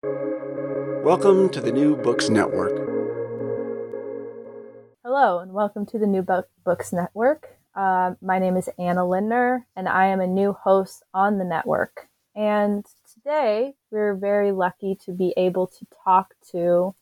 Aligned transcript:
Welcome 0.00 1.48
to 1.50 1.60
the 1.60 1.72
New 1.72 1.96
Books 1.96 2.28
Network. 2.28 2.76
Hello, 5.02 5.40
and 5.40 5.52
welcome 5.52 5.84
to 5.86 5.98
the 5.98 6.06
New 6.06 6.24
Books 6.64 6.92
Network. 6.92 7.48
Uh, 7.74 8.14
my 8.22 8.38
name 8.38 8.56
is 8.56 8.68
Anna 8.78 9.04
Lindner, 9.04 9.66
and 9.74 9.88
I 9.88 10.06
am 10.06 10.20
a 10.20 10.26
new 10.28 10.52
host 10.52 11.02
on 11.12 11.38
the 11.38 11.44
network. 11.44 12.08
And 12.36 12.86
today 13.12 13.74
we're 13.90 14.14
very 14.14 14.52
lucky 14.52 14.96
to 15.04 15.10
be 15.10 15.34
able 15.36 15.66
to 15.66 15.86
talk 16.04 16.34
to 16.52 16.94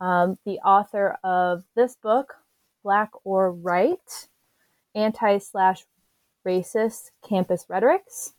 um, 0.00 0.38
the 0.46 0.60
author 0.60 1.18
of 1.24 1.64
this 1.74 1.96
book, 1.96 2.34
Black 2.84 3.10
or 3.24 3.52
Right 3.52 4.28
Anti 4.94 5.38
slash 5.38 5.84
Racist 6.46 7.10
Campus 7.28 7.66
Rhetorics, 7.68 8.34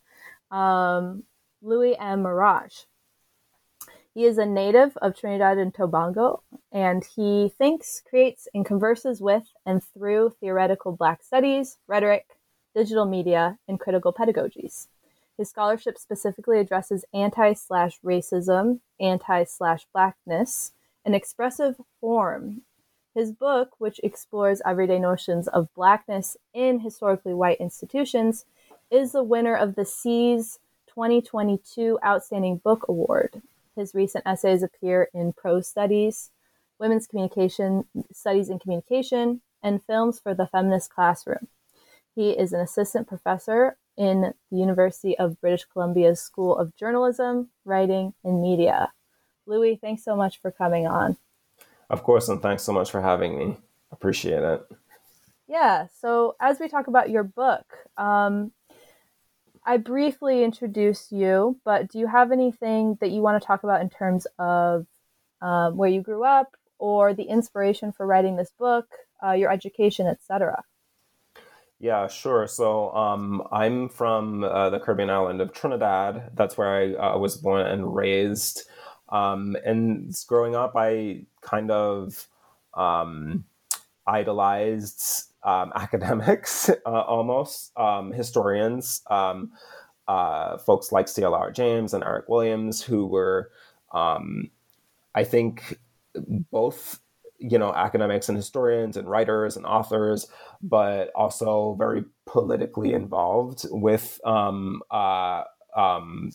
um, 0.51 1.23
Louis 1.61 1.97
M. 1.99 2.23
Maraj. 2.23 2.85
He 4.13 4.25
is 4.25 4.37
a 4.37 4.45
native 4.45 4.97
of 4.97 5.15
Trinidad 5.15 5.57
and 5.57 5.73
Tobago, 5.73 6.41
and 6.71 7.05
he 7.05 7.53
thinks, 7.57 8.01
creates, 8.01 8.47
and 8.53 8.65
converses 8.65 9.21
with 9.21 9.51
and 9.65 9.83
through 9.83 10.35
theoretical 10.39 10.91
Black 10.91 11.21
studies, 11.23 11.77
rhetoric, 11.87 12.37
digital 12.73 13.05
media, 13.05 13.59
and 13.67 13.79
critical 13.79 14.11
pedagogies. 14.11 14.87
His 15.37 15.49
scholarship 15.49 15.97
specifically 15.97 16.59
addresses 16.59 17.05
anti 17.13 17.53
slash 17.53 17.99
racism, 18.01 18.81
anti 18.99 19.43
slash 19.45 19.85
blackness, 19.93 20.73
an 21.05 21.13
expressive 21.13 21.79
form. 22.01 22.63
His 23.15 23.31
book, 23.31 23.75
which 23.77 23.99
explores 24.03 24.61
everyday 24.65 24.99
notions 24.99 25.47
of 25.47 25.73
blackness 25.73 26.35
in 26.53 26.79
historically 26.79 27.33
white 27.33 27.59
institutions, 27.59 28.45
is 28.91 29.11
the 29.11 29.23
winner 29.23 29.55
of 29.55 29.75
the 29.75 29.85
SEAS 29.85 30.59
2022 30.87 31.99
Outstanding 32.03 32.57
Book 32.57 32.85
Award. 32.89 33.41
His 33.75 33.93
recent 33.95 34.25
essays 34.25 34.63
appear 34.63 35.09
in 35.13 35.33
Prose 35.33 35.67
Studies, 35.67 36.31
Women's 36.79 37.07
Communication 37.07 37.85
Studies 38.11 38.49
in 38.49 38.59
Communication, 38.59 39.41
and 39.61 39.83
Films 39.83 40.19
for 40.19 40.33
the 40.33 40.47
Feminist 40.47 40.93
Classroom. 40.93 41.47
He 42.15 42.31
is 42.31 42.53
an 42.53 42.59
assistant 42.59 43.07
professor 43.07 43.77
in 43.97 44.33
the 44.51 44.57
University 44.57 45.17
of 45.17 45.39
British 45.41 45.65
Columbia's 45.65 46.21
School 46.21 46.57
of 46.57 46.75
Journalism, 46.75 47.49
Writing, 47.65 48.13
and 48.23 48.41
Media. 48.41 48.91
Louis, 49.45 49.77
thanks 49.81 50.03
so 50.03 50.15
much 50.15 50.41
for 50.41 50.51
coming 50.51 50.87
on. 50.87 51.17
Of 51.89 52.03
course, 52.03 52.29
and 52.29 52.41
thanks 52.41 52.63
so 52.63 52.71
much 52.71 52.91
for 52.91 53.01
having 53.01 53.37
me. 53.37 53.57
Appreciate 53.91 54.43
it. 54.43 54.61
Yeah, 55.47 55.87
so 55.99 56.35
as 56.39 56.59
we 56.59 56.67
talk 56.67 56.87
about 56.87 57.09
your 57.09 57.23
book, 57.23 57.65
um, 57.97 58.51
I 59.69 59.77
briefly 59.77 60.43
introduced 60.43 61.11
you, 61.11 61.59
but 61.63 61.91
do 61.91 61.99
you 61.99 62.07
have 62.07 62.31
anything 62.31 62.97
that 63.01 63.11
you 63.11 63.21
want 63.21 63.39
to 63.39 63.45
talk 63.45 63.63
about 63.63 63.81
in 63.81 63.89
terms 63.91 64.25
of 64.39 64.87
um, 65.43 65.77
where 65.77 65.91
you 65.91 66.01
grew 66.01 66.23
up 66.23 66.57
or 66.79 67.13
the 67.13 67.25
inspiration 67.25 67.91
for 67.91 68.07
writing 68.07 68.35
this 68.35 68.51
book, 68.57 68.87
uh, 69.23 69.33
your 69.33 69.51
education, 69.51 70.07
etc.? 70.07 70.63
Yeah, 71.77 72.07
sure. 72.07 72.47
So 72.47 72.89
um, 72.95 73.43
I'm 73.51 73.89
from 73.89 74.43
uh, 74.43 74.71
the 74.71 74.79
Caribbean 74.79 75.11
island 75.11 75.39
of 75.39 75.53
Trinidad. 75.53 76.31
That's 76.33 76.57
where 76.57 76.69
I 76.75 76.93
uh, 76.95 77.19
was 77.19 77.37
born 77.37 77.67
and 77.67 77.95
raised. 77.95 78.63
Um, 79.09 79.55
and 79.63 80.11
growing 80.27 80.55
up, 80.55 80.73
I 80.75 81.25
kind 81.41 81.69
of 81.69 82.27
um, 82.73 83.45
idolized 84.07 85.33
um, 85.43 85.71
academics, 85.75 86.69
uh, 86.85 86.89
almost 87.01 87.71
um, 87.77 88.11
historians, 88.11 89.01
um, 89.09 89.51
uh, 90.07 90.57
folks 90.57 90.91
like 90.91 91.07
C.L.R. 91.07 91.51
James 91.51 91.93
and 91.93 92.03
Eric 92.03 92.27
Williams, 92.29 92.81
who 92.81 93.05
were, 93.05 93.51
um, 93.93 94.49
I 95.15 95.23
think, 95.23 95.79
both 96.51 96.99
you 97.39 97.57
know 97.57 97.73
academics 97.73 98.27
and 98.27 98.37
historians 98.37 98.97
and 98.97 99.09
writers 99.09 99.55
and 99.55 99.65
authors, 99.65 100.27
but 100.61 101.11
also 101.15 101.75
very 101.77 102.03
politically 102.25 102.93
involved 102.93 103.65
with 103.71 104.19
um, 104.25 104.81
uh, 104.91 105.43
um, 105.75 106.31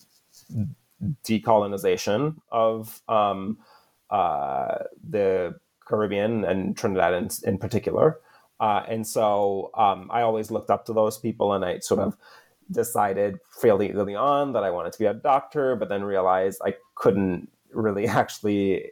decolonization 1.24 2.36
of 2.50 3.02
uh, 3.08 4.78
the 5.10 5.54
Caribbean 5.86 6.44
and 6.44 6.76
Trinidad 6.76 7.14
in, 7.14 7.28
in 7.44 7.58
particular. 7.58 8.20
Uh, 8.60 8.84
and 8.88 9.06
so 9.06 9.70
um, 9.74 10.08
I 10.10 10.22
always 10.22 10.50
looked 10.50 10.70
up 10.70 10.86
to 10.86 10.92
those 10.92 11.18
people, 11.18 11.52
and 11.52 11.64
I 11.64 11.80
sort 11.80 12.00
of 12.00 12.16
decided 12.70 13.38
fairly 13.50 13.92
early 13.92 14.14
on 14.14 14.52
that 14.52 14.64
I 14.64 14.70
wanted 14.70 14.92
to 14.92 14.98
be 14.98 15.06
a 15.06 15.14
doctor, 15.14 15.76
but 15.76 15.88
then 15.88 16.04
realized 16.04 16.60
I 16.64 16.74
couldn't 16.94 17.50
really 17.72 18.06
actually 18.22 18.90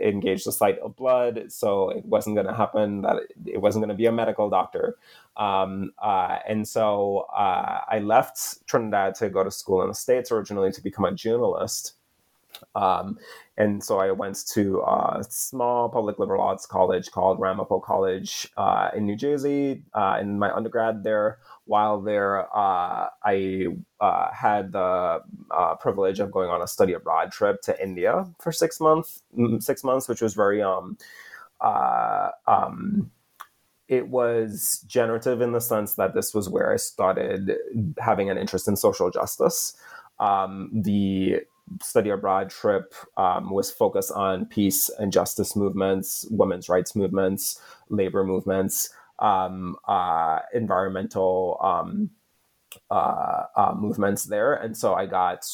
engage 0.00 0.44
the 0.44 0.52
sight 0.52 0.78
of 0.78 0.96
blood, 0.96 1.52
so 1.52 1.90
it 1.90 2.04
wasn't 2.04 2.36
going 2.36 2.46
to 2.46 2.54
happen. 2.54 3.02
That 3.02 3.16
it 3.46 3.60
wasn't 3.60 3.82
going 3.82 3.96
to 3.96 4.00
be 4.00 4.06
a 4.06 4.12
medical 4.12 4.50
doctor, 4.50 4.96
um, 5.36 5.92
uh, 6.02 6.38
and 6.48 6.66
so 6.66 7.26
uh, 7.34 7.80
I 7.88 8.00
left 8.00 8.66
Trinidad 8.66 9.14
to 9.16 9.28
go 9.30 9.44
to 9.44 9.50
school 9.50 9.82
in 9.82 9.88
the 9.88 9.94
states 9.94 10.30
originally 10.30 10.72
to 10.72 10.82
become 10.82 11.04
a 11.04 11.12
journalist. 11.12 11.94
Um, 12.74 13.18
and 13.56 13.82
so 13.84 14.00
I 14.00 14.10
went 14.10 14.44
to 14.54 14.80
a 14.80 15.22
small 15.28 15.88
public 15.88 16.18
liberal 16.18 16.42
arts 16.42 16.66
college 16.66 17.10
called 17.12 17.38
Ramapo 17.38 17.78
College 17.78 18.48
uh, 18.56 18.90
in 18.96 19.06
New 19.06 19.14
Jersey. 19.14 19.84
Uh, 19.94 20.18
in 20.20 20.40
my 20.40 20.52
undergrad 20.52 21.04
there, 21.04 21.38
while 21.66 22.00
there, 22.00 22.48
uh, 22.56 23.10
I 23.24 23.66
uh, 24.00 24.32
had 24.32 24.72
the 24.72 25.22
uh, 25.52 25.76
privilege 25.76 26.18
of 26.18 26.32
going 26.32 26.50
on 26.50 26.62
a 26.62 26.66
study 26.66 26.94
abroad 26.94 27.30
trip 27.30 27.62
to 27.62 27.80
India 27.80 28.26
for 28.40 28.50
six 28.50 28.80
months. 28.80 29.22
Six 29.60 29.84
months, 29.84 30.08
which 30.08 30.20
was 30.20 30.34
very 30.34 30.60
um, 30.60 30.98
uh, 31.60 32.30
um, 32.48 33.12
it 33.86 34.08
was 34.08 34.84
generative 34.88 35.40
in 35.40 35.52
the 35.52 35.60
sense 35.60 35.94
that 35.94 36.14
this 36.14 36.34
was 36.34 36.48
where 36.48 36.72
I 36.72 36.76
started 36.76 37.56
having 37.98 38.30
an 38.30 38.38
interest 38.38 38.66
in 38.66 38.76
social 38.76 39.10
justice. 39.10 39.76
Um, 40.18 40.70
the 40.72 41.42
study 41.82 42.10
abroad 42.10 42.50
trip 42.50 42.94
um, 43.16 43.50
was 43.50 43.70
focused 43.70 44.12
on 44.12 44.46
peace 44.46 44.90
and 44.98 45.12
justice 45.12 45.56
movements, 45.56 46.26
women's 46.30 46.68
rights 46.68 46.94
movements, 46.94 47.60
labor 47.88 48.24
movements, 48.24 48.90
um, 49.18 49.76
uh, 49.86 50.40
environmental 50.52 51.58
um, 51.62 52.10
uh, 52.90 53.44
uh, 53.56 53.74
movements 53.76 54.24
there. 54.24 54.54
And 54.54 54.76
so 54.76 54.94
I 54.94 55.06
got 55.06 55.44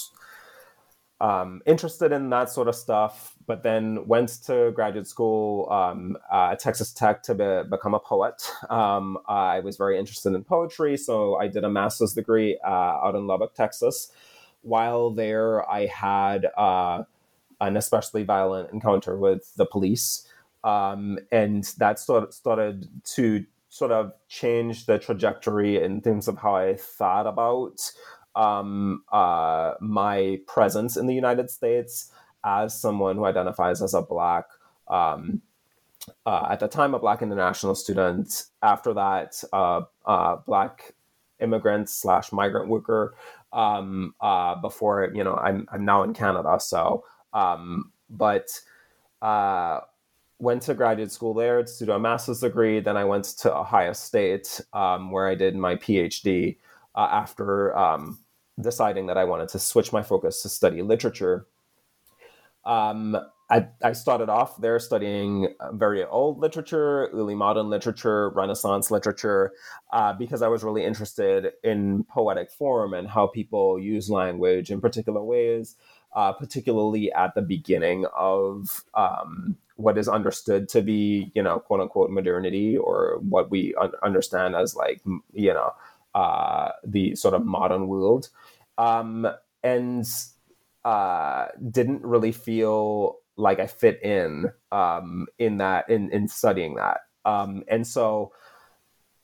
um, 1.20 1.60
interested 1.66 2.12
in 2.12 2.30
that 2.30 2.50
sort 2.50 2.66
of 2.66 2.74
stuff, 2.74 3.34
but 3.46 3.62
then 3.62 4.06
went 4.06 4.42
to 4.46 4.72
graduate 4.74 5.06
school 5.06 5.70
um, 5.70 6.16
uh, 6.32 6.50
at 6.52 6.60
Texas 6.60 6.92
Tech 6.92 7.22
to 7.24 7.34
be, 7.34 7.68
become 7.68 7.94
a 7.94 8.00
poet. 8.00 8.50
Um, 8.70 9.18
I 9.28 9.60
was 9.60 9.76
very 9.76 9.98
interested 9.98 10.34
in 10.34 10.44
poetry, 10.44 10.96
so 10.96 11.36
I 11.36 11.48
did 11.48 11.64
a 11.64 11.70
master's 11.70 12.14
degree 12.14 12.58
uh, 12.64 12.70
out 13.04 13.14
in 13.14 13.26
Lubbock, 13.26 13.54
Texas 13.54 14.10
while 14.62 15.10
there, 15.10 15.68
I 15.70 15.86
had 15.86 16.46
uh, 16.56 17.04
an 17.60 17.76
especially 17.76 18.24
violent 18.24 18.72
encounter 18.72 19.16
with 19.16 19.54
the 19.56 19.66
police. 19.66 20.26
Um, 20.64 21.18
and 21.32 21.64
that 21.78 21.98
sort 21.98 22.32
started 22.34 22.88
to 23.14 23.44
sort 23.68 23.92
of 23.92 24.12
change 24.28 24.86
the 24.86 24.98
trajectory 24.98 25.82
in 25.82 26.02
terms 26.02 26.28
of 26.28 26.38
how 26.38 26.56
I 26.56 26.76
thought 26.76 27.26
about 27.26 27.80
um, 28.34 29.02
uh, 29.12 29.74
my 29.80 30.40
presence 30.46 30.96
in 30.96 31.06
the 31.06 31.14
United 31.14 31.50
States 31.50 32.10
as 32.44 32.78
someone 32.78 33.16
who 33.16 33.24
identifies 33.24 33.82
as 33.82 33.94
a 33.94 34.02
Black. 34.02 34.44
Um, 34.88 35.42
uh, 36.26 36.48
at 36.50 36.60
the 36.60 36.68
time, 36.68 36.94
a 36.94 36.98
Black 36.98 37.22
international 37.22 37.74
student. 37.74 38.44
After 38.62 38.94
that, 38.94 39.42
uh, 39.52 39.82
uh 40.04 40.36
Black 40.46 40.94
immigrant 41.40 41.88
slash 41.88 42.32
migrant 42.32 42.68
worker 42.68 43.14
um, 43.52 44.14
uh, 44.20 44.54
before 44.56 45.10
you 45.14 45.24
know 45.24 45.34
I'm 45.34 45.66
I'm 45.72 45.84
now 45.84 46.02
in 46.02 46.14
Canada. 46.14 46.58
So, 46.60 47.04
um, 47.32 47.92
but 48.08 48.48
uh, 49.22 49.80
went 50.38 50.62
to 50.62 50.74
graduate 50.74 51.12
school 51.12 51.34
there 51.34 51.62
to 51.62 51.86
do 51.86 51.92
a 51.92 51.98
master's 51.98 52.40
degree. 52.40 52.80
Then 52.80 52.96
I 52.96 53.04
went 53.04 53.24
to 53.38 53.54
Ohio 53.54 53.92
State 53.92 54.60
um, 54.72 55.10
where 55.10 55.28
I 55.28 55.34
did 55.34 55.54
my 55.54 55.76
PhD 55.76 56.56
uh, 56.94 57.08
after 57.10 57.76
um, 57.76 58.18
deciding 58.60 59.06
that 59.06 59.18
I 59.18 59.24
wanted 59.24 59.48
to 59.50 59.58
switch 59.58 59.92
my 59.92 60.02
focus 60.02 60.42
to 60.42 60.48
study 60.48 60.82
literature. 60.82 61.46
Um, 62.64 63.16
I, 63.50 63.66
I 63.82 63.92
started 63.92 64.28
off 64.28 64.60
there 64.60 64.78
studying 64.78 65.54
very 65.72 66.04
old 66.04 66.38
literature, 66.38 67.06
early 67.08 67.34
modern 67.34 67.68
literature, 67.68 68.30
Renaissance 68.30 68.90
literature, 68.92 69.52
uh, 69.92 70.12
because 70.12 70.40
I 70.40 70.48
was 70.48 70.62
really 70.62 70.84
interested 70.84 71.52
in 71.64 72.04
poetic 72.04 72.52
form 72.52 72.94
and 72.94 73.08
how 73.08 73.26
people 73.26 73.78
use 73.78 74.08
language 74.08 74.70
in 74.70 74.80
particular 74.80 75.22
ways, 75.22 75.74
uh, 76.14 76.32
particularly 76.32 77.12
at 77.12 77.34
the 77.34 77.42
beginning 77.42 78.06
of 78.16 78.84
um, 78.94 79.56
what 79.74 79.98
is 79.98 80.08
understood 80.08 80.68
to 80.68 80.80
be, 80.80 81.32
you 81.34 81.42
know, 81.42 81.58
quote 81.58 81.80
unquote 81.80 82.10
modernity 82.10 82.76
or 82.76 83.18
what 83.20 83.50
we 83.50 83.74
un- 83.80 83.92
understand 84.04 84.54
as 84.54 84.76
like, 84.76 85.00
you 85.32 85.52
know, 85.52 85.72
uh, 86.14 86.70
the 86.84 87.16
sort 87.16 87.34
of 87.34 87.44
modern 87.44 87.88
world. 87.88 88.28
Um, 88.78 89.26
and 89.62 90.06
uh, 90.84 91.46
didn't 91.70 92.02
really 92.02 92.32
feel 92.32 93.19
like 93.40 93.58
I 93.58 93.66
fit 93.66 94.02
in 94.02 94.52
um, 94.70 95.26
in 95.38 95.58
that 95.58 95.88
in 95.88 96.10
in 96.10 96.28
studying 96.28 96.76
that. 96.76 96.98
Um, 97.24 97.64
and 97.68 97.86
so 97.86 98.32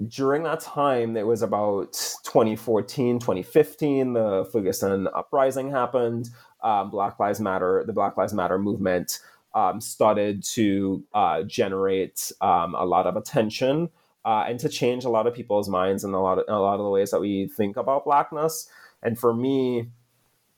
during 0.09 0.43
that 0.43 0.61
time, 0.61 1.17
it 1.17 1.27
was 1.27 1.43
about 1.43 1.93
2014, 2.25 3.19
2015, 3.19 4.13
the 4.13 4.49
Ferguson 4.53 5.09
uprising 5.15 5.71
happened. 5.71 6.29
Um, 6.63 6.91
Black 6.91 7.19
Lives 7.19 7.41
Matter, 7.41 7.83
the 7.87 7.93
Black 7.95 8.17
Lives 8.17 8.35
Matter 8.35 8.59
movement 8.59 9.21
um, 9.55 9.81
started 9.81 10.45
to 10.45 11.03
uh, 11.15 11.43
generate 11.45 12.31
um, 12.43 12.75
a 12.75 12.85
lot 12.85 13.07
of 13.07 13.17
attention 13.17 13.89
uh, 14.25 14.45
and 14.47 14.61
to 14.61 14.69
change 14.69 15.05
a 15.05 15.09
lot 15.09 15.27
of 15.27 15.35
people's 15.35 15.69
minds 15.69 16.05
and 16.05 16.15
a 16.15 16.19
lot 16.19 16.39
of, 16.39 16.45
a 16.49 16.59
lot 16.59 16.75
of 16.75 16.85
the 16.85 16.91
ways 16.91 17.11
that 17.11 17.21
we 17.21 17.47
think 17.47 17.77
about 17.77 18.05
blackness. 18.05 18.69
And 19.03 19.19
for 19.19 19.33
me, 19.33 19.89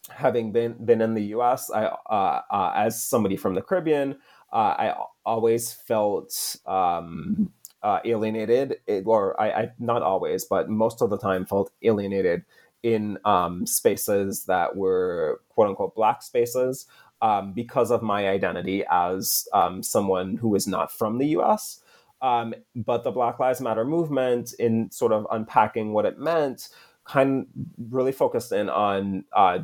having 0.08 0.52
been 0.52 0.75
been 0.84 1.00
in 1.00 1.14
the 1.14 1.25
U.S., 1.25 1.70
I 1.70 1.84
uh, 1.84 2.43
uh, 2.50 2.72
as 2.76 3.02
somebody 3.02 3.37
from 3.37 3.55
the 3.55 3.62
Caribbean, 3.62 4.19
uh, 4.52 4.56
I 4.78 4.94
always 5.25 5.72
felt 5.72 6.56
um, 6.66 7.52
uh, 7.82 8.00
alienated, 8.05 8.76
or 9.05 9.40
I, 9.40 9.50
I, 9.50 9.69
not 9.78 10.02
always, 10.02 10.44
but 10.44 10.69
most 10.69 11.02
of 11.02 11.10
the 11.10 11.19
time 11.19 11.46
felt 11.46 11.70
alienated 11.82 12.44
in 12.82 13.19
um, 13.25 13.66
spaces 13.66 14.44
that 14.46 14.76
were 14.76 15.40
quote 15.49 15.69
unquote 15.69 15.94
black 15.94 16.22
spaces 16.22 16.87
um, 17.22 17.52
because 17.52 17.90
of 17.90 18.02
my 18.02 18.28
identity 18.28 18.84
as 18.90 19.49
um, 19.52 19.82
someone 19.82 20.37
who 20.37 20.54
is 20.54 20.66
not 20.66 20.93
from 20.93 21.19
the 21.19 21.26
U.S. 21.28 21.81
Um, 22.20 22.54
but 22.75 23.04
the 23.04 23.11
Black 23.12 23.38
Lives 23.38 23.61
Matter 23.61 23.84
movement, 23.84 24.52
in 24.58 24.90
sort 24.90 25.12
of 25.12 25.26
unpacking 25.31 25.93
what 25.93 26.04
it 26.04 26.19
meant, 26.19 26.69
kind 27.08 27.40
of 27.40 27.46
really 27.90 28.12
focused 28.12 28.52
in 28.52 28.69
on 28.69 29.25
uh, 29.32 29.60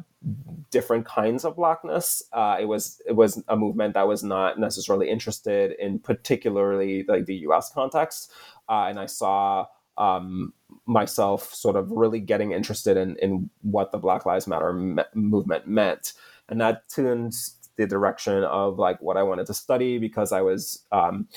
different 0.70 1.04
kinds 1.04 1.44
of 1.44 1.56
blackness. 1.56 2.22
Uh, 2.32 2.56
it 2.58 2.64
was 2.64 3.00
it 3.06 3.12
was 3.12 3.42
a 3.48 3.56
movement 3.56 3.94
that 3.94 4.08
was 4.08 4.24
not 4.24 4.58
necessarily 4.58 5.10
interested 5.10 5.72
in 5.78 5.98
particularly 5.98 7.04
like 7.06 7.26
the 7.26 7.36
U.S. 7.36 7.70
context, 7.72 8.32
uh, 8.68 8.86
and 8.88 8.98
I 8.98 9.06
saw 9.06 9.66
um, 9.98 10.52
myself 10.86 11.52
sort 11.54 11.76
of 11.76 11.90
really 11.90 12.20
getting 12.20 12.52
interested 12.52 12.96
in 12.96 13.16
in 13.16 13.50
what 13.62 13.92
the 13.92 13.98
Black 13.98 14.26
Lives 14.26 14.46
Matter 14.46 14.72
me- 14.72 15.02
movement 15.14 15.68
meant, 15.68 16.14
and 16.48 16.60
that 16.60 16.88
tuned 16.88 17.34
the 17.76 17.86
direction 17.86 18.44
of 18.44 18.78
like 18.78 19.02
what 19.02 19.16
I 19.16 19.22
wanted 19.22 19.46
to 19.46 19.54
study 19.54 19.98
because 19.98 20.32
I 20.32 20.40
was. 20.40 20.84
Um, 20.90 21.28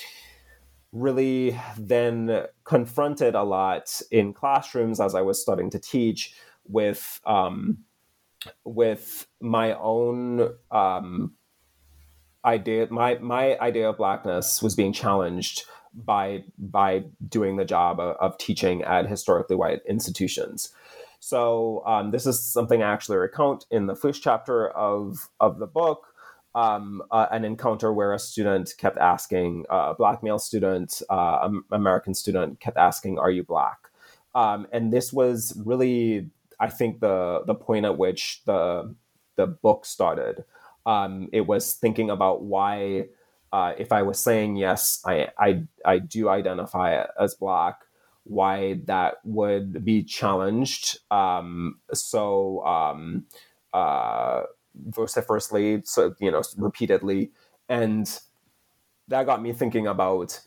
really 0.91 1.59
then 1.77 2.45
confronted 2.63 3.35
a 3.35 3.43
lot 3.43 4.01
in 4.11 4.33
classrooms 4.33 4.99
as 4.99 5.15
I 5.15 5.21
was 5.21 5.41
starting 5.41 5.69
to 5.71 5.79
teach 5.79 6.33
with 6.65 7.19
um, 7.25 7.79
with 8.63 9.27
my 9.41 9.73
own 9.73 10.49
um, 10.71 11.33
idea. 12.45 12.87
My 12.89 13.17
my 13.19 13.57
idea 13.59 13.89
of 13.89 13.97
blackness 13.97 14.61
was 14.61 14.75
being 14.75 14.93
challenged 14.93 15.63
by 15.93 16.43
by 16.57 17.05
doing 17.27 17.57
the 17.57 17.65
job 17.65 17.99
of, 17.99 18.15
of 18.17 18.37
teaching 18.37 18.83
at 18.83 19.07
historically 19.07 19.55
white 19.55 19.81
institutions. 19.87 20.71
So 21.19 21.83
um, 21.85 22.11
this 22.11 22.25
is 22.25 22.43
something 22.43 22.83
I 22.83 22.93
actually 22.93 23.17
recount 23.17 23.65
in 23.71 23.87
the 23.87 23.95
first 23.95 24.21
chapter 24.21 24.69
of 24.69 25.29
of 25.39 25.59
the 25.59 25.67
book 25.67 26.07
um, 26.57 27.03
uh, 27.11 27.27
an 27.31 27.45
encounter 27.45 27.93
where 27.93 28.13
a 28.13 28.19
student 28.19 28.73
kept 28.79 28.97
asking, 28.97 29.65
uh, 29.69 29.89
a 29.91 29.95
black 29.95 30.23
male 30.23 30.39
student, 30.39 31.01
uh, 31.09 31.49
American 31.71 32.15
student, 32.15 32.59
kept 32.59 32.77
asking, 32.77 33.19
"Are 33.19 33.31
you 33.31 33.43
black?" 33.43 33.77
Um, 34.35 34.67
and 34.73 34.91
this 34.91 35.13
was 35.13 35.53
really, 35.65 36.29
I 36.59 36.69
think, 36.69 36.99
the 36.99 37.43
the 37.45 37.55
point 37.55 37.85
at 37.85 37.97
which 37.97 38.41
the 38.45 38.95
the 39.35 39.47
book 39.47 39.85
started. 39.85 40.45
Um, 40.85 41.29
it 41.33 41.41
was 41.47 41.73
thinking 41.75 42.09
about 42.09 42.43
why, 42.43 43.09
uh, 43.53 43.73
if 43.77 43.91
I 43.91 44.01
was 44.03 44.19
saying 44.19 44.55
yes, 44.57 45.01
I, 45.05 45.29
I 45.37 45.63
I 45.85 45.99
do 45.99 46.29
identify 46.29 47.05
as 47.19 47.35
black, 47.35 47.81
why 48.23 48.81
that 48.85 49.15
would 49.25 49.85
be 49.85 50.03
challenged 50.03 50.99
um, 51.11 51.79
so 51.93 52.65
um, 52.65 53.25
uh, 53.73 54.43
vociferously, 54.85 55.81
so 55.83 56.15
you 56.19 56.31
know, 56.31 56.41
repeatedly, 56.57 57.31
and 57.69 58.19
that 59.07 59.25
got 59.25 59.41
me 59.41 59.53
thinking 59.53 59.87
about 59.87 60.39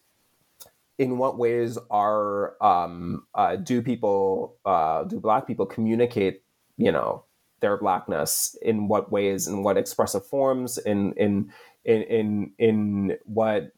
in 0.98 1.16
what 1.16 1.38
ways 1.38 1.78
are 1.90 2.62
um, 2.62 3.26
uh, 3.34 3.56
do 3.56 3.80
people 3.80 4.56
uh, 4.64 5.04
do 5.04 5.18
black 5.18 5.46
people 5.46 5.66
communicate 5.66 6.42
you 6.76 6.92
know 6.92 7.24
their 7.60 7.76
blackness 7.76 8.56
in 8.62 8.88
what 8.88 9.10
ways 9.10 9.46
in 9.46 9.62
what 9.62 9.76
expressive 9.76 10.26
forms 10.26 10.78
in 10.78 11.12
in 11.14 11.50
in 11.84 12.02
in, 12.02 12.52
in 12.58 13.16
what 13.24 13.72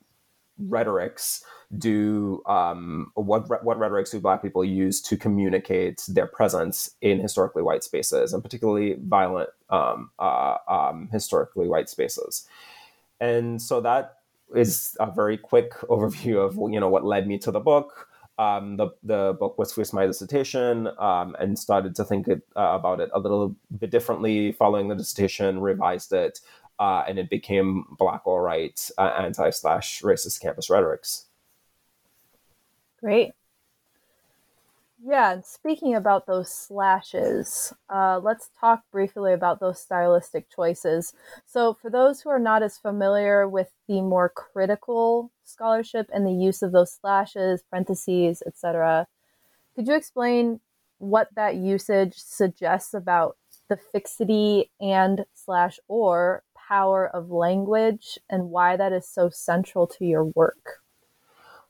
rhetorics 0.69 1.45
do 1.79 2.43
um, 2.47 3.11
what 3.15 3.49
what 3.65 3.79
rhetorics 3.79 4.11
do 4.11 4.21
Black 4.21 4.43
people 4.43 4.65
use 4.65 5.01
to 5.03 5.17
communicate 5.17 6.05
their 6.09 6.27
presence 6.27 6.91
in 7.01 7.21
historically 7.21 7.63
white 7.63 7.83
spaces, 7.83 8.33
and 8.33 8.43
particularly 8.43 8.97
violent 9.01 9.51
um, 9.71 10.11
uh, 10.19 10.57
um, 10.69 11.09
historically 11.13 11.69
white 11.69 11.89
spaces? 11.89 12.47
And 13.21 13.63
so 13.63 13.81
that 13.81 14.19
is 14.55 14.97
a 15.01 15.11
very 15.11 15.39
quick 15.39 15.73
overview 15.89 16.45
of 16.45 16.57
you 16.73 16.81
know 16.81 16.89
what 16.89 17.05
led 17.05 17.27
me 17.27 17.39
to 17.39 17.51
the 17.51 17.61
book. 17.61 18.09
Um, 18.39 18.77
the 18.77 18.89
the 19.03 19.37
book 19.39 19.59
was 19.59 19.73
first 19.73 19.95
my 19.95 20.07
dissertation, 20.07 20.89
um, 20.99 21.37
and 21.39 21.59
started 21.59 21.95
to 21.97 22.05
think 22.05 22.29
it, 22.29 22.43
uh, 22.57 22.73
about 22.79 23.01
it 23.01 23.11
a 23.15 23.19
little 23.19 23.55
bit 23.79 23.91
differently 23.91 24.53
following 24.53 24.89
the 24.89 24.95
dissertation. 24.95 25.61
Revised 25.61 26.13
it, 26.13 26.41
uh, 26.83 27.05
and 27.07 27.17
it 27.17 27.31
became 27.31 27.85
Black 27.97 28.23
Right 28.27 28.91
uh, 28.99 29.13
Anti 29.17 29.51
Slash 29.51 30.03
Racist 30.03 30.41
Campus 30.41 30.69
Rhetorics. 30.69 31.27
Great. 32.99 33.31
Yeah, 35.05 35.33
and 35.33 35.45
speaking 35.45 35.95
about 35.95 36.27
those 36.27 36.53
slashes, 36.53 37.73
uh, 37.89 38.19
let's 38.21 38.51
talk 38.59 38.83
briefly 38.91 39.33
about 39.33 39.61
those 39.61 39.81
stylistic 39.81 40.51
choices. 40.51 41.15
So, 41.47 41.73
for 41.73 41.89
those 41.89 42.21
who 42.21 42.31
are 42.31 42.41
not 42.41 42.65
as 42.65 42.79
familiar 42.79 43.49
with 43.49 43.71
the 43.87 44.01
more 44.01 44.29
critical 44.29 45.31
scholarship 45.45 46.11
and 46.13 46.27
the 46.27 46.33
use 46.33 46.63
of 46.63 46.73
those 46.73 46.93
slashes, 46.93 47.63
parentheses, 47.71 48.43
etc., 48.45 49.07
could 49.77 49.87
you 49.87 49.95
explain 49.95 50.59
what 50.99 51.29
that 51.37 51.55
usage 51.55 52.15
suggests 52.17 52.93
about 52.93 53.37
the 53.69 53.77
fixity 53.77 54.71
and 54.81 55.25
slash 55.35 55.81
or 55.89 56.43
power 56.73 57.11
of 57.15 57.31
language 57.31 58.19
and 58.31 58.51
why 58.51 58.77
that 58.77 58.93
is 58.93 59.07
so 59.07 59.29
central 59.29 59.87
to 59.87 60.07
your 60.07 60.25
work? 60.25 60.81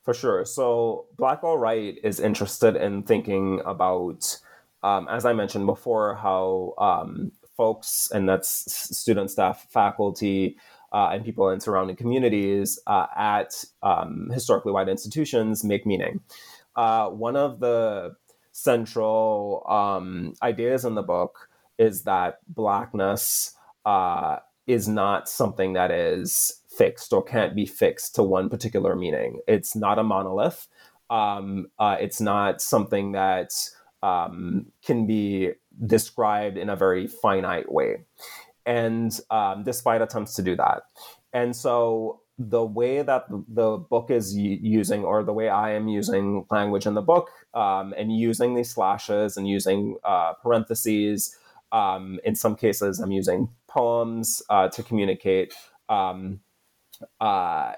For 0.01 0.13
sure. 0.13 0.45
So 0.45 1.05
Black 1.17 1.43
or 1.43 1.59
Right 1.59 1.97
is 2.03 2.19
interested 2.19 2.75
in 2.75 3.03
thinking 3.03 3.61
about, 3.65 4.39
um, 4.81 5.07
as 5.09 5.25
I 5.25 5.33
mentioned 5.33 5.65
before, 5.65 6.15
how 6.15 6.73
um, 6.77 7.31
folks, 7.57 8.09
and 8.13 8.27
that's 8.27 8.49
student, 8.97 9.29
staff, 9.31 9.67
faculty, 9.69 10.57
uh, 10.93 11.09
and 11.11 11.25
people 11.25 11.49
in 11.49 11.59
surrounding 11.59 11.95
communities 11.95 12.79
uh, 12.87 13.07
at 13.15 13.65
um, 13.81 14.29
historically 14.33 14.71
white 14.71 14.89
institutions 14.89 15.63
make 15.63 15.85
meaning. 15.85 16.21
Uh, 16.75 17.09
one 17.09 17.35
of 17.35 17.59
the 17.59 18.15
central 18.51 19.65
um, 19.67 20.33
ideas 20.41 20.85
in 20.85 20.95
the 20.95 21.01
book 21.01 21.49
is 21.77 22.03
that 22.03 22.39
Blackness 22.47 23.55
uh, 23.85 24.37
is 24.67 24.87
not 24.87 25.27
something 25.29 25.73
that 25.73 25.91
is 25.91 26.61
fixed 26.69 27.13
or 27.13 27.23
can't 27.23 27.55
be 27.55 27.65
fixed 27.65 28.15
to 28.15 28.23
one 28.23 28.49
particular 28.49 28.95
meaning. 28.95 29.39
It's 29.47 29.75
not 29.75 29.99
a 29.99 30.03
monolith. 30.03 30.67
Um, 31.09 31.67
uh, 31.79 31.97
it's 31.99 32.21
not 32.21 32.61
something 32.61 33.11
that 33.11 33.51
um, 34.01 34.67
can 34.83 35.05
be 35.05 35.51
described 35.85 36.57
in 36.57 36.69
a 36.69 36.75
very 36.75 37.07
finite 37.07 37.71
way. 37.71 38.05
And 38.65 39.17
um, 39.29 39.63
despite 39.63 40.01
attempts 40.01 40.35
to 40.35 40.41
do 40.41 40.55
that. 40.55 40.83
And 41.33 41.55
so 41.55 42.21
the 42.39 42.63
way 42.63 43.01
that 43.01 43.25
the 43.29 43.77
book 43.77 44.09
is 44.09 44.35
using, 44.35 45.03
or 45.03 45.23
the 45.23 45.33
way 45.33 45.49
I 45.49 45.73
am 45.73 45.87
using 45.87 46.45
language 46.49 46.85
in 46.85 46.93
the 46.93 47.01
book, 47.01 47.29
um, 47.53 47.93
and 47.97 48.17
using 48.17 48.55
these 48.55 48.71
slashes 48.71 49.37
and 49.37 49.47
using 49.47 49.97
uh, 50.03 50.33
parentheses, 50.41 51.37
um, 51.73 52.19
in 52.23 52.35
some 52.35 52.55
cases, 52.55 52.99
I'm 52.99 53.11
using 53.11 53.49
poems 53.67 54.41
uh, 54.49 54.69
to 54.69 54.83
communicate 54.83 55.53
um, 55.89 56.39
uh, 57.19 57.73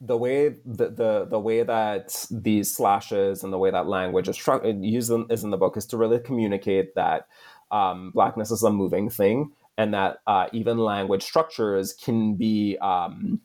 the 0.00 0.16
way 0.16 0.48
the, 0.64 0.90
the 0.90 1.26
the 1.28 1.38
way 1.38 1.62
that 1.62 2.26
these 2.30 2.74
slashes 2.74 3.42
and 3.42 3.52
the 3.52 3.58
way 3.58 3.70
that 3.70 3.86
language 3.86 4.28
is 4.28 4.38
used 4.64 5.10
in, 5.10 5.26
is 5.30 5.44
in 5.44 5.50
the 5.50 5.56
book 5.56 5.76
is 5.76 5.86
to 5.86 5.96
really 5.96 6.18
communicate 6.18 6.94
that 6.94 7.26
um, 7.70 8.10
blackness 8.14 8.50
is 8.50 8.62
a 8.62 8.70
moving 8.70 9.10
thing 9.10 9.52
and 9.76 9.94
that 9.94 10.18
uh, 10.26 10.46
even 10.52 10.78
language 10.78 11.22
structures 11.22 11.92
can 11.92 12.34
be 12.36 12.78
um, 12.78 13.40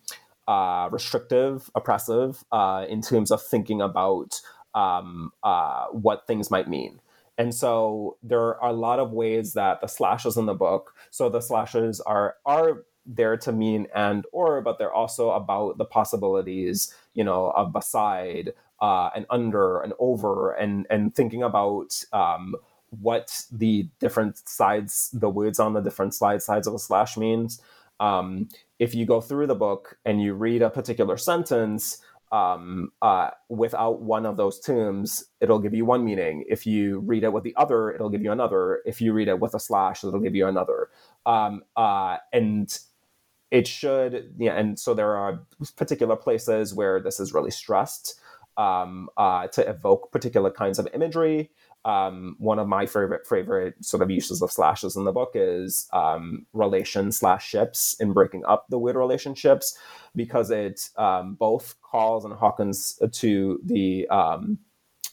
uh, 0.48 0.90
restrictive, 0.92 1.70
oppressive 1.76 2.44
uh, 2.52 2.86
in 2.88 3.02
terms 3.02 3.32
of 3.32 3.42
thinking 3.42 3.82
about 3.82 4.40
um, 4.76 5.32
uh, 5.44 5.86
what 5.88 6.28
things 6.28 6.52
might 6.52 6.68
mean. 6.68 7.00
And 7.40 7.56
so 7.56 8.18
there 8.22 8.62
are 8.62 8.70
a 8.70 8.74
lot 8.74 9.00
of 9.00 9.14
ways 9.14 9.54
that 9.54 9.80
the 9.80 9.88
slashes 9.88 10.36
in 10.36 10.46
the 10.46 10.54
book. 10.54 10.94
So 11.10 11.30
the 11.30 11.40
slashes 11.40 12.02
are 12.02 12.36
are 12.46 12.84
there 13.06 13.38
to 13.38 13.54
mean 13.54 13.88
and 13.96 14.26
or, 14.34 14.62
but 14.62 14.78
they're 14.78 14.94
also 14.94 15.32
about 15.32 15.78
the 15.78 15.86
possibilities, 15.86 16.94
you 17.14 17.24
know, 17.24 17.52
of 17.56 17.72
beside, 17.72 18.54
uh, 18.82 19.10
and 19.16 19.26
under 19.30 19.80
and 19.80 19.94
over, 20.00 20.52
and 20.52 20.86
and 20.90 21.16
thinking 21.16 21.42
about 21.42 22.04
um, 22.12 22.56
what 22.90 23.46
the 23.50 23.88
different 24.02 24.38
sides, 24.48 25.10
the 25.14 25.30
words 25.30 25.60
on 25.60 25.74
the 25.74 25.82
different 25.82 26.14
slide 26.14 26.44
sides 26.44 26.68
of 26.68 26.74
a 26.74 26.80
slash 26.80 27.16
means. 27.16 27.62
Um, 28.02 28.50
if 28.80 28.94
you 28.94 29.06
go 29.06 29.22
through 29.22 29.48
the 29.48 29.56
book 29.56 29.98
and 30.06 30.22
you 30.22 30.34
read 30.34 30.62
a 30.62 30.70
particular 30.70 31.16
sentence, 31.16 32.02
um, 32.32 32.92
uh, 33.02 33.32
without 33.50 34.02
one 34.02 34.26
of 34.26 34.38
those 34.38 34.60
terms, 34.60 35.26
it'll 35.42 35.60
give 35.60 35.74
you 35.74 35.86
one 35.86 36.06
meaning. 36.06 36.46
If 36.48 36.66
you 36.66 37.00
read 37.00 37.24
it 37.24 37.34
with 37.34 37.44
the 37.44 37.56
other, 37.56 37.92
it'll 37.92 38.10
give 38.10 38.22
you 38.22 38.32
another. 38.32 38.82
If 38.86 39.02
you 39.02 39.14
read 39.14 39.28
it 39.28 39.40
with 39.40 39.56
a 39.56 39.60
slash, 39.60 40.04
it'll 40.04 40.20
give 40.20 40.36
you 40.36 40.48
another. 40.48 40.90
Um, 41.26 41.64
uh, 41.76 42.18
and 42.32 42.78
it 43.52 43.68
should, 43.68 44.36
yeah. 44.38 44.54
And 44.54 44.78
so 44.78 44.94
there 44.94 45.16
are 45.16 45.42
particular 45.76 46.16
places 46.16 46.74
where 46.74 47.02
this 47.02 47.20
is 47.20 47.34
really 47.34 47.52
stressed 47.52 48.20
um, 48.58 49.10
uh, 49.18 49.48
to 49.48 49.68
evoke 49.68 50.12
particular 50.12 50.52
kinds 50.52 50.78
of 50.78 50.88
imagery. 50.94 51.50
Um, 51.86 52.36
one 52.40 52.60
of 52.60 52.68
my 52.68 52.86
favorite 52.86 53.26
favorite 53.26 53.84
sort 53.84 54.04
of 54.04 54.12
uses 54.12 54.42
of 54.42 54.52
slashes 54.52 54.96
in 54.98 55.06
the 55.06 55.12
book 55.14 55.32
is 55.34 55.88
um, 55.94 56.46
relation 56.54 57.12
slash 57.12 57.48
ships 57.48 57.96
in 58.00 58.12
breaking 58.14 58.44
up 58.46 58.66
the 58.70 58.78
weird 58.78 58.98
relationships 58.98 59.78
because 60.16 60.52
it 60.52 60.90
um, 60.98 61.36
both 61.36 61.76
calls 61.82 62.26
and 62.26 62.34
Hawkins 62.34 63.00
to 63.14 63.60
the 63.64 64.08
um, 64.10 64.60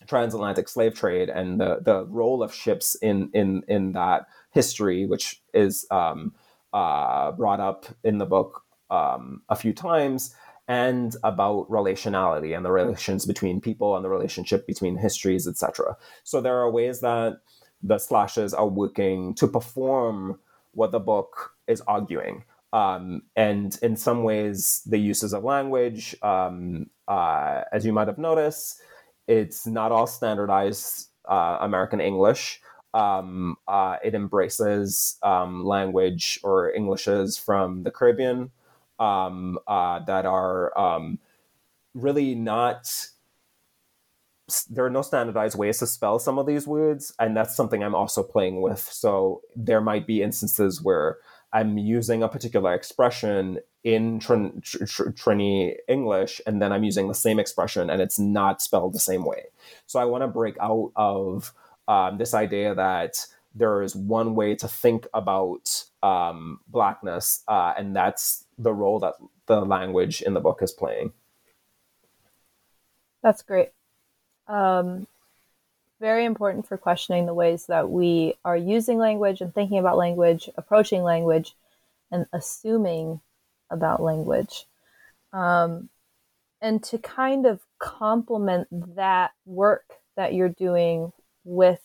transatlantic 0.07 0.69
slave 0.69 0.95
trade 0.95 1.29
and 1.29 1.61
the 1.61 1.79
the 1.83 2.05
role 2.07 2.43
of 2.43 2.53
ships 2.53 2.97
in 2.97 3.31
in 3.33 3.63
in 3.69 3.93
that 3.93 4.27
history, 4.51 5.07
which 5.07 5.43
is 5.55 5.87
um, 5.91 6.35
uh, 6.73 7.33
brought 7.33 7.61
up 7.61 7.87
in 8.05 8.19
the 8.19 8.27
book 8.27 8.65
um, 8.91 9.43
a 9.49 9.57
few 9.57 9.73
times 9.73 10.35
and 10.69 11.15
about 11.23 11.69
relationality 11.71 12.57
and 12.57 12.65
the 12.65 12.73
relations 12.73 13.25
between 13.25 13.61
people 13.61 13.95
and 13.97 14.05
the 14.05 14.09
relationship 14.09 14.67
between 14.67 14.97
histories, 14.97 15.47
etc. 15.47 15.97
So 16.25 16.41
there 16.41 16.59
are 16.59 16.71
ways 16.71 17.01
that 17.01 17.41
the 17.83 17.99
slashes 17.99 18.53
are 18.53 18.67
working 18.69 19.35
to 19.35 19.47
perform 19.47 20.41
what 20.73 20.93
the 20.93 21.01
book 21.01 21.53
is 21.69 21.81
arguing. 21.83 22.45
Um, 22.73 23.23
and 23.37 23.79
in 23.81 23.97
some 23.97 24.23
ways, 24.25 24.83
the 24.87 24.99
uses 24.99 25.33
of 25.33 25.45
language, 25.45 26.17
um, 26.23 26.91
uh, 27.09 27.63
as 27.73 27.87
you 27.87 27.93
might 27.93 28.09
have 28.09 28.19
noticed, 28.19 28.81
it's 29.29 29.67
not 29.67 29.93
all 29.93 30.07
standardized 30.07 31.09
uh, 31.29 31.59
American 31.61 32.01
English. 32.01 32.61
Um, 32.93 33.57
uh, 33.69 33.97
it 34.05 34.15
embraces 34.15 35.17
um, 35.23 35.65
language 35.65 36.41
or 36.43 36.73
Englishes 36.75 37.37
from 37.37 37.83
the 37.83 37.91
Caribbean, 37.91 38.51
um, 38.99 39.59
uh, 39.67 40.01
that 40.01 40.27
are 40.27 40.77
um, 40.79 41.19
really 41.95 42.35
not 42.35 43.09
there 44.71 44.85
are 44.85 44.91
no 44.91 45.03
standardized 45.03 45.59
ways 45.59 45.81
to 45.81 45.87
spell 45.89 46.21
some 46.21 46.39
of 46.39 46.47
these 46.47 46.69
words 46.69 47.13
and 47.19 47.37
that's 47.37 47.57
something 47.57 47.83
i'm 47.83 47.97
also 47.97 48.23
playing 48.23 48.63
with. 48.63 48.79
So 48.79 49.43
there 49.57 49.81
might 49.81 50.07
be 50.07 50.23
instances 50.23 50.81
where 50.81 51.19
i'm 51.53 51.79
using 51.79 52.23
a 52.23 52.29
particular 52.29 52.73
expression 52.73 53.59
in 53.83 54.21
Trin- 54.21 54.61
Tr- 54.63 55.11
trini 55.11 55.75
english 55.89 56.41
and 56.47 56.63
then 56.63 56.73
i'm 56.73 56.85
using 56.85 57.09
the 57.09 57.15
same 57.15 57.41
expression 57.41 57.91
and 57.91 58.01
it's 58.01 58.21
not 58.21 58.63
spelled 58.63 58.93
the 58.93 59.01
same 59.01 59.25
way. 59.25 59.47
So 59.87 59.99
i 59.99 60.05
want 60.05 60.23
to 60.23 60.29
break 60.29 60.57
out 60.61 60.93
of 60.95 61.53
um, 61.89 62.19
this 62.19 62.33
idea 62.35 62.75
that 62.75 63.27
there 63.57 63.83
is 63.83 63.97
one 63.97 64.35
way 64.35 64.55
to 64.55 64.69
think 64.69 65.07
about 65.15 65.85
um, 66.03 66.61
blackness, 66.69 67.43
uh, 67.49 67.73
and 67.77 67.97
that's 67.97 68.45
the 68.59 68.73
role 68.73 68.99
that 69.01 69.15
the 69.47 69.61
language 69.61 70.23
in 70.23 70.35
the 70.35 70.41
book 70.41 70.61
is 70.63 70.73
playing. 70.73 71.13
That's 73.23 73.43
great. 73.43 73.71
Um, 74.49 75.07
very 76.01 76.25
important 76.25 76.67
for 76.67 76.77
questioning 76.77 77.27
the 77.27 77.35
ways 77.35 77.67
that 77.67 77.91
we 77.91 78.35
are 78.45 78.57
using 78.57 78.99
language 78.99 79.41
and 79.41 79.55
thinking 79.55 79.79
about 79.79 79.97
language, 79.97 80.51
approaching 80.57 81.03
language, 81.03 81.55
and 82.11 82.27
assuming 82.33 83.21
about 83.71 84.03
language. 84.03 84.67
Um, 85.33 85.89
and 86.61 86.83
to 86.85 86.99
kind 86.99 87.47
of 87.47 87.61
complement 87.79 88.69
that 88.97 89.33
work 89.45 89.95
that 90.17 90.35
you're 90.35 90.49
doing 90.49 91.13
with 91.45 91.81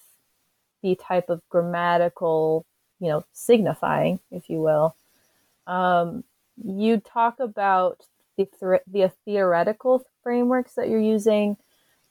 the 0.81 0.95
type 0.95 1.29
of 1.29 1.41
grammatical, 1.49 2.65
you 2.99 3.09
know, 3.09 3.23
signifying, 3.33 4.19
if 4.31 4.49
you 4.49 4.61
will. 4.61 4.95
Um, 5.67 6.23
you 6.57 6.97
talk 6.97 7.39
about 7.39 8.05
the, 8.37 8.45
th- 8.45 8.81
the 8.87 9.11
theoretical 9.25 10.05
frameworks 10.23 10.73
that 10.75 10.89
you're 10.89 10.99
using, 10.99 11.57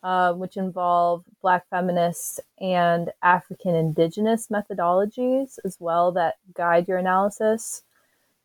uh, 0.03 0.33
which 0.33 0.57
involve 0.57 1.25
Black 1.43 1.69
feminists 1.69 2.41
and 2.61 3.11
African 3.23 3.75
indigenous 3.75 4.49
methodologies 4.49 5.59
as 5.65 5.77
well 5.81 6.13
that 6.13 6.37
guide 6.55 6.89
your 6.89 6.99
analysis. 6.99 7.83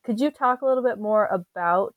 Could 0.04 0.20
you 0.20 0.32
talk 0.32 0.62
a 0.62 0.66
little 0.66 0.84
bit 0.84 1.00
more 1.00 1.28
about 1.28 1.96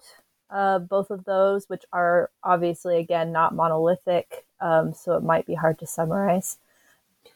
uh, 0.51 0.79
both 0.79 1.11
of 1.11 1.25
those, 1.25 1.69
which 1.69 1.85
are 1.93 2.31
obviously, 2.43 2.99
again, 2.99 3.33
not 3.33 3.55
monolithic, 3.55 4.47
um, 4.61 4.95
so 4.95 5.15
it 5.15 5.23
might 5.23 5.47
be 5.47 5.55
hard 5.55 5.79
to 5.81 5.87
summarize? 5.87 6.59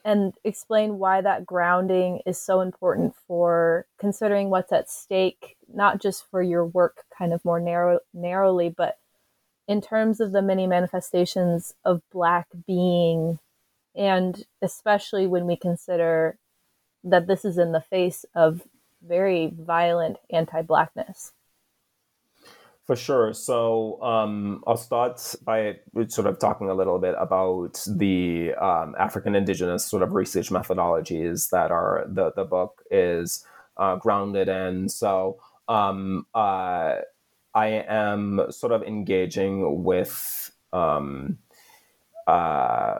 and 0.05 0.33
explain 0.43 0.99
why 0.99 1.21
that 1.21 1.45
grounding 1.45 2.21
is 2.25 2.37
so 2.37 2.61
important 2.61 3.15
for 3.27 3.85
considering 3.97 4.49
what's 4.49 4.71
at 4.71 4.89
stake, 4.89 5.55
not 5.73 6.01
just 6.01 6.29
for 6.29 6.41
your 6.41 6.65
work 6.65 7.03
kind 7.17 7.33
of 7.33 7.43
more 7.43 7.59
narrow, 7.59 7.99
narrowly, 8.13 8.69
but 8.69 8.97
in 9.67 9.81
terms 9.81 10.19
of 10.19 10.31
the 10.31 10.41
many 10.41 10.67
manifestations 10.67 11.73
of 11.85 12.01
Black 12.11 12.47
being, 12.67 13.39
and 13.95 14.45
especially 14.61 15.27
when 15.27 15.45
we 15.45 15.55
consider 15.55 16.37
that 17.03 17.27
this 17.27 17.45
is 17.45 17.57
in 17.57 17.71
the 17.71 17.81
face 17.81 18.25
of 18.35 18.61
very 19.05 19.51
violent 19.57 20.17
anti 20.29 20.61
Blackness. 20.61 21.31
For 22.85 22.97
sure. 22.97 23.33
So 23.33 24.01
um, 24.01 24.61
I'll 24.67 24.75
start 24.75 25.35
by 25.45 25.77
sort 26.07 26.27
of 26.27 26.37
talking 26.37 26.69
a 26.69 26.73
little 26.73 26.99
bit 26.99 27.15
about 27.17 27.81
the 27.87 28.53
um, 28.55 28.93
African 28.99 29.35
indigenous 29.35 29.85
sort 29.85 30.03
of 30.03 30.11
research 30.11 30.49
methodologies 30.49 31.49
that 31.51 31.71
are 31.71 32.03
the 32.05 32.33
the 32.33 32.43
book 32.43 32.83
is 32.91 33.45
uh, 33.77 33.95
grounded 33.95 34.49
in. 34.49 34.89
So 34.89 35.39
um, 35.73 36.27
uh, 36.35 36.97
I 37.55 37.67
am 37.87 38.51
sort 38.51 38.73
of 38.73 38.83
engaging 38.83 39.83
with 39.83 40.51
um, 40.71 41.39
uh, 42.27 42.99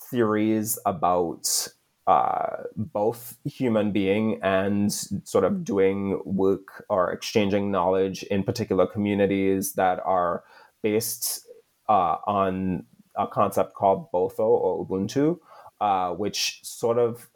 theories 0.00 0.78
about 0.84 1.68
uh, 2.08 2.64
both 2.76 3.36
human 3.44 3.92
being 3.92 4.40
and 4.42 4.92
sort 4.92 5.44
of 5.44 5.62
doing 5.62 6.20
work 6.24 6.84
or 6.88 7.12
exchanging 7.12 7.70
knowledge 7.70 8.24
in 8.24 8.42
particular 8.42 8.86
communities 8.86 9.74
that 9.74 10.00
are 10.04 10.42
based 10.82 11.46
uh, 11.88 12.16
on 12.26 12.84
a 13.16 13.28
concept 13.28 13.74
called 13.74 14.10
Botho 14.12 14.40
or 14.40 14.86
Ubuntu, 14.86 15.38
uh, 15.80 16.10
which 16.14 16.60
sort 16.64 16.98
of 16.98 17.28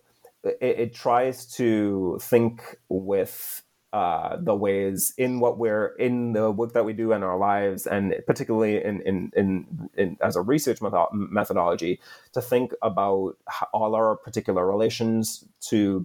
it, 0.42 0.58
it, 0.60 0.94
tries 0.94 1.46
to 1.54 2.18
think 2.20 2.78
with 2.88 3.63
uh, 3.94 4.36
the 4.40 4.56
ways 4.56 5.14
in 5.16 5.38
what 5.38 5.56
we're 5.56 5.94
in 6.00 6.32
the 6.32 6.50
work 6.50 6.72
that 6.72 6.84
we 6.84 6.92
do 6.92 7.12
in 7.12 7.22
our 7.22 7.38
lives, 7.38 7.86
and 7.86 8.12
particularly 8.26 8.82
in 8.82 9.00
in, 9.02 9.30
in, 9.36 9.88
in 9.96 10.16
as 10.20 10.34
a 10.34 10.42
research 10.42 10.82
method- 10.82 11.06
methodology, 11.12 12.00
to 12.32 12.42
think 12.42 12.72
about 12.82 13.36
all 13.72 13.94
our 13.94 14.16
particular 14.16 14.66
relations 14.66 15.44
to 15.60 16.04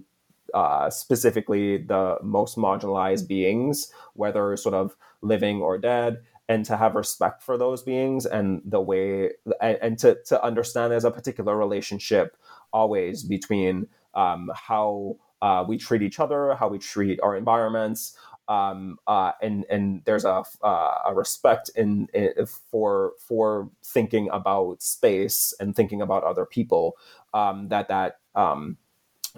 uh, 0.54 0.88
specifically 0.88 1.78
the 1.78 2.16
most 2.22 2.56
marginalized 2.56 3.26
beings, 3.26 3.92
whether 4.14 4.56
sort 4.56 4.76
of 4.76 4.94
living 5.20 5.60
or 5.60 5.76
dead, 5.76 6.18
and 6.48 6.64
to 6.66 6.76
have 6.76 6.94
respect 6.94 7.42
for 7.42 7.58
those 7.58 7.82
beings 7.82 8.24
and 8.24 8.62
the 8.64 8.80
way 8.80 9.30
and, 9.60 9.78
and 9.82 9.98
to 9.98 10.16
to 10.26 10.40
understand 10.44 10.92
there's 10.92 11.04
a 11.04 11.10
particular 11.10 11.56
relationship 11.56 12.36
always 12.72 13.24
between 13.24 13.88
um, 14.14 14.48
how 14.54 15.16
uh, 15.42 15.64
we 15.66 15.78
treat 15.78 16.02
each 16.02 16.20
other, 16.20 16.54
how 16.54 16.68
we 16.68 16.78
treat 16.78 17.20
our 17.22 17.36
environments, 17.36 18.16
um, 18.48 18.98
uh, 19.06 19.32
and 19.40 19.64
and 19.70 20.02
there's 20.04 20.24
a, 20.24 20.42
uh, 20.62 20.94
a 21.06 21.14
respect 21.14 21.70
in, 21.76 22.08
in, 22.12 22.32
for 22.46 23.12
for 23.18 23.70
thinking 23.84 24.28
about 24.32 24.82
space 24.82 25.54
and 25.60 25.76
thinking 25.76 26.02
about 26.02 26.24
other 26.24 26.44
people 26.44 26.96
um, 27.32 27.68
that 27.68 27.88
that 27.88 28.18
um, 28.34 28.76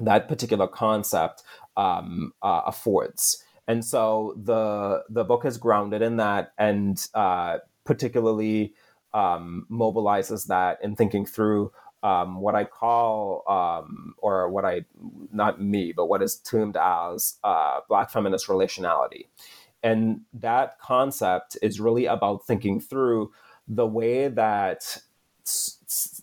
that 0.01 0.29
particular 0.29 0.67
concept 0.67 1.43
um, 1.77 2.33
uh, 2.43 2.63
affords. 2.67 3.45
And 3.69 3.85
so 3.85 4.35
the 4.43 5.05
the 5.09 5.25
book 5.25 5.45
is 5.45 5.59
grounded 5.59 6.03
in 6.03 6.17
that, 6.17 6.53
and 6.59 7.05
uh, 7.15 7.59
particularly 7.85 8.75
um, 9.15 9.67
mobilizes 9.71 10.47
that 10.47 10.79
in 10.83 10.97
thinking 10.97 11.27
through 11.27 11.71
um, 12.03 12.41
what 12.41 12.55
I 12.55 12.65
call, 12.65 13.45
um, 13.49 14.15
or 14.19 14.51
what 14.51 14.65
I, 14.65 14.85
not 15.33 15.61
me, 15.61 15.93
but 15.93 16.07
what 16.07 16.23
is 16.23 16.37
termed 16.37 16.77
as 16.77 17.37
uh, 17.45 17.81
Black 17.89 18.11
feminist 18.11 18.49
relationality. 18.49 19.27
And 19.83 20.23
that 20.33 20.79
concept 20.79 21.57
is 21.63 21.81
really 21.81 22.07
about 22.07 22.47
thinking 22.47 22.81
through 22.81 23.33
the 23.67 23.87
way 23.87 24.29
that 24.29 24.99
s- 25.45 25.79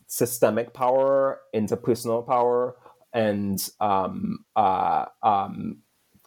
systemic 0.07 0.74
power, 0.74 1.41
interpersonal 1.53 2.25
power, 2.25 2.75
and 3.13 3.69
um, 3.79 4.45
uh, 4.55 5.05
um, 5.24 5.79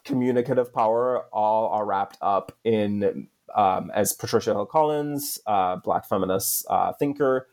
communicative 0.03 0.73
power 0.73 1.25
all 1.31 1.69
are 1.69 1.85
wrapped 1.85 2.17
up 2.21 2.51
in, 2.63 3.27
um, 3.55 3.91
as 3.95 4.13
Patricia 4.13 4.53
Hill 4.53 4.65
Collins, 4.65 5.39
uh, 5.47 5.77
Black 5.77 6.07
feminist 6.07 6.65
uh, 6.69 6.93
thinker, 6.93 7.47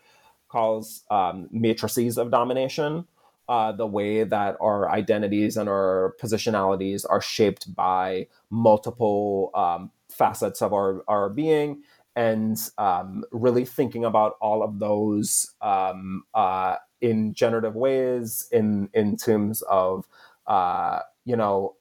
calls 0.51 1.05
um, 1.11 1.49
matrices 1.51 2.19
of 2.19 2.31
domination. 2.31 3.07
Uh, 3.49 3.73
the 3.73 3.87
way 3.87 4.23
that 4.23 4.57
our 4.61 4.89
identities 4.91 5.57
and 5.57 5.69
our 5.69 6.15
positionalities 6.23 7.05
are 7.11 7.21
shaped 7.21 7.75
by 7.75 8.25
multiple 8.49 9.51
um, 9.55 9.91
facets 10.09 10.63
of 10.63 10.73
our, 10.73 11.03
our 11.09 11.29
being 11.29 11.83
and 12.17 12.59
um, 12.79 13.25
really 13.33 13.65
thinking 13.65 14.05
about 14.05 14.37
all 14.41 14.63
of 14.63 14.79
those 14.79 15.55
um, 15.63 16.25
uh, 16.35 16.77
in 17.01 17.33
generative 17.35 17.75
ways 17.75 18.49
in 18.53 18.89
in 18.93 19.17
terms 19.17 19.63
of 19.63 20.07
uh, 20.47 21.01
you 21.25 21.37
know 21.37 21.75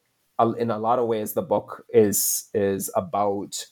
in 0.58 0.70
a 0.70 0.78
lot 0.78 0.98
of 0.98 1.06
ways 1.06 1.34
the 1.34 1.42
book 1.42 1.84
is 1.92 2.48
is 2.54 2.90
about 2.96 3.66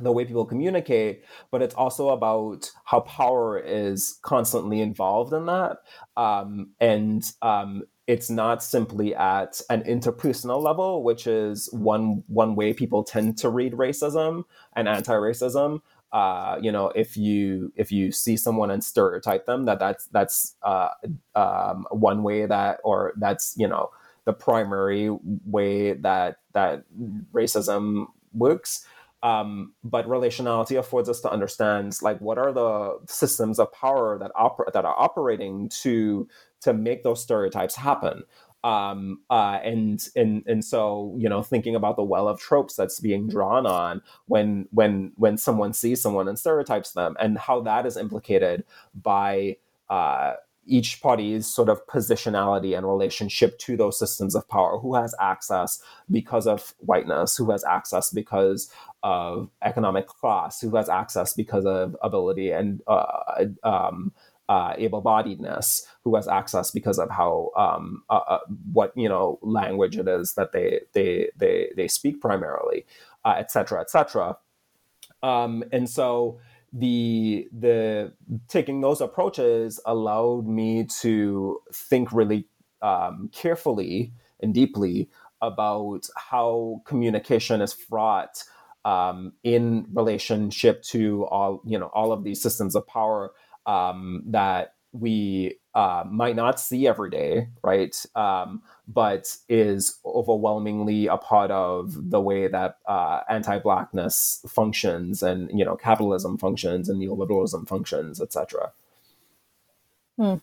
the 0.00 0.12
way 0.12 0.24
people 0.24 0.44
communicate, 0.44 1.24
but 1.50 1.62
it's 1.62 1.74
also 1.74 2.10
about 2.10 2.70
how 2.84 3.00
power 3.00 3.58
is 3.58 4.18
constantly 4.22 4.80
involved 4.80 5.32
in 5.32 5.46
that. 5.46 5.78
Um, 6.16 6.70
and 6.80 7.22
um, 7.42 7.82
it's 8.06 8.30
not 8.30 8.62
simply 8.62 9.14
at 9.14 9.60
an 9.68 9.82
interpersonal 9.82 10.62
level, 10.62 11.02
which 11.02 11.26
is 11.26 11.68
one 11.72 12.24
one 12.26 12.54
way 12.54 12.72
people 12.72 13.04
tend 13.04 13.36
to 13.38 13.48
read 13.50 13.74
racism 13.74 14.44
and 14.74 14.88
anti-racism. 14.88 15.80
Uh, 16.10 16.58
you 16.62 16.72
know, 16.72 16.90
if 16.94 17.18
you 17.18 17.70
if 17.76 17.92
you 17.92 18.10
see 18.10 18.36
someone 18.36 18.70
and 18.70 18.82
stereotype 18.82 19.44
them, 19.44 19.66
that 19.66 19.78
that's 19.78 20.06
that's 20.06 20.56
uh, 20.62 20.88
um, 21.34 21.86
one 21.90 22.22
way 22.22 22.46
that, 22.46 22.80
or 22.82 23.12
that's 23.18 23.54
you 23.58 23.68
know 23.68 23.90
the 24.24 24.32
primary 24.32 25.10
way 25.44 25.92
that 25.92 26.38
that 26.54 26.84
racism 27.32 28.06
works. 28.32 28.86
Um, 29.22 29.74
but 29.82 30.06
relationality 30.06 30.78
affords 30.78 31.08
us 31.08 31.20
to 31.22 31.30
understand 31.30 31.96
like 32.02 32.20
what 32.20 32.38
are 32.38 32.52
the 32.52 32.98
systems 33.08 33.58
of 33.58 33.72
power 33.72 34.16
that 34.18 34.30
oper- 34.34 34.72
that 34.72 34.84
are 34.84 34.94
operating 34.96 35.68
to 35.82 36.28
to 36.60 36.72
make 36.72 37.02
those 37.02 37.22
stereotypes 37.22 37.74
happen. 37.76 38.22
Um, 38.64 39.20
uh, 39.30 39.60
and 39.62 40.06
and 40.16 40.42
and 40.46 40.64
so 40.64 41.14
you 41.18 41.28
know 41.28 41.42
thinking 41.42 41.74
about 41.74 41.96
the 41.96 42.02
well 42.02 42.28
of 42.28 42.40
tropes 42.40 42.74
that's 42.74 43.00
being 43.00 43.28
drawn 43.28 43.66
on 43.66 44.02
when 44.26 44.68
when 44.72 45.12
when 45.16 45.36
someone 45.38 45.72
sees 45.72 46.02
someone 46.02 46.28
and 46.28 46.38
stereotypes 46.38 46.92
them 46.92 47.16
and 47.20 47.38
how 47.38 47.60
that 47.60 47.86
is 47.86 47.96
implicated 47.96 48.64
by 48.94 49.56
uh, 49.88 50.34
each 50.68 51.00
party's 51.00 51.46
sort 51.46 51.68
of 51.68 51.84
positionality 51.86 52.76
and 52.76 52.86
relationship 52.86 53.58
to 53.58 53.76
those 53.76 53.98
systems 53.98 54.34
of 54.34 54.48
power. 54.48 54.78
Who 54.78 54.94
has 54.94 55.14
access 55.20 55.82
because 56.10 56.46
of 56.46 56.74
whiteness? 56.78 57.36
Who 57.36 57.50
has 57.50 57.64
access 57.64 58.10
because 58.10 58.70
of 59.02 59.50
economic 59.62 60.06
class? 60.06 60.60
Who 60.60 60.76
has 60.76 60.88
access 60.88 61.32
because 61.32 61.64
of 61.64 61.96
ability 62.02 62.50
and 62.50 62.82
uh, 62.86 63.46
um, 63.64 64.12
uh, 64.48 64.74
able-bodiedness? 64.76 65.86
Who 66.04 66.14
has 66.16 66.28
access 66.28 66.70
because 66.70 66.98
of 66.98 67.10
how 67.10 67.50
um, 67.56 68.02
uh, 68.10 68.20
uh 68.28 68.40
what 68.72 68.92
you 68.96 69.08
know 69.08 69.38
language 69.42 69.96
it 69.96 70.08
is 70.08 70.34
that 70.34 70.52
they 70.52 70.80
they 70.92 71.30
they 71.36 71.70
they 71.76 71.88
speak 71.88 72.20
primarily 72.20 72.86
etc 73.26 73.78
uh, 73.78 73.82
etc 73.82 74.30
et 74.30 74.36
um, 75.22 75.64
and 75.72 75.88
so 75.88 76.38
the 76.72 77.48
the 77.56 78.12
taking 78.48 78.80
those 78.80 79.00
approaches 79.00 79.80
allowed 79.86 80.46
me 80.46 80.84
to 81.00 81.60
think 81.72 82.12
really 82.12 82.46
um, 82.82 83.30
carefully 83.32 84.12
and 84.40 84.54
deeply 84.54 85.08
about 85.40 86.06
how 86.16 86.82
communication 86.84 87.60
is 87.60 87.72
fraught 87.72 88.42
um, 88.84 89.32
in 89.44 89.86
relationship 89.92 90.82
to 90.82 91.24
all 91.26 91.62
you 91.64 91.78
know 91.78 91.90
all 91.94 92.12
of 92.12 92.24
these 92.24 92.42
systems 92.42 92.74
of 92.74 92.86
power 92.86 93.32
um, 93.66 94.22
that 94.26 94.74
we 94.92 95.58
uh, 95.74 96.04
might 96.10 96.36
not 96.36 96.58
see 96.58 96.86
every 96.86 97.10
day, 97.10 97.48
right? 97.62 97.94
Um, 98.14 98.62
but 98.86 99.36
is 99.48 99.98
overwhelmingly 100.04 101.06
a 101.06 101.16
part 101.16 101.50
of 101.50 102.10
the 102.10 102.20
way 102.20 102.48
that 102.48 102.78
uh, 102.86 103.20
anti-blackness 103.28 104.44
functions, 104.48 105.22
and 105.22 105.50
you 105.56 105.64
know, 105.64 105.76
capitalism 105.76 106.38
functions, 106.38 106.88
and 106.88 107.00
neoliberalism 107.00 107.68
functions, 107.68 108.20
etc. 108.20 108.72
Hmm. 110.16 110.36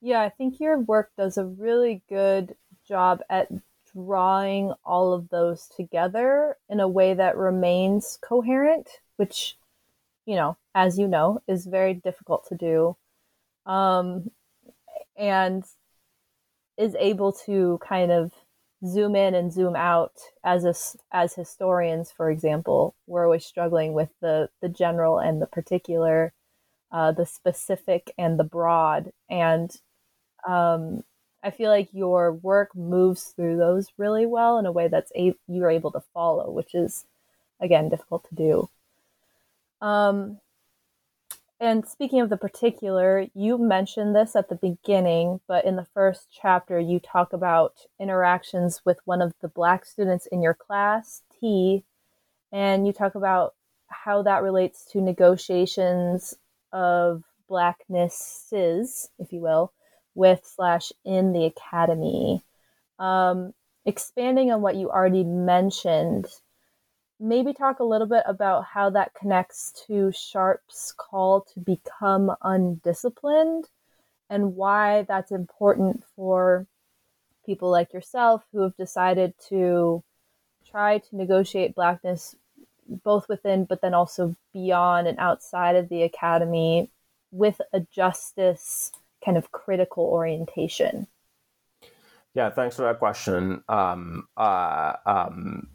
Yeah, 0.00 0.20
I 0.20 0.30
think 0.30 0.58
your 0.58 0.78
work 0.78 1.12
does 1.16 1.38
a 1.38 1.44
really 1.44 2.02
good 2.08 2.56
job 2.88 3.20
at 3.30 3.48
drawing 3.92 4.72
all 4.84 5.12
of 5.12 5.28
those 5.28 5.68
together 5.68 6.56
in 6.68 6.80
a 6.80 6.88
way 6.88 7.14
that 7.14 7.36
remains 7.36 8.18
coherent, 8.20 8.88
which, 9.16 9.56
you 10.26 10.36
know, 10.36 10.56
as 10.74 10.98
you 10.98 11.08
know, 11.08 11.40
is 11.48 11.66
very 11.66 11.94
difficult 11.94 12.46
to 12.48 12.56
do. 12.56 12.96
Um, 13.66 14.30
and 15.16 15.64
is 16.76 16.94
able 16.98 17.32
to 17.32 17.78
kind 17.86 18.10
of 18.10 18.32
zoom 18.84 19.14
in 19.14 19.34
and 19.34 19.52
zoom 19.52 19.76
out 19.76 20.12
as 20.44 20.64
a, 20.64 20.74
as 21.16 21.34
historians, 21.34 22.10
for 22.10 22.30
example, 22.30 22.94
we're 23.06 23.24
always 23.24 23.44
struggling 23.44 23.92
with 23.92 24.08
the 24.20 24.48
the 24.60 24.68
general 24.68 25.18
and 25.18 25.40
the 25.40 25.46
particular, 25.46 26.32
uh, 26.92 27.12
the 27.12 27.26
specific 27.26 28.12
and 28.18 28.38
the 28.38 28.44
broad, 28.44 29.12
and 29.30 29.76
um, 30.48 31.02
I 31.44 31.50
feel 31.52 31.70
like 31.70 31.90
your 31.92 32.32
work 32.32 32.74
moves 32.76 33.24
through 33.36 33.58
those 33.58 33.88
really 33.98 34.26
well 34.26 34.58
in 34.58 34.66
a 34.66 34.72
way 34.72 34.88
that's 34.88 35.12
a- 35.16 35.36
you're 35.48 35.70
able 35.70 35.92
to 35.92 36.02
follow, 36.14 36.50
which 36.50 36.74
is 36.74 37.06
again 37.60 37.88
difficult 37.90 38.28
to 38.30 38.34
do. 38.36 38.70
Um, 39.82 40.38
and 41.60 41.86
speaking 41.86 42.20
of 42.20 42.30
the 42.30 42.36
particular, 42.36 43.26
you 43.34 43.58
mentioned 43.58 44.16
this 44.16 44.34
at 44.34 44.48
the 44.48 44.56
beginning, 44.56 45.40
but 45.46 45.64
in 45.64 45.76
the 45.76 45.86
first 45.94 46.26
chapter, 46.32 46.80
you 46.80 46.98
talk 46.98 47.32
about 47.32 47.74
interactions 48.00 48.80
with 48.84 48.98
one 49.04 49.20
of 49.20 49.34
the 49.40 49.48
black 49.48 49.84
students 49.84 50.26
in 50.26 50.42
your 50.42 50.54
class, 50.54 51.22
T, 51.38 51.84
and 52.50 52.86
you 52.86 52.92
talk 52.92 53.14
about 53.14 53.54
how 53.86 54.22
that 54.22 54.42
relates 54.42 54.84
to 54.86 55.00
negotiations 55.00 56.34
of 56.72 57.22
blacknesses, 57.48 59.10
if 59.18 59.32
you 59.32 59.40
will, 59.40 59.72
with 60.14 60.40
slash 60.44 60.90
in 61.04 61.32
the 61.32 61.44
academy. 61.44 62.42
Um, 62.98 63.52
expanding 63.84 64.50
on 64.50 64.62
what 64.62 64.76
you 64.76 64.90
already 64.90 65.24
mentioned, 65.24 66.26
maybe 67.22 67.54
talk 67.54 67.78
a 67.78 67.84
little 67.84 68.06
bit 68.06 68.24
about 68.26 68.64
how 68.64 68.90
that 68.90 69.14
connects 69.14 69.72
to 69.86 70.10
Sharpe's 70.10 70.92
call 70.96 71.42
to 71.54 71.60
become 71.60 72.34
undisciplined 72.42 73.68
and 74.28 74.56
why 74.56 75.02
that's 75.02 75.30
important 75.30 76.02
for 76.16 76.66
people 77.46 77.70
like 77.70 77.92
yourself 77.92 78.42
who 78.52 78.62
have 78.62 78.76
decided 78.76 79.34
to 79.48 80.02
try 80.68 80.98
to 80.98 81.16
negotiate 81.16 81.76
blackness 81.76 82.34
both 83.04 83.28
within 83.28 83.64
but 83.66 83.80
then 83.80 83.94
also 83.94 84.34
beyond 84.52 85.06
and 85.06 85.18
outside 85.18 85.76
of 85.76 85.88
the 85.88 86.02
academy 86.02 86.90
with 87.30 87.60
a 87.72 87.80
justice 87.80 88.90
kind 89.24 89.36
of 89.36 89.52
critical 89.52 90.04
orientation. 90.04 91.06
Yeah 92.34 92.50
thanks 92.50 92.76
for 92.76 92.82
that 92.82 92.98
question. 92.98 93.62
Um, 93.68 94.26
uh, 94.36 94.94
um, 95.06 95.68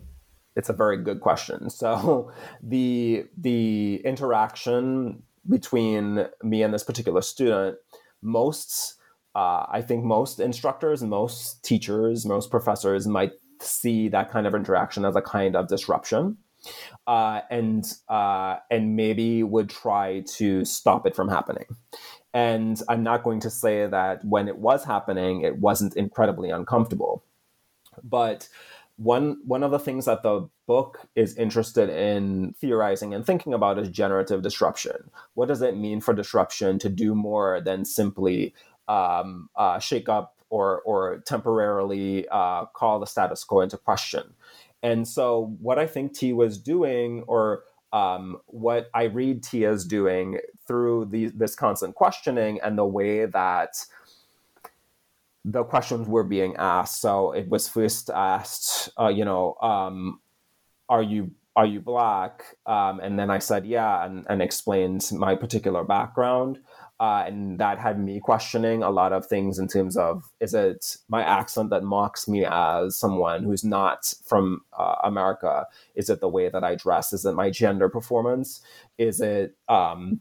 it's 0.58 0.70
a 0.70 0.74
very 0.74 0.98
good 0.98 1.22
question. 1.22 1.70
So 1.78 2.32
the 2.62 3.26
the 3.38 4.02
interaction 4.04 5.24
between 5.48 6.26
me 6.44 6.64
and 6.64 6.74
this 6.74 6.84
particular 6.84 7.22
student, 7.22 7.78
most 8.22 8.96
uh, 9.36 9.68
I 9.70 9.82
think 9.82 10.04
most 10.04 10.40
instructors, 10.40 11.04
most 11.04 11.64
teachers, 11.64 12.26
most 12.26 12.50
professors 12.50 13.08
might 13.08 13.34
see 13.62 14.10
that 14.10 14.32
kind 14.32 14.48
of 14.48 14.56
interaction 14.56 15.06
as 15.06 15.16
a 15.16 15.22
kind 15.22 15.56
of 15.56 15.68
disruption. 15.68 16.38
Uh, 17.06 17.42
and 17.52 17.86
uh, 18.10 18.58
and 18.72 18.96
maybe 18.96 19.44
would 19.44 19.70
try 19.70 20.24
to 20.38 20.66
stop 20.66 21.06
it 21.06 21.16
from 21.16 21.30
happening. 21.30 21.68
And 22.34 22.82
I'm 22.90 23.04
not 23.04 23.24
going 23.24 23.40
to 23.42 23.50
say 23.50 23.88
that 23.88 24.26
when 24.26 24.48
it 24.48 24.58
was 24.58 24.84
happening, 24.84 25.42
it 25.42 25.60
wasn't 25.60 25.96
incredibly 25.96 26.50
uncomfortable, 26.50 27.24
but 28.04 28.50
one 28.98 29.38
one 29.46 29.64
of 29.64 29.72
the 29.72 29.80
things 29.80 30.06
that 30.06 30.24
the 30.24 30.50
book 30.66 31.08
is 31.16 31.36
interested 31.36 31.90
in 31.90 32.54
theorizing 32.60 33.14
and 33.14 33.26
thinking 33.26 33.54
about 33.54 33.80
is 33.80 33.90
generative 33.90 34.42
disruption. 34.42 35.12
What 35.36 35.48
does 35.48 35.62
it 35.62 35.78
mean 35.78 36.02
for 36.02 36.14
disruption 36.14 36.80
to 36.80 36.90
do 36.90 37.16
more 37.16 37.62
than 37.62 37.86
simply 37.86 38.54
um, 38.88 39.50
uh, 39.56 39.80
shake 39.80 40.10
up 40.10 40.36
or 40.50 40.82
or 40.82 41.20
temporarily 41.26 42.28
uh, 42.30 42.66
call 42.66 43.00
the 43.00 43.06
status 43.06 43.44
quo 43.44 43.62
into 43.62 43.78
question? 43.78 44.34
And 44.82 45.08
so, 45.08 45.56
what 45.60 45.80
I 45.80 45.88
think 45.88 46.14
T 46.14 46.34
was 46.34 46.58
doing, 46.58 47.24
or 47.28 47.64
um, 47.94 48.38
what 48.48 48.90
I 48.94 49.04
read 49.04 49.44
T 49.44 49.66
as 49.66 49.86
doing 49.86 50.40
through 50.68 51.06
the, 51.06 51.28
this 51.28 51.56
constant 51.56 51.96
questioning 51.96 52.60
and 52.64 52.78
the 52.78 52.86
way 52.86 53.26
that 53.26 53.78
the 55.50 55.64
questions 55.64 56.08
were 56.10 56.26
being 56.26 56.56
asked. 56.58 57.00
So 57.00 57.32
it 57.32 57.48
was 57.48 57.70
first 57.70 58.10
asked, 58.10 58.90
uh, 59.00 59.08
you 59.08 59.24
know, 59.24 59.56
um, 59.62 60.20
are 60.90 61.02
you 61.02 61.32
are 61.56 61.66
you 61.66 61.80
black? 61.82 62.44
Um, 62.68 63.00
and 63.00 63.18
then 63.18 63.32
I 63.32 63.40
said 63.40 63.66
yeah, 63.66 64.06
and, 64.06 64.26
and 64.30 64.42
explained 64.42 65.10
my 65.14 65.36
particular 65.36 65.84
background. 65.84 66.60
Uh, 67.00 67.24
and 67.28 67.60
that 67.60 67.78
had 67.80 68.00
me 68.00 68.20
questioning 68.20 68.82
a 68.82 68.90
lot 68.90 69.14
of 69.14 69.26
things 69.26 69.60
in 69.60 69.68
terms 69.68 69.96
of 69.96 70.24
is 70.40 70.56
it 70.56 70.98
my 71.08 71.24
accent 71.24 71.70
that 71.70 71.84
mocks 71.84 72.28
me 72.28 72.44
as 72.44 72.98
someone 72.98 73.44
who's 73.44 73.64
not 73.64 74.14
from 74.26 74.62
uh, 74.78 74.96
America? 75.04 75.66
Is 75.96 76.10
it 76.10 76.20
the 76.20 76.28
way 76.28 76.50
that 76.50 76.64
I 76.64 76.76
dress? 76.76 77.14
Is 77.14 77.24
it 77.24 77.34
my 77.34 77.52
gender 77.52 77.88
performance? 77.88 78.62
Is 78.98 79.22
it 79.22 79.56
um, 79.70 80.20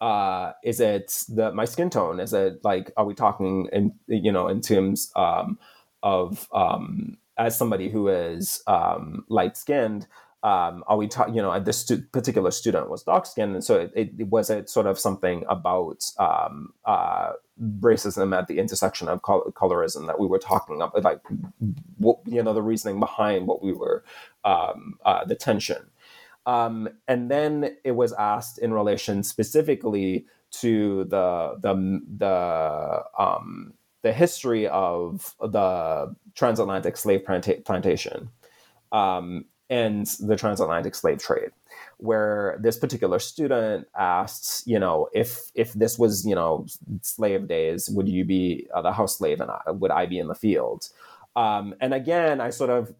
uh, 0.00 0.52
is 0.62 0.80
it 0.80 1.24
the 1.28 1.52
my 1.52 1.64
skin 1.64 1.90
tone? 1.90 2.20
Is 2.20 2.32
it 2.32 2.64
like 2.64 2.92
are 2.96 3.04
we 3.04 3.14
talking 3.14 3.68
in 3.72 3.92
you 4.06 4.32
know 4.32 4.48
in 4.48 4.60
terms 4.60 5.10
um, 5.16 5.58
of 6.02 6.48
um, 6.52 7.18
as 7.38 7.56
somebody 7.56 7.88
who 7.88 8.08
is 8.08 8.62
um, 8.66 9.24
light 9.28 9.56
skinned? 9.56 10.06
Um, 10.42 10.84
are 10.86 10.96
we 10.96 11.08
talking? 11.08 11.34
You 11.34 11.42
know, 11.42 11.58
this 11.58 11.78
stu- 11.78 12.02
particular 12.12 12.50
student 12.50 12.88
was 12.88 13.02
dark 13.02 13.26
skinned, 13.26 13.54
and 13.54 13.64
so 13.64 13.80
it, 13.80 13.92
it, 13.94 14.28
was 14.28 14.48
it 14.48 14.70
sort 14.70 14.86
of 14.86 14.98
something 14.98 15.44
about 15.48 16.08
um, 16.18 16.72
uh, 16.84 17.32
racism 17.80 18.36
at 18.36 18.46
the 18.46 18.58
intersection 18.58 19.08
of 19.08 19.22
col- 19.22 19.50
colorism 19.56 20.06
that 20.06 20.20
we 20.20 20.26
were 20.26 20.38
talking 20.38 20.82
about, 20.82 21.02
like 21.02 21.20
what, 21.98 22.18
you 22.26 22.42
know 22.42 22.52
the 22.52 22.62
reasoning 22.62 23.00
behind 23.00 23.46
what 23.46 23.62
we 23.62 23.72
were 23.72 24.04
um, 24.44 24.98
uh, 25.04 25.24
the 25.24 25.34
tension. 25.34 25.90
Um, 26.46 26.88
and 27.08 27.30
then 27.30 27.76
it 27.84 27.92
was 27.92 28.12
asked 28.12 28.58
in 28.58 28.72
relation 28.72 29.22
specifically 29.24 30.26
to 30.52 31.04
the 31.04 31.56
the 31.60 32.00
the 32.18 33.02
um, 33.18 33.74
the 34.02 34.12
history 34.12 34.68
of 34.68 35.34
the 35.40 36.14
transatlantic 36.34 36.96
slave 36.96 37.24
planta- 37.24 37.64
plantation 37.64 38.30
um, 38.92 39.44
and 39.68 40.06
the 40.20 40.36
transatlantic 40.36 40.94
slave 40.94 41.18
trade, 41.18 41.50
where 41.96 42.56
this 42.60 42.78
particular 42.78 43.18
student 43.18 43.88
asked, 43.98 44.64
you 44.68 44.78
know, 44.78 45.08
if 45.12 45.50
if 45.56 45.72
this 45.72 45.98
was 45.98 46.24
you 46.24 46.36
know 46.36 46.66
slave 47.02 47.48
days, 47.48 47.90
would 47.90 48.08
you 48.08 48.24
be 48.24 48.68
uh, 48.72 48.82
the 48.82 48.92
house 48.92 49.18
slave 49.18 49.40
and 49.40 49.50
I, 49.50 49.72
would 49.72 49.90
I 49.90 50.06
be 50.06 50.20
in 50.20 50.28
the 50.28 50.34
field? 50.36 50.88
Um, 51.36 51.74
and 51.82 51.92
again, 51.92 52.40
I 52.40 52.48
sort 52.48 52.70
of 52.70 52.94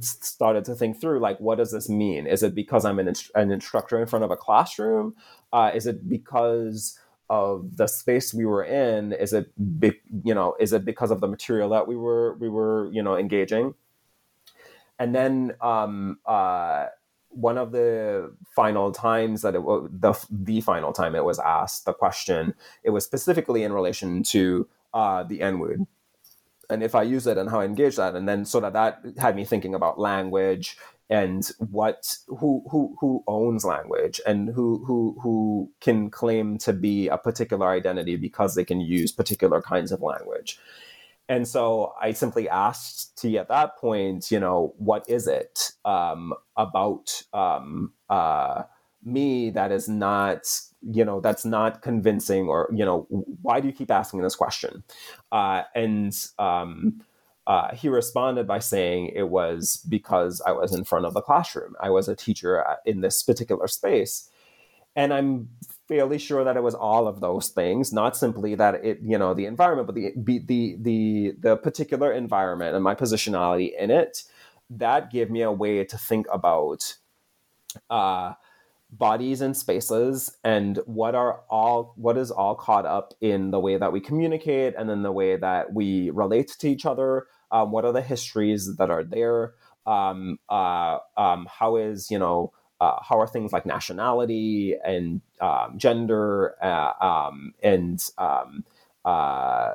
started 0.00 0.64
to 0.64 0.74
think 0.74 0.98
through 0.98 1.20
like, 1.20 1.38
what 1.38 1.58
does 1.58 1.72
this 1.72 1.90
mean? 1.90 2.26
Is 2.26 2.42
it 2.42 2.54
because 2.54 2.86
I'm 2.86 2.98
an, 2.98 3.12
an 3.34 3.50
instructor 3.52 4.00
in 4.00 4.06
front 4.06 4.24
of 4.24 4.30
a 4.30 4.36
classroom? 4.36 5.14
Uh, 5.52 5.70
is 5.74 5.86
it 5.86 6.08
because 6.08 6.98
of 7.28 7.76
the 7.76 7.86
space 7.86 8.32
we 8.32 8.46
were 8.46 8.64
in? 8.64 9.12
Is 9.12 9.34
it, 9.34 9.52
be, 9.78 9.92
you 10.24 10.34
know, 10.34 10.56
is 10.58 10.72
it 10.72 10.86
because 10.86 11.10
of 11.10 11.20
the 11.20 11.28
material 11.28 11.68
that 11.68 11.86
we 11.86 11.96
were 11.96 12.36
we 12.36 12.48
were 12.48 12.88
you 12.92 13.02
know 13.02 13.16
engaging? 13.16 13.74
And 14.98 15.14
then 15.14 15.52
um, 15.60 16.18
uh, 16.24 16.86
one 17.28 17.58
of 17.58 17.72
the 17.72 18.34
final 18.54 18.90
times 18.90 19.42
that 19.42 19.54
it 19.54 19.62
the 19.62 20.14
the 20.30 20.62
final 20.62 20.94
time 20.94 21.14
it 21.14 21.24
was 21.24 21.38
asked 21.40 21.84
the 21.84 21.92
question, 21.92 22.54
it 22.82 22.90
was 22.90 23.04
specifically 23.04 23.64
in 23.64 23.72
relation 23.74 24.22
to 24.22 24.66
uh, 24.94 25.24
the 25.24 25.42
N 25.42 25.58
word 25.58 25.86
and 26.70 26.82
if 26.82 26.94
I 26.94 27.02
use 27.02 27.26
it 27.26 27.38
and 27.38 27.50
how 27.50 27.60
I 27.60 27.64
engage 27.64 27.96
that, 27.96 28.14
and 28.14 28.28
then 28.28 28.44
sort 28.44 28.64
of 28.64 28.72
that 28.72 29.00
had 29.18 29.36
me 29.36 29.44
thinking 29.44 29.74
about 29.74 29.98
language 29.98 30.76
and 31.08 31.48
what 31.58 32.18
who 32.26 32.64
who 32.70 32.96
who 33.00 33.22
owns 33.28 33.64
language 33.64 34.20
and 34.26 34.48
who 34.48 34.84
who 34.84 35.16
who 35.22 35.70
can 35.80 36.10
claim 36.10 36.58
to 36.58 36.72
be 36.72 37.08
a 37.08 37.16
particular 37.16 37.68
identity 37.68 38.16
because 38.16 38.54
they 38.54 38.64
can 38.64 38.80
use 38.80 39.12
particular 39.12 39.62
kinds 39.62 39.92
of 39.92 40.02
language. 40.02 40.58
And 41.28 41.46
so 41.46 41.92
I 42.00 42.12
simply 42.12 42.48
asked 42.48 43.18
T 43.18 43.36
at 43.38 43.48
that 43.48 43.76
point, 43.78 44.30
you 44.30 44.38
know, 44.38 44.74
what 44.78 45.08
is 45.08 45.26
it 45.26 45.72
um, 45.84 46.32
about 46.56 47.22
um, 47.32 47.92
uh, 48.08 48.62
me 49.04 49.50
that 49.50 49.72
is 49.72 49.88
not 49.88 50.60
you 50.82 51.04
know 51.04 51.20
that's 51.20 51.44
not 51.44 51.82
convincing 51.82 52.48
or 52.48 52.68
you 52.72 52.84
know 52.84 53.06
why 53.42 53.60
do 53.60 53.68
you 53.68 53.72
keep 53.74 53.90
asking 53.90 54.20
this 54.20 54.36
question? 54.36 54.82
Uh, 55.32 55.62
and 55.74 56.14
um, 56.38 57.00
uh, 57.46 57.74
he 57.74 57.88
responded 57.88 58.46
by 58.46 58.58
saying 58.58 59.12
it 59.14 59.28
was 59.28 59.84
because 59.88 60.42
i 60.46 60.52
was 60.52 60.74
in 60.74 60.84
front 60.84 61.06
of 61.06 61.14
the 61.14 61.22
classroom. 61.22 61.74
I 61.80 61.90
was 61.90 62.08
a 62.08 62.16
teacher 62.16 62.64
in 62.84 63.00
this 63.00 63.22
particular 63.22 63.68
space. 63.68 64.28
And 64.96 65.12
i'm 65.12 65.50
fairly 65.88 66.18
sure 66.18 66.42
that 66.42 66.56
it 66.56 66.62
was 66.62 66.74
all 66.74 67.06
of 67.06 67.20
those 67.20 67.50
things 67.50 67.92
not 67.92 68.16
simply 68.16 68.54
that 68.56 68.84
it 68.84 68.98
you 69.02 69.16
know 69.16 69.34
the 69.34 69.46
environment 69.46 69.86
but 69.86 69.94
the 69.94 70.12
the 70.16 70.76
the 70.80 71.34
the 71.38 71.56
particular 71.56 72.12
environment 72.12 72.74
and 72.74 72.82
my 72.82 72.94
positionality 72.94 73.70
in 73.78 73.90
it 73.90 74.24
that 74.70 75.10
gave 75.10 75.30
me 75.30 75.42
a 75.42 75.52
way 75.52 75.84
to 75.84 75.96
think 75.96 76.26
about 76.32 76.96
uh, 77.90 78.32
bodies 78.90 79.40
and 79.40 79.56
spaces 79.56 80.36
and 80.44 80.78
what 80.86 81.14
are 81.14 81.42
all 81.50 81.92
what 81.96 82.16
is 82.16 82.30
all 82.30 82.54
caught 82.54 82.86
up 82.86 83.14
in 83.20 83.50
the 83.50 83.60
way 83.60 83.76
that 83.76 83.92
we 83.92 84.00
communicate 84.00 84.74
and 84.78 84.88
then 84.88 85.02
the 85.02 85.12
way 85.12 85.36
that 85.36 85.72
we 85.72 86.10
relate 86.10 86.54
to 86.58 86.68
each 86.68 86.86
other. 86.86 87.26
Um, 87.50 87.70
what 87.72 87.84
are 87.84 87.92
the 87.92 88.02
histories 88.02 88.76
that 88.76 88.90
are 88.90 89.04
there? 89.04 89.54
Um, 89.86 90.38
uh, 90.48 90.98
um, 91.16 91.46
how 91.50 91.76
is 91.76 92.10
you 92.10 92.18
know 92.18 92.52
uh, 92.80 92.98
how 93.02 93.18
are 93.20 93.26
things 93.26 93.52
like 93.52 93.66
nationality 93.66 94.76
and 94.84 95.20
um, 95.40 95.74
gender 95.76 96.54
uh, 96.62 96.92
um, 97.00 97.54
and 97.62 98.04
um, 98.18 98.64
uh, 99.04 99.74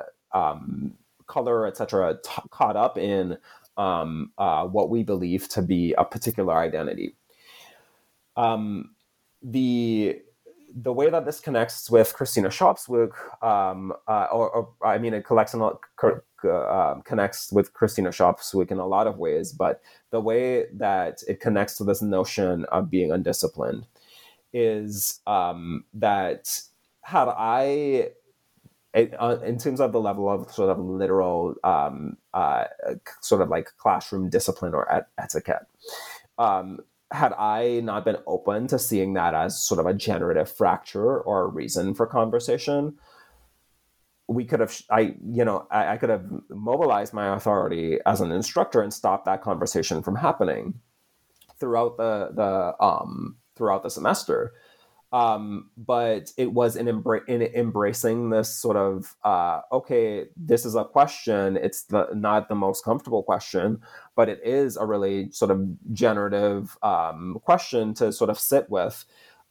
color 1.26 1.66
etc 1.66 2.18
t- 2.22 2.42
caught 2.50 2.76
up 2.76 2.98
in 2.98 3.38
uh, 3.76 4.64
what 4.66 4.90
we 4.90 5.02
believe 5.02 5.48
to 5.48 5.62
be 5.62 5.94
a 5.96 6.04
particular 6.04 6.54
identity? 6.54 7.14
Um, 8.36 8.94
the 9.42 10.20
the 10.74 10.92
way 10.92 11.10
that 11.10 11.24
this 11.26 11.40
connects 11.40 11.90
with 11.90 12.14
Christina 12.14 12.50
Sharpe's 12.50 12.88
work, 12.88 13.42
um, 13.42 13.92
uh, 14.08 14.28
or, 14.32 14.50
or, 14.50 14.68
I 14.82 14.98
mean, 14.98 15.12
it 15.14 15.24
collects 15.24 15.54
and 15.54 15.62
uh, 15.62 16.94
connects 17.04 17.52
with 17.52 17.74
Christina 17.74 18.10
Sharpe's 18.10 18.54
work 18.54 18.70
in 18.70 18.78
a 18.78 18.86
lot 18.86 19.06
of 19.06 19.18
ways, 19.18 19.52
but 19.52 19.82
the 20.10 20.20
way 20.20 20.66
that 20.72 21.22
it 21.28 21.40
connects 21.40 21.76
to 21.76 21.84
this 21.84 22.02
notion 22.02 22.64
of 22.66 22.90
being 22.90 23.12
undisciplined 23.12 23.86
is 24.52 25.20
um, 25.26 25.84
that 25.94 26.60
had 27.02 27.28
I, 27.28 28.10
uh, 28.94 29.38
in 29.44 29.58
terms 29.58 29.80
of 29.80 29.92
the 29.92 30.00
level 30.00 30.28
of 30.28 30.50
sort 30.52 30.70
of 30.70 30.78
literal, 30.78 31.54
um, 31.64 32.16
uh, 32.32 32.64
sort 33.20 33.42
of 33.42 33.48
like 33.48 33.70
classroom 33.78 34.30
discipline 34.30 34.74
or 34.74 34.90
et- 34.92 35.08
etiquette, 35.18 35.66
um, 36.38 36.80
had 37.12 37.32
I 37.34 37.80
not 37.80 38.04
been 38.04 38.18
open 38.26 38.66
to 38.68 38.78
seeing 38.78 39.14
that 39.14 39.34
as 39.34 39.62
sort 39.62 39.80
of 39.80 39.86
a 39.86 39.94
generative 39.94 40.50
fracture 40.50 41.20
or 41.20 41.42
a 41.42 41.46
reason 41.46 41.94
for 41.94 42.06
conversation, 42.06 42.96
we 44.28 44.44
could 44.44 44.60
have, 44.60 44.80
I, 44.90 45.14
you 45.24 45.44
know, 45.44 45.66
I, 45.70 45.94
I 45.94 45.96
could 45.98 46.08
have 46.08 46.24
mobilized 46.48 47.12
my 47.12 47.34
authority 47.34 47.98
as 48.06 48.20
an 48.20 48.32
instructor 48.32 48.80
and 48.80 48.92
stopped 48.92 49.26
that 49.26 49.42
conversation 49.42 50.02
from 50.02 50.16
happening 50.16 50.80
throughout 51.58 51.96
the 51.96 52.30
the 52.34 52.84
um 52.84 53.36
throughout 53.54 53.82
the 53.82 53.90
semester. 53.90 54.52
Um, 55.12 55.68
but 55.76 56.32
it 56.38 56.52
was 56.52 56.74
in, 56.74 56.86
embra- 56.86 57.28
in 57.28 57.42
embracing 57.42 58.30
this 58.30 58.54
sort 58.54 58.76
of 58.76 59.14
uh, 59.24 59.60
okay, 59.70 60.26
this 60.36 60.64
is 60.64 60.74
a 60.74 60.84
question. 60.84 61.58
It's 61.58 61.84
the 61.84 62.08
not 62.14 62.48
the 62.48 62.54
most 62.54 62.84
comfortable 62.84 63.22
question, 63.22 63.80
but 64.16 64.30
it 64.30 64.40
is 64.42 64.76
a 64.76 64.86
really 64.86 65.30
sort 65.30 65.50
of 65.50 65.66
generative 65.92 66.78
um, 66.82 67.38
question 67.44 67.92
to 67.94 68.12
sort 68.12 68.30
of 68.30 68.38
sit 68.38 68.70
with. 68.70 69.04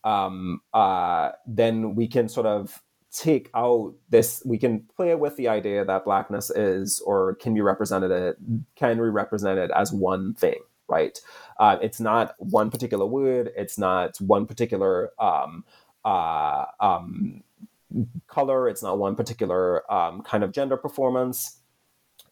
Um, 0.03 0.61
uh, 0.73 1.31
then 1.45 1.93
we 1.93 2.07
can 2.07 2.27
sort 2.27 2.47
of 2.47 2.81
take 3.11 3.51
out 3.53 3.93
this. 4.09 4.41
We 4.45 4.57
can 4.57 4.87
play 4.95 5.13
with 5.13 5.35
the 5.35 5.47
idea 5.47 5.85
that 5.85 6.05
blackness 6.05 6.49
is 6.49 7.01
or 7.05 7.35
can 7.35 7.53
be 7.53 7.61
represented 7.61 8.35
can 8.75 8.97
be 8.97 9.01
represented 9.01 9.69
as 9.71 9.91
one 9.91 10.33
thing 10.33 10.59
right? 10.91 11.19
Uh, 11.59 11.77
it's 11.81 11.99
not 11.99 12.35
one 12.37 12.69
particular 12.69 13.05
word. 13.05 13.51
It's 13.55 13.77
not 13.77 14.17
one 14.19 14.45
particular 14.45 15.11
um, 15.19 15.63
uh, 16.05 16.65
um, 16.79 17.43
color. 18.27 18.67
It's 18.69 18.83
not 18.83 18.99
one 18.99 19.15
particular 19.15 19.91
um, 19.91 20.21
kind 20.21 20.43
of 20.43 20.51
gender 20.51 20.77
performance. 20.77 21.57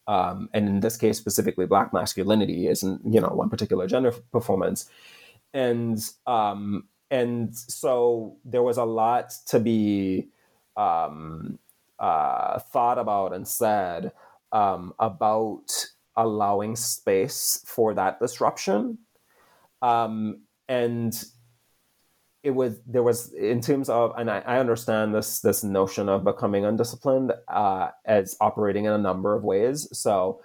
Um, 0.06 0.48
and 0.52 0.68
in 0.68 0.80
this 0.80 0.96
case, 0.96 1.18
specifically, 1.18 1.66
black 1.66 1.92
masculinity 1.92 2.68
isn't 2.68 3.00
you 3.04 3.20
know 3.20 3.28
one 3.28 3.48
particular 3.48 3.86
gender 3.86 4.12
performance, 4.32 4.88
and 5.54 5.98
um, 6.26 6.84
and 7.10 7.56
so 7.56 8.36
there 8.44 8.62
was 8.62 8.76
a 8.76 8.84
lot 8.84 9.32
to 9.46 9.60
be 9.60 10.28
um, 10.76 11.58
uh, 11.98 12.58
thought 12.58 12.98
about 12.98 13.32
and 13.32 13.46
said 13.46 14.12
um, 14.52 14.94
about 14.98 15.86
allowing 16.16 16.76
space 16.76 17.64
for 17.66 17.94
that 17.94 18.20
disruption. 18.20 18.98
Um, 19.82 20.42
and 20.68 21.12
it 22.42 22.52
was 22.52 22.80
there 22.86 23.02
was 23.02 23.32
in 23.34 23.60
terms 23.60 23.88
of 23.88 24.12
and 24.16 24.30
I, 24.30 24.38
I 24.40 24.58
understand 24.58 25.14
this 25.14 25.40
this 25.40 25.62
notion 25.62 26.08
of 26.08 26.24
becoming 26.24 26.64
undisciplined 26.64 27.32
uh, 27.48 27.90
as 28.04 28.36
operating 28.40 28.86
in 28.86 28.92
a 28.92 28.98
number 28.98 29.34
of 29.34 29.44
ways. 29.44 29.88
So 29.96 30.40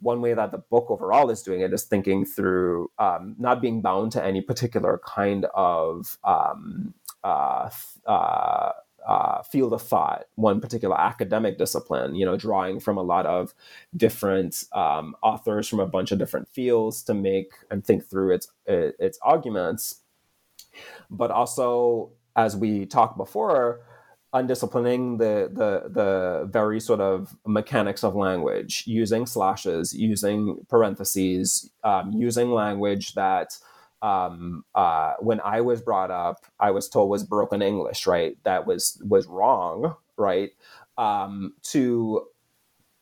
one 0.00 0.20
way 0.20 0.34
that 0.34 0.52
the 0.52 0.58
book 0.58 0.86
overall 0.90 1.30
is 1.30 1.42
doing 1.42 1.60
it 1.60 1.72
is 1.72 1.84
thinking 1.84 2.24
through 2.24 2.90
um, 2.98 3.34
not 3.38 3.60
being 3.60 3.80
bound 3.80 4.12
to 4.12 4.24
any 4.24 4.40
particular 4.40 5.00
kind 5.04 5.46
of 5.54 6.18
um, 6.22 6.94
uh, 7.24 7.68
uh, 8.06 8.72
uh, 9.06 9.42
field 9.42 9.72
of 9.72 9.82
thought, 9.82 10.26
one 10.34 10.60
particular 10.60 10.98
academic 11.00 11.58
discipline, 11.58 12.14
you 12.14 12.26
know, 12.26 12.36
drawing 12.36 12.80
from 12.80 12.96
a 12.96 13.02
lot 13.02 13.26
of 13.26 13.54
different 13.96 14.64
um, 14.72 15.14
authors 15.22 15.68
from 15.68 15.80
a 15.80 15.86
bunch 15.86 16.12
of 16.12 16.18
different 16.18 16.48
fields 16.48 17.02
to 17.02 17.14
make 17.14 17.52
and 17.70 17.84
think 17.84 18.08
through 18.08 18.34
its 18.34 18.48
its 18.66 19.18
arguments, 19.22 20.00
but 21.10 21.30
also 21.30 22.10
as 22.36 22.56
we 22.56 22.86
talked 22.86 23.16
before, 23.16 23.80
undisciplining 24.34 25.18
the 25.18 25.48
the 25.52 25.88
the 25.88 26.48
very 26.50 26.80
sort 26.80 27.00
of 27.00 27.36
mechanics 27.46 28.04
of 28.04 28.14
language, 28.14 28.84
using 28.86 29.26
slashes, 29.26 29.94
using 29.94 30.66
parentheses, 30.68 31.70
um, 31.84 32.12
using 32.12 32.50
language 32.50 33.14
that 33.14 33.58
um, 34.02 34.64
uh, 34.74 35.14
when 35.20 35.40
I 35.44 35.60
was 35.60 35.82
brought 35.82 36.10
up, 36.10 36.46
I 36.60 36.70
was 36.70 36.88
told 36.88 37.10
was 37.10 37.24
broken 37.24 37.62
English, 37.62 38.06
right? 38.06 38.36
That 38.44 38.66
was 38.66 39.00
was 39.04 39.26
wrong, 39.26 39.94
right? 40.16 40.50
Um, 40.96 41.54
to 41.64 42.26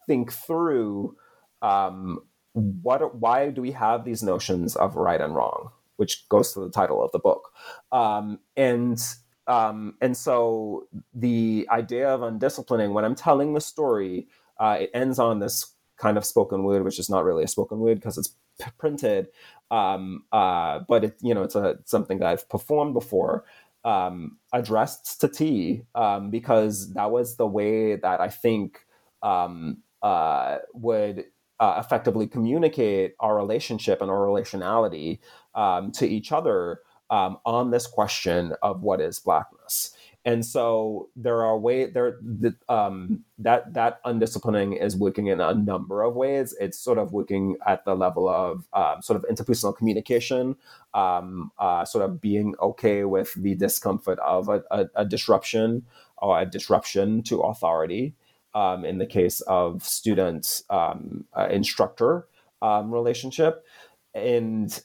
think 0.07 0.33
through 0.33 1.17
um, 1.63 2.21
what, 2.53 3.17
why 3.17 3.51
do 3.51 3.61
we 3.61 3.73
have 3.73 4.05
these 4.05 4.23
notions 4.23 4.77
of 4.77 4.97
right 4.97 5.21
and 5.21 5.35
wrong, 5.35 5.71
which 5.97 6.29
goes 6.29 6.53
to 6.55 6.61
the 6.61 6.71
title 6.71 7.03
of 7.03 7.13
the 7.13 7.19
book, 7.19 7.51
um, 7.93 8.39
and 8.57 9.03
um, 9.47 9.95
and 10.01 10.17
so 10.17 10.89
the 11.15 11.69
idea 11.71 12.09
of 12.09 12.21
undisciplining, 12.21 12.93
when 12.93 13.05
I'm 13.05 13.15
telling 13.15 13.55
the 13.55 13.61
story, 13.61 14.29
uh, 14.59 14.79
it 14.81 14.91
ends 14.95 15.19
on 15.19 15.39
this 15.41 15.75
kind 15.99 16.17
of 16.19 16.25
spoken 16.25 16.65
word, 16.65 16.85
which 16.85 16.99
is 16.99 17.09
not 17.09 17.25
really 17.25 17.45
a 17.45 17.49
spoken 17.49 17.79
word 17.79 17.97
because 17.97 18.19
it's 18.19 18.35
p- 18.61 18.71
printed, 18.79 19.29
um, 19.71 20.25
uh, 20.33 20.81
but 20.89 21.05
it 21.05 21.17
you 21.21 21.35
know 21.35 21.43
it's 21.43 21.55
a 21.55 21.79
something 21.85 22.19
that 22.19 22.29
I've 22.29 22.49
performed 22.49 22.95
before. 22.95 23.45
Um, 23.85 24.39
addressed 24.53 25.21
to 25.21 25.29
T 25.29 25.83
um, 25.95 26.31
because 26.31 26.93
that 26.95 27.13
was 27.13 27.37
the 27.37 27.47
way 27.47 27.95
that 27.95 28.21
I 28.21 28.29
think 28.29 28.81
um, 29.23 29.79
uh, 30.03 30.59
would 30.75 31.27
uh, 31.61 31.81
effectively 31.85 32.27
communicate 32.27 33.15
our 33.21 33.37
relationship 33.37 34.03
and 34.03 34.11
our 34.11 34.27
relationality 34.27 35.21
um, 35.55 35.93
to 35.93 36.07
each 36.07 36.33
other 36.33 36.81
um, 37.11 37.39
on 37.45 37.71
this 37.71 37.87
question 37.87 38.55
of 38.63 38.83
what 38.83 39.01
is 39.01 39.21
blackness 39.21 39.93
and 40.27 40.45
so 40.45 41.09
there 41.15 41.45
are 41.45 41.57
ways 41.57 41.93
there 41.95 42.19
the, 42.21 42.53
um, 42.69 43.23
that 43.39 43.73
that 43.75 44.03
undisciplining 44.05 44.83
is 44.83 44.97
working 44.97 45.29
in 45.29 45.41
a 45.41 45.55
number 45.55 46.03
of 46.03 46.17
ways. 46.17 46.53
It's 46.59 46.77
sort 46.77 46.99
of 46.99 47.13
working 47.13 47.57
at 47.65 47.85
the 47.85 47.95
level 47.95 48.29
of 48.29 48.67
um, 48.73 49.03
sort 49.03 49.17
of 49.17 49.25
interpersonal 49.31 49.77
communication, 49.77 50.57
um, 50.95 51.53
uh, 51.61 51.85
sort 51.85 52.05
of 52.05 52.21
being 52.21 52.57
okay 52.61 53.05
with 53.05 53.35
the 53.35 53.55
discomfort 53.55 54.19
of 54.19 54.49
a, 54.49 54.65
a, 54.73 54.87
a 54.97 55.05
disruption 55.05 55.87
or 56.19 56.41
a 56.41 56.45
disruption 56.45 57.23
to 57.23 57.41
authority. 57.43 58.15
Um, 58.53 58.87
in 58.87 58.97
the 58.97 59.07
case 59.07 59.43
of 59.43 59.85
student 59.85 60.63
um, 60.71 61.27
uh, 61.37 61.47
instructor 61.51 62.27
um, 62.63 62.91
relationship, 62.91 63.67
and 64.15 64.83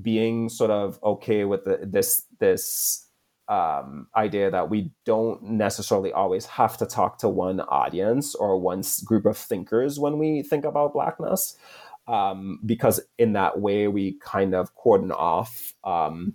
being 0.00 0.48
sort 0.48 0.70
of 0.70 0.98
okay 1.04 1.44
with 1.44 1.64
the, 1.64 1.80
this 1.82 2.24
this 2.38 3.05
um, 3.48 4.08
idea 4.16 4.50
that 4.50 4.70
we 4.70 4.90
don't 5.04 5.42
necessarily 5.42 6.12
always 6.12 6.46
have 6.46 6.76
to 6.78 6.86
talk 6.86 7.18
to 7.18 7.28
one 7.28 7.60
audience 7.60 8.34
or 8.34 8.58
one 8.58 8.82
group 9.04 9.26
of 9.26 9.36
thinkers 9.36 9.98
when 9.98 10.18
we 10.18 10.42
think 10.42 10.64
about 10.64 10.92
blackness, 10.92 11.56
um, 12.08 12.60
because 12.66 13.00
in 13.18 13.34
that 13.34 13.60
way 13.60 13.88
we 13.88 14.18
kind 14.20 14.54
of 14.54 14.74
cordon 14.74 15.12
off, 15.12 15.74
um, 15.84 16.34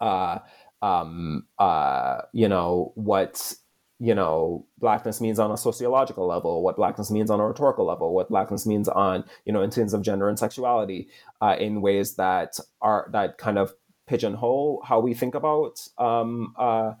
uh, 0.00 0.38
um, 0.82 1.46
uh, 1.58 2.22
you 2.32 2.48
know, 2.48 2.92
what 2.94 3.54
you 3.98 4.14
know 4.14 4.66
blackness 4.78 5.20
means 5.20 5.38
on 5.38 5.50
a 5.50 5.56
sociological 5.56 6.26
level 6.26 6.62
what 6.62 6.76
blackness 6.76 7.10
means 7.10 7.30
on 7.30 7.40
a 7.40 7.46
rhetorical 7.46 7.86
level 7.86 8.14
what 8.14 8.28
blackness 8.28 8.66
means 8.66 8.88
on 8.88 9.24
you 9.46 9.52
know 9.52 9.62
in 9.62 9.70
terms 9.70 9.94
of 9.94 10.02
gender 10.02 10.28
and 10.28 10.38
sexuality 10.38 11.08
uh, 11.40 11.56
in 11.58 11.80
ways 11.80 12.16
that 12.16 12.58
are 12.82 13.08
that 13.12 13.38
kind 13.38 13.56
of 13.58 13.72
pigeonhole 14.06 14.82
how 14.84 15.00
we 15.00 15.14
think 15.14 15.34
about 15.34 15.86
um, 15.98 16.54
uh, 16.56 16.94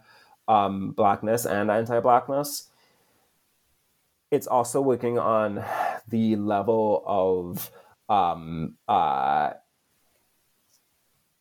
um, 0.48 0.92
blackness 0.92 1.46
and 1.46 1.70
anti-blackness. 1.70 2.68
It's 4.30 4.46
also 4.46 4.80
working 4.80 5.18
on 5.18 5.64
the 6.08 6.36
level 6.36 7.02
of 7.06 7.70
um, 8.08 8.74
uh, 8.88 9.50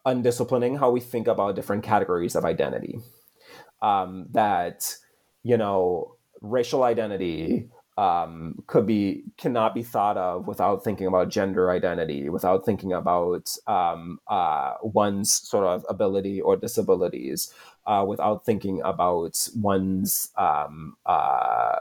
undisciplining 0.05 0.79
how 0.79 0.91
we 0.91 0.99
think 0.99 1.27
about 1.27 1.55
different 1.55 1.83
categories 1.83 2.35
of 2.35 2.45
identity. 2.45 2.99
Um, 3.81 4.27
that 4.31 4.95
you 5.45 5.57
know, 5.57 6.15
racial 6.41 6.83
identity, 6.83 7.69
um, 7.97 8.61
could 8.67 8.85
be 8.85 9.23
cannot 9.37 9.73
be 9.73 9.83
thought 9.83 10.17
of 10.17 10.47
without 10.47 10.83
thinking 10.83 11.07
about 11.07 11.29
gender 11.29 11.71
identity, 11.71 12.29
without 12.29 12.65
thinking 12.65 12.91
about 12.91 13.55
um, 13.67 14.19
uh, 14.27 14.73
one's 14.81 15.31
sort 15.31 15.65
of 15.65 15.85
ability 15.87 16.41
or 16.41 16.57
disabilities, 16.57 17.53
uh, 17.87 18.03
without 18.07 18.45
thinking 18.45 18.81
about 18.83 19.47
one's 19.55 20.29
um, 20.37 20.97
uh, 21.05 21.77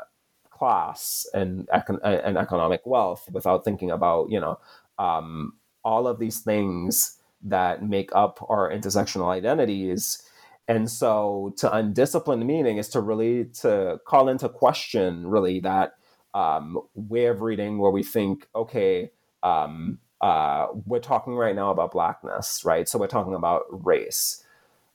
class 0.51 1.27
and 1.35 1.67
econ- 1.69 2.01
and 2.03 2.39
economic 2.39 2.83
wealth, 2.85 3.29
without 3.33 3.65
thinking 3.65 3.91
about 3.91 4.31
you 4.31 4.39
know 4.39 4.59
um, 4.99 5.55
all 5.85 6.07
of 6.07 6.21
these 6.21 6.41
things 6.41 7.19
that 7.43 7.83
make 7.83 8.11
up 8.15 8.39
our 8.49 8.71
intersectional 8.71 9.29
identities. 9.31 10.23
And 10.67 10.91
so 10.91 11.53
to 11.59 11.71
undisciplined 11.75 12.47
meaning 12.47 12.79
is 12.79 12.89
to 12.91 13.01
really 13.01 13.47
to 13.61 14.01
call 14.07 14.29
into 14.31 14.49
question 14.49 15.27
really 15.27 15.61
that 15.61 15.95
um, 16.35 16.81
way 16.95 17.27
of 17.27 17.41
reading 17.43 17.79
where 17.79 17.91
we 17.91 18.03
think, 18.03 18.49
okay, 18.55 19.11
um, 19.43 19.99
uh, 20.21 20.67
we're 20.87 21.01
talking 21.01 21.35
right 21.35 21.55
now 21.55 21.71
about 21.71 21.93
blackness, 21.93 22.65
right? 22.65 22.89
So 22.89 22.99
we're 22.99 23.07
talking 23.07 23.35
about 23.35 23.65
race. 23.71 24.45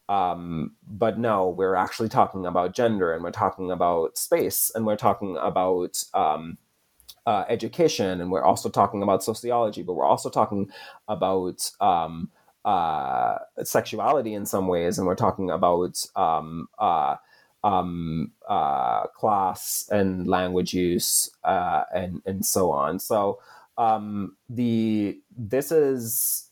Um, 0.09 0.75
but 0.87 1.19
no, 1.19 1.49
we're 1.49 1.75
actually 1.75 2.09
talking 2.09 2.45
about 2.45 2.73
gender 2.73 3.13
and 3.13 3.23
we're 3.23 3.31
talking 3.31 3.71
about 3.71 4.17
space 4.17 4.71
and 4.73 4.85
we're 4.85 4.95
talking 4.95 5.37
about 5.39 6.03
um, 6.15 6.57
uh, 7.27 7.45
education 7.47 8.19
and 8.19 8.31
we're 8.31 8.43
also 8.43 8.69
talking 8.69 9.03
about 9.03 9.23
sociology, 9.23 9.83
but 9.83 9.93
we're 9.93 10.05
also 10.05 10.31
talking 10.31 10.71
about 11.07 11.71
um, 11.79 12.31
uh, 12.65 13.37
sexuality 13.63 14.33
in 14.33 14.47
some 14.47 14.67
ways 14.67 14.97
and 14.97 15.05
we're 15.05 15.15
talking 15.15 15.51
about 15.51 16.03
um, 17.63 18.31
uh, 18.47 19.07
class 19.07 19.87
and 19.91 20.27
language 20.27 20.73
use 20.73 21.29
uh, 21.43 21.83
and 21.93 22.21
and 22.25 22.45
so 22.45 22.71
on. 22.71 22.99
So 22.99 23.39
um, 23.77 24.35
the 24.49 25.19
this 25.37 25.71
is 25.71 26.49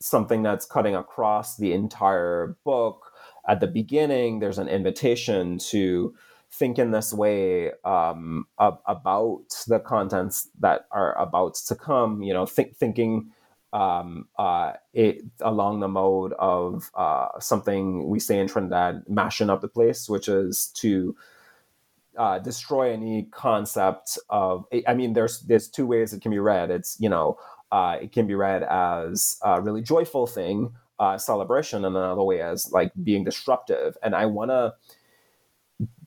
something 0.00 0.42
that's 0.42 0.66
cutting 0.66 0.94
across 0.94 1.56
the 1.56 1.72
entire 1.72 2.56
book. 2.64 3.12
At 3.48 3.60
the 3.60 3.66
beginning, 3.66 4.38
there's 4.40 4.58
an 4.58 4.68
invitation 4.68 5.58
to 5.70 6.14
think 6.50 6.78
in 6.78 6.90
this 6.92 7.12
way 7.12 7.72
um, 7.84 8.46
about 8.58 9.44
the 9.66 9.80
contents 9.80 10.48
that 10.60 10.86
are 10.92 11.18
about 11.18 11.54
to 11.54 11.74
come. 11.74 12.22
You 12.22 12.34
know, 12.34 12.46
think, 12.46 12.76
thinking 12.76 13.30
um, 13.72 14.28
uh, 14.38 14.72
it 14.92 15.22
along 15.40 15.80
the 15.80 15.88
mode 15.88 16.32
of 16.38 16.90
uh, 16.94 17.28
something 17.40 18.08
we 18.08 18.18
say 18.18 18.38
in 18.38 18.48
Trinidad, 18.48 19.02
mashing 19.08 19.50
up 19.50 19.60
the 19.60 19.68
place, 19.68 20.08
which 20.08 20.28
is 20.28 20.68
to 20.76 21.14
uh, 22.16 22.38
destroy 22.38 22.92
any 22.92 23.24
concept 23.30 24.18
of. 24.30 24.64
I 24.86 24.94
mean, 24.94 25.12
there's 25.12 25.40
there's 25.40 25.68
two 25.68 25.86
ways 25.86 26.12
it 26.12 26.22
can 26.22 26.30
be 26.30 26.38
read. 26.38 26.70
It's 26.70 26.96
you 26.98 27.08
know, 27.08 27.38
uh, 27.70 27.98
it 28.00 28.12
can 28.12 28.26
be 28.26 28.34
read 28.34 28.62
as 28.62 29.38
a 29.42 29.60
really 29.60 29.82
joyful 29.82 30.26
thing, 30.26 30.72
uh, 30.98 31.18
celebration, 31.18 31.84
and 31.84 31.96
another 31.96 32.22
way 32.22 32.40
as 32.40 32.72
like 32.72 32.92
being 33.02 33.24
disruptive. 33.24 33.96
And 34.02 34.14
I 34.14 34.26
want 34.26 34.50
to 34.50 34.74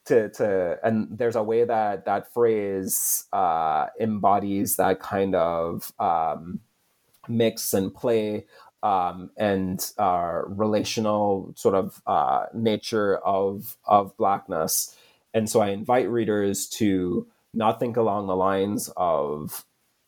to 0.06 0.30
to 0.30 0.80
and 0.84 1.08
there's 1.16 1.36
a 1.36 1.44
way 1.44 1.64
that 1.64 2.06
that 2.06 2.34
phrase 2.34 3.26
uh, 3.32 3.88
embodies 4.00 4.78
that 4.78 5.00
kind 5.00 5.36
of 5.36 5.94
um, 6.00 6.60
mix 7.28 7.74
and 7.74 7.94
play 7.94 8.46
um, 8.84 9.30
and 9.38 9.92
uh, 9.98 10.42
relational 10.48 11.54
sort 11.56 11.76
of 11.76 12.02
uh, 12.08 12.46
nature 12.54 13.18
of 13.18 13.78
of 13.86 14.16
blackness. 14.18 14.96
And 15.34 15.50
so 15.50 15.62
I 15.62 15.70
invite 15.70 16.10
readers 16.10 16.68
to 16.70 17.28
not 17.54 17.80
think 17.80 17.98
along 17.98 18.28
the 18.28 18.36
lines 18.36 18.90
of, 18.98 19.66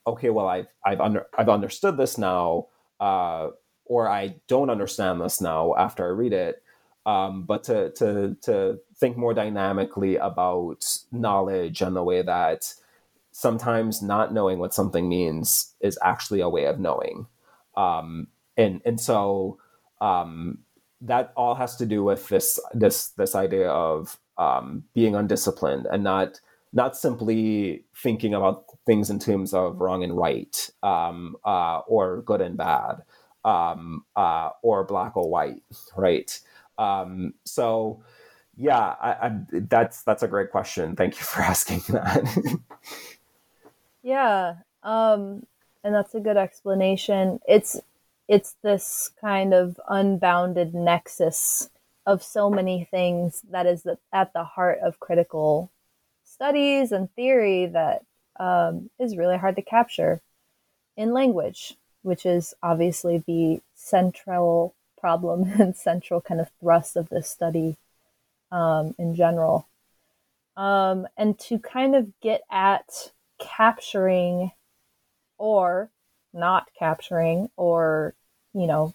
okay, 0.08 0.30
well 0.30 0.48
I've 0.48 0.68
I've 0.86 1.02
under 1.02 1.28
I've 1.38 1.50
understood 1.50 1.98
this 1.98 2.18
now, 2.18 2.68
uh, 3.00 3.50
or 3.86 4.10
I 4.10 4.36
don't 4.48 4.70
understand 4.70 5.22
this 5.22 5.40
now 5.42 5.76
after 5.78 6.06
I 6.06 6.10
read 6.10 6.34
it, 6.34 6.64
um, 7.06 7.44
but 7.44 7.64
to 7.66 7.92
to 7.92 8.36
to 8.42 8.80
think 8.96 9.18
more 9.18 9.34
dynamically 9.34 10.16
about 10.16 10.86
knowledge 11.12 11.82
and 11.82 11.96
the 11.96 12.04
way 12.04 12.22
that 12.24 12.74
sometimes 13.34 14.02
not 14.04 14.34
knowing 14.34 14.60
what 14.60 14.76
something 14.76 15.10
means 15.10 15.76
is 15.82 16.00
actually 16.04 16.42
a 16.42 16.50
way 16.50 16.66
of 16.66 16.80
knowing. 16.80 17.28
Um, 17.78 18.30
and 18.58 18.82
and 18.86 19.02
so 19.02 19.60
um, 20.02 20.60
that 21.02 21.34
all 21.38 21.56
has 21.56 21.78
to 21.78 21.88
do 21.88 22.04
with 22.06 22.30
this 22.30 22.60
this 22.74 23.10
this 23.10 23.36
idea 23.36 23.70
of 23.70 24.18
um, 24.40 24.86
being 24.96 25.16
undisciplined 25.16 25.88
and 25.92 26.04
not 26.06 26.42
not 26.74 26.98
simply 26.98 27.86
thinking 27.98 28.36
about 28.36 28.66
things 28.88 29.10
in 29.12 29.20
terms 29.20 29.54
of 29.54 29.82
wrong 29.82 30.04
and 30.04 30.18
right 30.18 30.70
um, 30.84 31.36
uh, 31.46 31.80
or 31.88 32.24
good 32.24 32.42
and 32.42 32.58
bad 32.58 32.98
um, 33.46 34.06
uh, 34.16 34.52
or 34.64 34.86
black 34.86 35.18
or 35.18 35.30
white, 35.30 35.62
right? 35.98 36.40
Um, 36.80 37.36
so 37.46 38.04
yeah, 38.58 38.96
I, 39.02 39.12
I, 39.28 39.32
that's 39.52 40.04
that's 40.04 40.24
a 40.24 40.30
great 40.30 40.52
question. 40.52 40.96
Thank 40.96 41.18
you 41.20 41.26
for 41.26 41.42
asking 41.44 41.82
that. 41.90 42.60
yeah, 44.04 44.56
um, 44.84 45.46
and 45.84 45.96
that's 45.96 46.14
a 46.14 46.20
good 46.20 46.38
explanation. 46.38 47.40
It's 47.48 47.80
it's 48.28 48.56
this 48.64 49.12
kind 49.20 49.54
of 49.54 49.80
unbounded 49.90 50.74
nexus 50.74 51.70
of 52.06 52.24
so 52.24 52.50
many 52.50 52.88
things 52.90 53.42
that 53.52 53.66
is 53.66 53.86
at 54.12 54.34
the 54.34 54.44
heart 54.44 54.80
of 54.84 55.00
critical 55.00 55.72
studies 56.24 56.92
and 56.92 57.12
theory 57.16 57.66
that 57.68 58.04
um, 58.40 58.90
is 59.00 59.18
really 59.18 59.38
hard 59.38 59.56
to 59.56 59.62
capture 59.62 60.22
in 60.98 61.14
language, 61.14 61.76
which 62.02 62.26
is 62.26 62.54
obviously 62.62 63.24
the 63.26 63.62
central 63.76 64.74
problem 65.00 65.44
and 65.60 65.76
central 65.76 66.22
kind 66.22 66.42
of 66.42 66.50
thrust 66.60 66.96
of 66.96 67.10
this 67.10 67.30
study 67.30 67.78
um, 68.52 68.96
in 68.98 69.16
general. 69.16 69.68
Um, 70.56 71.08
and 71.18 71.38
to 71.40 71.58
kind 71.58 71.96
of 71.96 72.12
get 72.22 72.42
at 72.52 73.12
capturing 73.44 74.52
or 75.38 75.92
not 76.34 76.68
capturing 76.78 77.50
or, 77.58 78.16
you 78.54 78.66
know, 78.66 78.94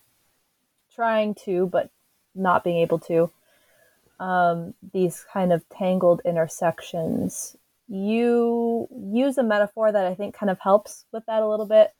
trying 0.94 1.34
to, 1.34 1.66
but 1.66 1.90
not 2.34 2.64
being 2.64 2.78
able 2.78 2.98
to, 2.98 3.30
um, 4.18 4.74
these 4.92 5.24
kind 5.32 5.52
of 5.52 5.68
tangled 5.68 6.20
intersections. 6.24 7.56
You 7.86 8.88
use 9.12 9.38
a 9.38 9.42
metaphor 9.42 9.92
that 9.92 10.06
I 10.06 10.14
think 10.14 10.34
kind 10.34 10.50
of 10.50 10.58
helps 10.58 11.04
with 11.12 11.24
that 11.26 11.42
a 11.42 11.48
little 11.48 11.66
bit. 11.66 11.94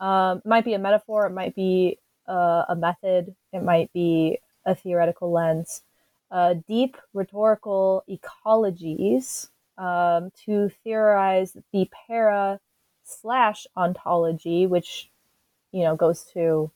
Um, 0.00 0.42
might 0.44 0.64
be 0.64 0.74
a 0.74 0.78
metaphor, 0.78 1.26
it 1.26 1.32
might 1.32 1.56
be 1.56 1.98
uh, 2.28 2.64
a 2.68 2.76
method, 2.76 3.34
it 3.52 3.62
might 3.62 3.92
be 3.92 4.38
a 4.64 4.74
theoretical 4.74 5.32
lens. 5.32 5.82
Uh, 6.30 6.54
deep 6.68 6.96
rhetorical 7.14 8.04
ecologies 8.08 9.48
um, 9.78 10.30
to 10.44 10.70
theorize 10.84 11.56
the 11.72 11.88
para 12.06 12.60
slash 13.04 13.66
ontology, 13.76 14.66
which 14.66 15.10
you 15.72 15.84
know 15.84 15.96
goes 15.96 16.24
to 16.34 16.70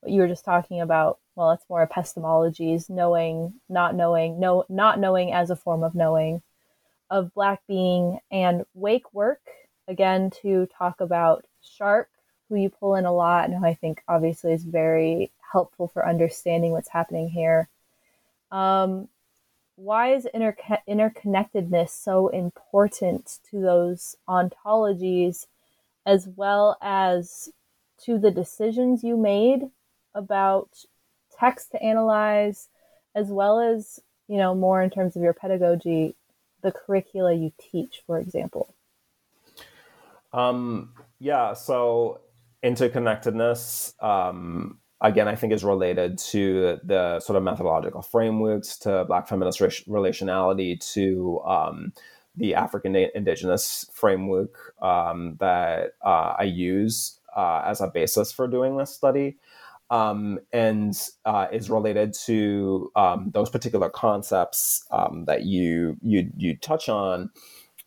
what 0.00 0.12
you 0.12 0.20
were 0.20 0.28
just 0.28 0.44
talking 0.44 0.80
about. 0.80 1.18
Well, 1.36 1.52
it's 1.52 1.68
more 1.70 1.86
epistemologies, 1.86 2.90
knowing, 2.90 3.54
not 3.68 3.94
knowing, 3.94 4.40
no, 4.40 4.64
not 4.68 4.98
knowing 4.98 5.32
as 5.32 5.50
a 5.50 5.56
form 5.56 5.84
of 5.84 5.94
knowing, 5.94 6.42
of 7.10 7.32
black 7.32 7.60
being 7.68 8.18
and 8.30 8.64
wake 8.74 9.12
work. 9.14 9.40
Again, 9.86 10.30
to 10.42 10.66
talk 10.76 11.00
about 11.00 11.44
Sharpe, 11.62 12.10
who 12.48 12.56
you 12.56 12.70
pull 12.70 12.96
in 12.96 13.04
a 13.06 13.12
lot, 13.12 13.44
and 13.44 13.54
who 13.54 13.64
I 13.64 13.74
think 13.74 14.02
obviously 14.08 14.52
is 14.52 14.64
very 14.64 15.30
helpful 15.52 15.88
for 15.88 16.06
understanding 16.06 16.72
what's 16.72 16.88
happening 16.88 17.28
here. 17.28 17.68
Um, 18.50 19.08
why 19.78 20.12
is 20.12 20.26
inter- 20.34 20.56
interconnectedness 20.88 21.90
so 21.90 22.26
important 22.28 23.38
to 23.48 23.60
those 23.60 24.16
ontologies 24.28 25.46
as 26.04 26.28
well 26.34 26.76
as 26.82 27.48
to 28.04 28.18
the 28.18 28.32
decisions 28.32 29.04
you 29.04 29.16
made 29.16 29.70
about 30.16 30.68
text 31.38 31.70
to 31.70 31.82
analyze, 31.82 32.68
as 33.14 33.28
well 33.28 33.60
as, 33.60 34.00
you 34.26 34.36
know, 34.36 34.52
more 34.52 34.82
in 34.82 34.90
terms 34.90 35.14
of 35.14 35.22
your 35.22 35.32
pedagogy, 35.32 36.16
the 36.62 36.72
curricula 36.72 37.32
you 37.32 37.52
teach, 37.58 38.02
for 38.04 38.18
example? 38.18 38.74
Um, 40.32 40.92
yeah, 41.20 41.52
so 41.52 42.20
interconnectedness, 42.64 43.94
um, 44.02 44.80
again, 45.00 45.28
I 45.28 45.34
think 45.34 45.52
is 45.52 45.64
related 45.64 46.18
to 46.18 46.78
the 46.82 47.20
sort 47.20 47.36
of 47.36 47.42
methodological 47.42 48.02
frameworks, 48.02 48.76
to 48.78 49.04
Black 49.06 49.28
feminist 49.28 49.60
relationality, 49.60 50.80
to 50.94 51.40
um, 51.46 51.92
the 52.36 52.54
African 52.54 52.94
Indigenous 52.96 53.88
framework 53.92 54.74
um, 54.82 55.36
that 55.40 55.92
uh, 56.04 56.34
I 56.38 56.44
use 56.44 57.18
uh, 57.36 57.62
as 57.64 57.80
a 57.80 57.88
basis 57.88 58.32
for 58.32 58.48
doing 58.48 58.76
this 58.76 58.94
study. 58.94 59.36
Um, 59.90 60.40
and 60.52 60.94
uh, 61.24 61.46
is 61.50 61.70
related 61.70 62.12
to 62.26 62.92
um, 62.94 63.30
those 63.32 63.48
particular 63.48 63.88
concepts 63.88 64.84
um, 64.90 65.24
that 65.24 65.44
you 65.44 65.96
you 66.02 66.30
you 66.36 66.58
touch 66.58 66.90
on 66.90 67.30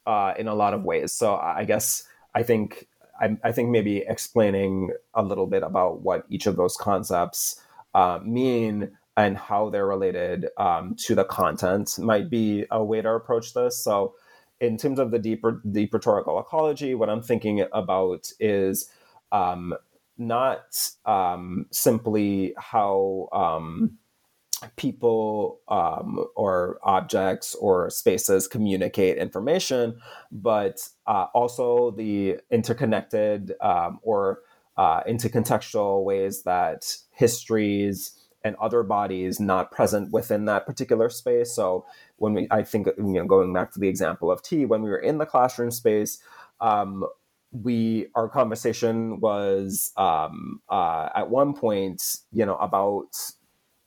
uh, 0.07 0.33
in 0.35 0.47
a 0.47 0.55
lot 0.55 0.73
of 0.73 0.83
ways. 0.83 1.13
So 1.13 1.35
I 1.35 1.63
guess 1.63 2.03
I 2.33 2.41
think 2.41 2.87
I, 3.21 3.37
I, 3.43 3.51
think 3.51 3.69
maybe 3.69 3.99
explaining 4.07 4.91
a 5.13 5.21
little 5.21 5.47
bit 5.47 5.63
about 5.63 6.01
what 6.01 6.25
each 6.29 6.47
of 6.47 6.55
those 6.55 6.75
concepts 6.75 7.61
uh, 7.93 8.19
mean 8.23 8.91
and 9.17 9.37
how 9.37 9.69
they're 9.69 9.85
related 9.85 10.47
um, 10.57 10.95
to 10.95 11.15
the 11.15 11.25
content 11.25 11.99
might 11.99 12.29
be 12.29 12.65
a 12.71 12.83
way 12.83 13.01
to 13.01 13.09
approach 13.09 13.53
this. 13.53 13.77
So 13.77 14.15
in 14.59 14.77
terms 14.77 14.99
of 14.99 15.11
the 15.11 15.19
deeper 15.19 15.61
deep 15.71 15.93
rhetorical 15.93 16.39
ecology, 16.39 16.95
what 16.95 17.09
I'm 17.09 17.21
thinking 17.21 17.65
about 17.73 18.31
is 18.39 18.89
um, 19.31 19.73
not 20.17 20.89
um, 21.05 21.65
simply 21.71 22.53
how 22.57 23.27
um, 23.33 23.97
people 24.75 25.59
um, 25.67 26.25
or 26.35 26.79
objects 26.83 27.55
or 27.55 27.89
spaces 27.89 28.47
communicate 28.47 29.17
information, 29.17 29.99
but 30.31 30.87
uh, 31.07 31.27
also 31.33 31.91
the 31.91 32.37
interconnected 32.51 33.53
um, 33.61 33.99
or 34.03 34.39
uh, 34.77 35.03
intercontextual 35.03 36.03
ways 36.03 36.43
that 36.43 36.95
histories 37.11 38.17
and 38.43 38.55
other 38.55 38.83
bodies 38.83 39.39
not 39.39 39.71
present 39.71 40.11
within 40.11 40.45
that 40.45 40.65
particular 40.65 41.09
space. 41.09 41.53
So 41.53 41.85
when 42.17 42.33
we, 42.33 42.47
I 42.49 42.63
think, 42.63 42.87
you 42.97 43.03
know, 43.03 43.25
going 43.25 43.53
back 43.53 43.71
to 43.73 43.79
the 43.79 43.87
example 43.87 44.31
of 44.31 44.41
tea, 44.41 44.65
when 44.65 44.81
we 44.81 44.89
were 44.89 44.97
in 44.97 45.17
the 45.17 45.25
classroom 45.25 45.71
space, 45.71 46.19
um, 46.59 47.05
we 47.51 48.07
our 48.15 48.29
conversation 48.29 49.19
was 49.19 49.91
um, 49.97 50.61
uh, 50.69 51.09
at 51.13 51.29
one 51.29 51.53
point, 51.53 52.19
you 52.31 52.45
know, 52.45 52.55
about 52.55 53.13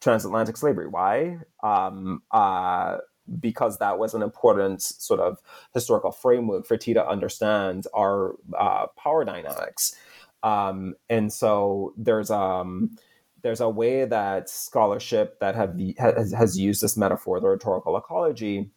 transatlantic 0.05 0.55
slavery. 0.55 0.87
Why? 0.87 1.39
Um, 1.63 2.21
uh, 2.29 2.97
because 3.39 3.79
that 3.79 3.97
was 3.97 4.13
an 4.13 4.21
important 4.21 4.83
sort 4.83 5.19
of 5.19 5.39
historical 5.73 6.11
framework 6.11 6.67
for 6.67 6.77
T 6.77 6.93
to 6.93 7.05
understand 7.07 7.87
our 7.91 8.35
uh, 8.55 8.85
power 8.95 9.25
dynamics. 9.25 9.95
Um, 10.43 10.93
and 11.09 11.33
so 11.33 11.95
there's 11.97 12.29
um, 12.29 12.95
there's 13.41 13.61
a 13.61 13.69
way 13.69 14.05
that 14.05 14.47
scholarship 14.47 15.39
that 15.39 15.55
have 15.55 15.75
has, 15.97 16.33
has 16.33 16.59
used 16.59 16.83
this 16.83 16.95
metaphor, 16.95 17.39
the 17.39 17.47
rhetorical 17.47 17.97
ecology, 17.97 18.69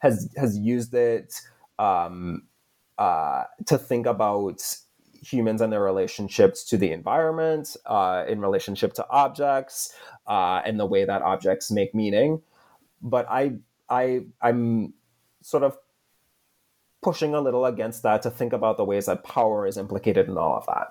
has 0.00 0.28
has 0.36 0.58
used 0.58 0.92
it 0.92 1.40
um, 1.78 2.42
uh, 2.98 3.44
to 3.64 3.78
think 3.78 4.04
about 4.04 4.60
humans 5.32 5.60
and 5.60 5.72
their 5.72 5.82
relationships 5.82 6.64
to 6.64 6.76
the 6.76 6.92
environment, 6.92 7.76
uh, 7.86 8.24
in 8.28 8.40
relationship 8.40 8.92
to 8.94 9.06
objects, 9.10 9.94
uh, 10.26 10.62
and 10.64 10.78
the 10.78 10.86
way 10.86 11.04
that 11.04 11.22
objects 11.22 11.70
make 11.70 11.94
meaning. 11.94 12.42
But 13.02 13.26
I, 13.28 13.56
I, 13.88 14.26
I'm 14.40 14.94
sort 15.42 15.62
of 15.62 15.76
pushing 17.02 17.34
a 17.34 17.40
little 17.40 17.66
against 17.66 18.02
that 18.02 18.22
to 18.22 18.30
think 18.30 18.52
about 18.52 18.76
the 18.76 18.84
ways 18.84 19.06
that 19.06 19.22
power 19.22 19.66
is 19.66 19.76
implicated 19.76 20.28
in 20.28 20.36
all 20.36 20.56
of 20.56 20.66
that. 20.66 20.88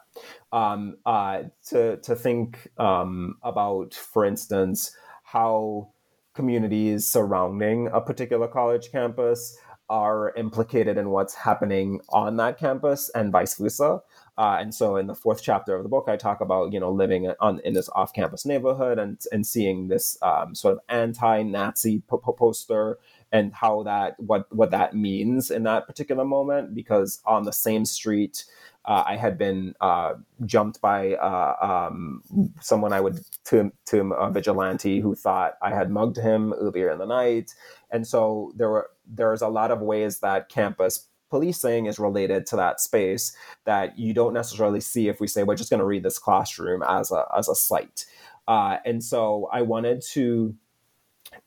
Um, 0.58 0.98
uh, 1.06 1.44
to 1.70 1.98
to 1.98 2.16
think 2.16 2.70
um, 2.78 3.36
about, 3.44 3.94
for 3.94 4.24
instance, 4.24 4.96
how 5.24 5.90
communities 6.34 7.06
surrounding 7.06 7.90
a 7.92 8.00
particular 8.00 8.48
college 8.48 8.92
campus 8.92 9.58
are 9.90 10.34
implicated 10.36 10.98
in 10.98 11.10
what's 11.10 11.36
happening 11.36 12.00
on 12.10 12.38
that 12.38 12.58
campus 12.58 13.10
and 13.14 13.32
vice 13.32 13.58
versa. 13.58 14.00
Uh, 14.38 14.58
and 14.60 14.76
so 14.76 14.98
in 14.98 15.08
the 15.08 15.16
fourth 15.16 15.42
chapter 15.42 15.76
of 15.76 15.84
the 15.84 15.90
book, 15.90 16.06
I 16.08 16.18
talk 16.18 16.42
about, 16.42 16.74
you 16.74 16.80
know, 16.80 16.92
living 16.92 17.32
on, 17.40 17.60
in 17.64 17.74
this 17.74 17.90
off-campus 17.96 18.46
neighborhood 18.46 19.00
and, 19.00 19.18
and 19.32 19.48
seeing 19.48 19.88
this 19.88 20.18
um, 20.22 20.54
sort 20.56 20.74
of 20.74 20.82
anti-Nazi 20.90 22.02
po- 22.08 22.18
poster 22.18 22.98
and 23.32 23.54
how 23.54 23.84
that, 23.84 24.20
what, 24.20 24.54
what 24.54 24.72
that 24.72 24.94
means 24.94 25.52
in 25.52 25.64
that 25.64 25.88
particular 25.88 26.26
moment, 26.26 26.76
because 26.76 27.22
on 27.26 27.44
the 27.44 27.54
same 27.54 27.86
street, 27.86 28.46
uh, 28.88 29.04
I 29.06 29.16
had 29.16 29.38
been 29.38 29.74
uh, 29.82 30.14
jumped 30.46 30.80
by 30.80 31.16
uh, 31.16 31.88
um, 31.90 32.22
someone 32.62 32.94
I 32.94 33.02
would 33.02 33.20
to 33.46 33.72
to 33.88 34.14
a 34.14 34.30
vigilante 34.30 35.00
who 35.00 35.16
thought 35.16 35.58
I 35.62 35.74
had 35.74 35.90
mugged 35.90 36.18
him 36.18 36.54
earlier 36.54 36.92
in 36.92 37.00
the 37.00 37.08
night, 37.08 37.56
and 37.90 38.06
so 38.06 38.54
there 38.56 38.70
were 38.70 38.92
there's 39.08 39.42
a 39.42 39.48
lot 39.48 39.72
of 39.72 39.82
ways 39.82 40.20
that 40.20 40.50
campus 40.50 41.08
policing 41.36 41.86
is 41.86 42.00
related 42.00 42.46
to 42.48 42.56
that 42.56 42.80
space 42.80 43.36
that 43.66 44.00
you 44.00 44.14
don't 44.14 44.34
necessarily 44.34 44.80
see 44.80 45.10
if 45.10 45.20
we 45.20 45.28
say 45.28 45.44
we're 45.44 45.58
just 45.58 45.70
going 45.70 45.82
to 45.82 45.86
read 45.86 46.04
this 46.04 46.18
classroom 46.18 46.82
as 46.88 47.12
a 47.12 47.26
as 47.38 47.50
a 47.50 47.56
site, 47.56 48.06
uh, 48.48 48.78
and 48.86 49.04
so 49.04 49.50
I 49.52 49.62
wanted 49.64 50.02
to 50.14 50.56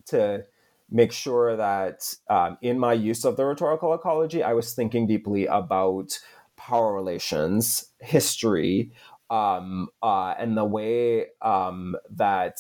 to 0.07 0.45
make 0.91 1.13
sure 1.13 1.57
that 1.57 2.15
um, 2.29 2.59
in 2.61 2.79
my 2.79 2.93
use 2.93 3.25
of 3.25 3.37
the 3.37 3.47
rhetorical 3.47 3.95
ecology, 3.95 4.43
I 4.43 4.53
was 4.53 4.75
thinking 4.75 5.07
deeply 5.07 5.47
about 5.47 6.19
power 6.57 6.93
relations, 6.95 7.87
history, 8.01 8.93
um, 9.31 9.89
uh, 10.03 10.35
and 10.39 10.57
the 10.57 10.65
way 10.65 11.29
um, 11.41 11.97
that 12.11 12.59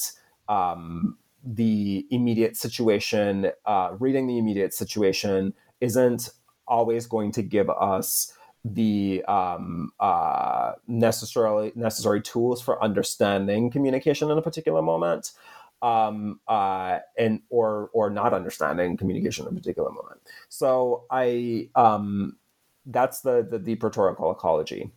um, 0.49 1.18
the 1.45 2.07
immediate 2.11 2.57
situation, 2.57 3.51
uh, 3.66 3.91
reading 3.99 4.26
the 4.26 4.39
immediate 4.39 4.72
situation, 4.72 5.53
isn't 5.81 6.31
always 6.69 7.07
going 7.07 7.33
to 7.33 7.43
give 7.43 7.71
us 7.71 8.33
the 8.64 9.25
um, 9.27 9.93
uh, 10.01 10.73
necessarily 10.87 11.73
necessary 11.75 12.21
tools 12.21 12.61
for 12.61 12.83
understanding 12.83 13.71
communication 13.71 14.31
in 14.31 14.39
a 14.39 14.43
particular 14.43 14.83
moment, 14.83 15.33
um, 15.83 16.41
uh, 16.49 16.99
and 17.16 17.41
or 17.51 17.91
or 17.93 18.11
not 18.11 18.35
understanding 18.35 18.97
communication 18.97 19.47
in 19.47 19.53
a 19.53 19.57
particular 19.57 19.91
moment. 19.91 20.21
So 20.49 21.05
I 21.11 21.71
um, 21.75 22.37
that's 22.87 23.21
the 23.21 23.47
the 23.49 23.59
deep 23.59 23.83
rhetorical 23.83 24.31
ecology. 24.31 24.91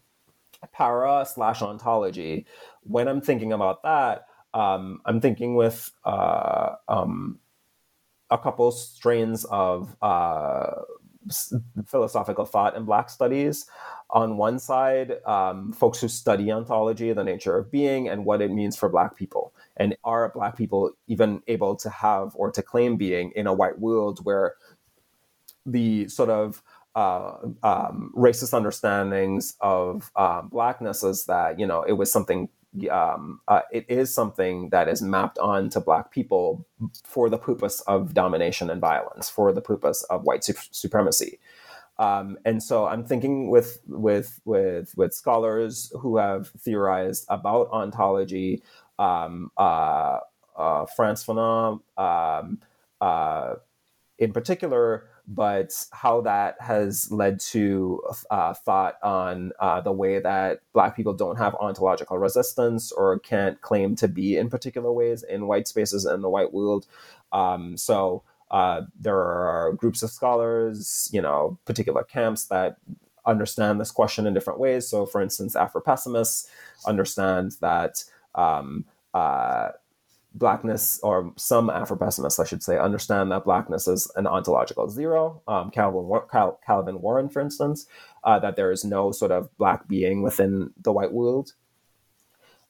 Para 0.74 1.26
slash 1.26 1.64
ontology. 1.64 2.46
When 2.84 3.08
I'm 3.08 3.20
thinking 3.22 3.52
about 3.52 3.82
that, 3.82 4.28
um, 4.54 5.02
I'm 5.06 5.20
thinking 5.20 5.56
with 5.56 5.92
uh, 6.06 6.76
um, 6.88 7.40
a 8.30 8.38
couple 8.38 8.72
strains 8.72 9.44
of 9.46 9.96
uh, 10.02 10.82
philosophical 11.86 12.46
thought 12.46 12.76
in 12.76 12.86
Black 12.86 13.10
studies. 13.10 13.66
On 14.10 14.38
one 14.38 14.60
side, 14.60 15.24
um, 15.26 15.72
folks 15.72 16.02
who 16.02 16.08
study 16.08 16.52
ontology, 16.52 17.14
the 17.14 17.24
nature 17.24 17.58
of 17.58 17.72
being, 17.72 18.10
and 18.10 18.26
what 18.26 18.42
it 18.42 18.52
means 18.52 18.76
for 18.76 18.90
Black 18.90 19.16
people. 19.16 19.54
And 19.78 19.96
are 20.04 20.30
Black 20.30 20.58
people 20.58 20.92
even 21.08 21.42
able 21.48 21.76
to 21.78 21.90
have 21.90 22.32
or 22.36 22.52
to 22.52 22.62
claim 22.62 22.98
being 22.98 23.32
in 23.36 23.48
a 23.48 23.54
white 23.54 23.80
world 23.80 24.20
where 24.24 24.56
the 25.66 26.08
sort 26.08 26.30
of 26.30 26.62
uh, 26.96 27.38
um, 27.64 28.12
racist 28.16 28.54
understandings 28.54 29.56
of 29.62 30.12
um, 30.16 30.50
blackness 30.50 31.04
is 31.04 31.26
that 31.26 31.58
you 31.58 31.66
know 31.66 31.84
it 31.84 31.94
was 31.94 32.12
something 32.12 32.50
um, 32.90 33.42
uh, 33.48 33.62
it 33.72 33.86
is 33.90 34.14
something 34.14 34.70
that 34.70 34.88
is 34.88 35.02
mapped 35.02 35.38
onto 35.40 35.80
black 35.80 36.12
people 36.12 36.66
for 37.04 37.30
the 37.30 37.38
purpose 37.38 37.82
of 37.82 38.14
domination 38.14 38.70
and 38.70 38.80
violence 38.80 39.30
for 39.30 39.52
the 39.52 39.62
purpose 39.62 40.04
of 40.04 40.24
white 40.24 40.44
su- 40.44 40.54
supremacy. 40.72 41.40
Um, 41.98 42.38
and 42.46 42.64
so 42.64 42.88
I'm 42.88 43.06
thinking 43.06 43.50
with 43.50 43.80
with 43.88 44.40
with 44.46 44.94
with 44.98 45.14
scholars 45.14 45.92
who 46.00 46.18
have 46.18 46.50
theorized 46.58 47.26
about 47.30 47.70
ontology, 47.72 48.64
um, 48.98 49.52
uh, 49.58 50.20
uh, 50.58 50.86
Frantz 50.86 51.24
Fanon, 51.24 51.82
um, 51.98 52.60
uh, 53.02 53.56
in 54.18 54.34
particular, 54.34 55.10
but 55.28 55.74
how 55.92 56.22
that 56.22 56.56
has 56.60 57.12
led 57.12 57.40
to 57.40 58.02
uh, 58.30 58.54
thought 58.54 58.96
on 59.04 59.52
uh, 59.60 59.82
the 59.82 59.92
way 59.92 60.20
that 60.20 60.62
Black 60.74 60.96
people 60.96 61.14
don't 61.14 61.38
have 61.38 61.56
ontological 61.56 62.18
resistance 62.18 62.92
or 62.92 63.20
can't 63.20 63.62
claim 63.62 63.96
to 63.96 64.08
be 64.08 64.38
in 64.38 64.50
particular 64.50 64.92
ways 64.92 65.24
in 65.24 65.48
white 65.48 65.68
spaces 65.68 66.06
in 66.06 66.22
the 66.22 66.30
white 66.30 66.54
world. 66.54 66.88
Um, 67.32 67.78
so 67.78 68.24
uh, 68.52 68.82
there 69.00 69.18
are 69.18 69.74
groups 69.74 70.04
of 70.04 70.12
scholars, 70.12 71.10
you 71.14 71.22
know, 71.22 71.58
particular 71.66 72.04
camps 72.04 72.46
that 72.46 72.78
understand 73.26 73.80
this 73.80 73.92
question 73.92 74.28
in 74.28 74.34
different 74.34 74.60
ways. 74.60 74.88
So, 74.88 75.06
for 75.06 75.22
instance, 75.22 75.56
Afro 75.56 75.82
pessimists 75.82 76.50
understand 76.86 77.54
that 77.62 78.04
um, 78.36 78.86
uh, 79.14 79.70
blackness 80.34 81.00
or 81.04 81.34
some 81.36 81.70
afro-pessimists 81.70 82.40
i 82.40 82.46
should 82.46 82.64
say 82.64 82.78
understand 82.78 83.32
that 83.32 83.44
blackness 83.44 83.88
is 83.88 84.10
an 84.16 84.26
ontological 84.26 84.88
zero. 84.90 85.42
Um, 85.48 85.72
calvin, 85.72 86.10
Cal, 86.32 86.60
calvin 86.66 87.02
warren 87.02 87.30
for 87.30 87.42
instance 87.42 87.86
uh, 88.24 88.40
that 88.40 88.56
there 88.56 88.72
is 88.72 88.84
no 88.84 89.12
sort 89.12 89.32
of 89.32 89.56
black 89.58 89.88
being 89.88 90.22
within 90.22 90.72
the 90.82 90.92
white 90.92 91.12
world. 91.12 91.54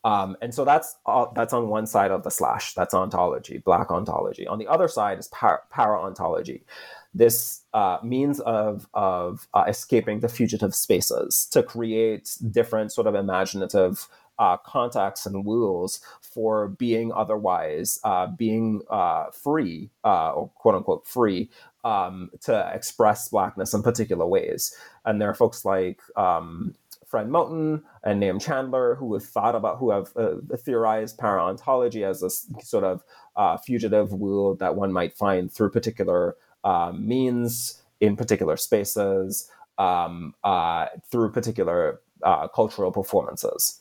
Um, 0.03 0.35
and 0.41 0.53
so 0.53 0.65
that's 0.65 0.95
all, 1.05 1.31
that's 1.35 1.53
on 1.53 1.67
one 1.67 1.85
side 1.85 2.09
of 2.09 2.23
the 2.23 2.31
slash. 2.31 2.73
That's 2.73 2.93
ontology 2.93 3.59
black 3.59 3.91
ontology. 3.91 4.47
On 4.47 4.57
the 4.57 4.67
other 4.67 4.87
side 4.87 5.19
is 5.19 5.27
para, 5.27 5.61
ontology 5.77 6.63
this 7.13 7.61
uh, 7.73 7.97
means 8.03 8.39
of 8.41 8.87
of 8.93 9.47
uh, 9.53 9.65
escaping 9.67 10.21
the 10.21 10.29
fugitive 10.29 10.73
spaces 10.73 11.47
to 11.51 11.61
create 11.61 12.37
different 12.51 12.91
sort 12.91 13.07
of 13.07 13.15
imaginative 13.15 14.07
uh, 14.39 14.57
contacts 14.57 15.25
and 15.25 15.45
rules 15.45 16.01
for 16.21 16.69
being 16.69 17.11
otherwise, 17.13 17.99
uh, 18.03 18.27
being 18.27 18.81
uh, 18.89 19.25
free, 19.31 19.89
uh, 20.03 20.31
or 20.31 20.49
quote 20.55 20.75
unquote 20.75 21.07
free, 21.07 21.49
um, 21.83 22.29
to 22.41 22.71
express 22.73 23.29
blackness 23.29 23.73
in 23.73 23.83
particular 23.83 24.25
ways. 24.25 24.75
And 25.05 25.21
there 25.21 25.29
are 25.29 25.35
folks 25.35 25.63
like 25.63 26.01
um, 26.15 26.73
Fred 27.05 27.27
Moten 27.27 27.83
and 28.03 28.19
Nahum 28.19 28.39
Chandler 28.39 28.95
who 28.95 29.13
have 29.13 29.23
thought 29.23 29.55
about, 29.55 29.77
who 29.77 29.91
have 29.91 30.11
uh, 30.15 30.35
theorized 30.57 31.17
para-ontology 31.17 32.03
as 32.03 32.23
a 32.23 32.29
sort 32.63 32.83
of 32.83 33.03
uh, 33.35 33.57
fugitive 33.57 34.11
rule 34.11 34.55
that 34.55 34.75
one 34.75 34.91
might 34.91 35.13
find 35.13 35.51
through 35.51 35.69
particular 35.69 36.35
means 36.93 37.81
in 37.99 38.15
particular 38.15 38.57
spaces 38.57 39.49
um, 39.77 40.33
through 41.11 41.31
particular 41.31 42.01
cultural 42.53 42.91
performances 42.91 43.80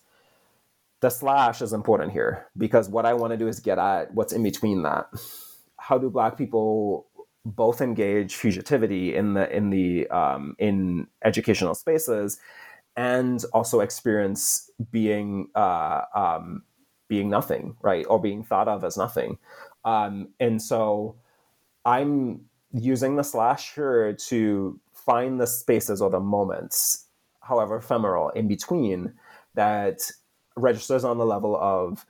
the 1.01 1.11
slash 1.11 1.63
is 1.63 1.73
important 1.73 2.13
here 2.13 2.47
because 2.57 2.89
what 2.89 3.07
I 3.07 3.15
want 3.15 3.33
to 3.33 3.37
do 3.37 3.49
is 3.49 3.61
get 3.61 3.79
at 3.79 4.13
what's 4.15 4.33
in 4.33 4.43
between 4.43 4.83
that. 4.83 5.07
How 5.79 5.99
do 5.99 6.11
Black 6.11 6.37
people 6.37 7.07
both 7.45 7.81
engage 7.81 8.37
fugitivity 8.37 9.15
in 9.15 9.35
the 9.35 9.55
in 9.55 9.71
the 9.71 10.09
um, 10.09 10.55
in 10.59 11.07
educational 11.25 11.75
spaces 11.75 12.39
and 12.97 13.45
also 13.53 13.81
experience 13.81 14.71
being 14.91 15.49
uh, 15.55 16.03
um, 16.15 16.63
being 17.09 17.31
nothing, 17.31 17.77
right, 17.83 18.07
or 18.09 18.21
being 18.21 18.45
thought 18.45 18.69
of 18.69 18.85
as 18.85 18.97
nothing. 18.97 19.39
Um, 19.85 20.29
and 20.39 20.61
so 20.61 21.17
I'm 21.85 22.43
using 22.73 23.17
the 23.17 23.25
slash 23.25 23.75
here 23.75 24.13
to 24.13 24.79
find 24.93 25.41
the 25.41 25.47
spaces 25.47 26.03
or 26.03 26.11
the 26.11 26.21
moments, 26.21 27.07
however 27.41 27.77
ephemeral, 27.77 28.29
in 28.31 28.49
between 28.49 29.15
that 29.55 30.11
registers 30.57 31.05
on 31.05 31.19
the 31.19 31.27
level 31.27 31.57
of 31.57 32.05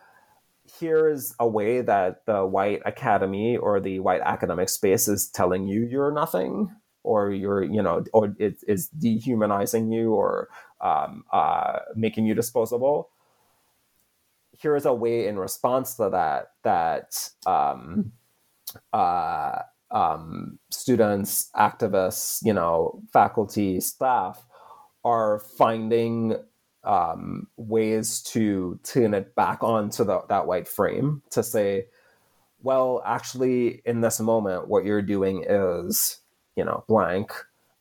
here's 0.79 1.35
a 1.41 1.49
way 1.49 1.81
that 1.81 2.25
the 2.27 2.47
white 2.47 2.81
academy 2.85 3.57
or 3.57 3.81
the 3.81 3.99
white 4.01 4.21
academic 4.25 4.69
space 4.69 5.09
is 5.09 5.29
telling 5.29 5.67
you 5.67 5.87
you're 5.87 6.13
nothing 6.13 6.71
or 7.03 7.31
you're 7.31 7.63
you 7.63 7.83
know 7.83 8.05
or 8.13 8.35
it 8.39 8.63
is 8.69 8.89
dehumanizing 8.89 9.91
you 9.91 10.13
or 10.13 10.49
um, 10.81 11.25
uh, 11.33 11.81
making 11.97 12.27
you 12.27 12.35
disposable. 12.35 13.11
Here 14.53 14.77
is 14.77 14.85
a 14.85 14.93
way 14.93 15.27
in 15.27 15.39
response 15.39 15.95
to 15.95 16.11
that 16.11 16.53
that 16.63 17.31
um, 17.47 18.13
uh, 18.93 19.63
um, 19.91 20.59
students 20.71 21.51
activists 21.57 22.45
you 22.45 22.53
know 22.53 23.01
faculty 23.13 23.81
staff 23.81 24.45
are 25.05 25.39
finding 25.57 26.37
um, 26.85 27.47
ways 27.57 28.23
to 28.23 28.79
tune 28.83 29.15
it 29.15 29.35
back 29.35 29.63
onto 29.63 30.05
the, 30.05 30.23
that 30.29 30.47
white 30.47 30.69
frame 30.69 31.23
to 31.31 31.43
say, 31.43 31.87
well, 32.63 33.03
actually, 33.07 33.83
in 33.85 34.01
this 34.01 34.21
moment, 34.21 34.69
what 34.69 34.85
you're 34.85 35.03
doing 35.03 35.45
is, 35.49 36.21
you 36.57 36.65
know, 36.65 36.85
blank, 36.89 37.33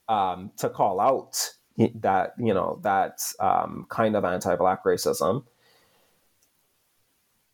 um, 0.07 0.51
to 0.57 0.69
call 0.69 0.99
out 0.99 1.51
that, 1.95 2.33
you 2.37 2.53
know, 2.53 2.79
that 2.83 3.19
um, 3.39 3.85
kind 3.89 4.15
of 4.15 4.25
anti-black 4.25 4.83
racism, 4.83 5.43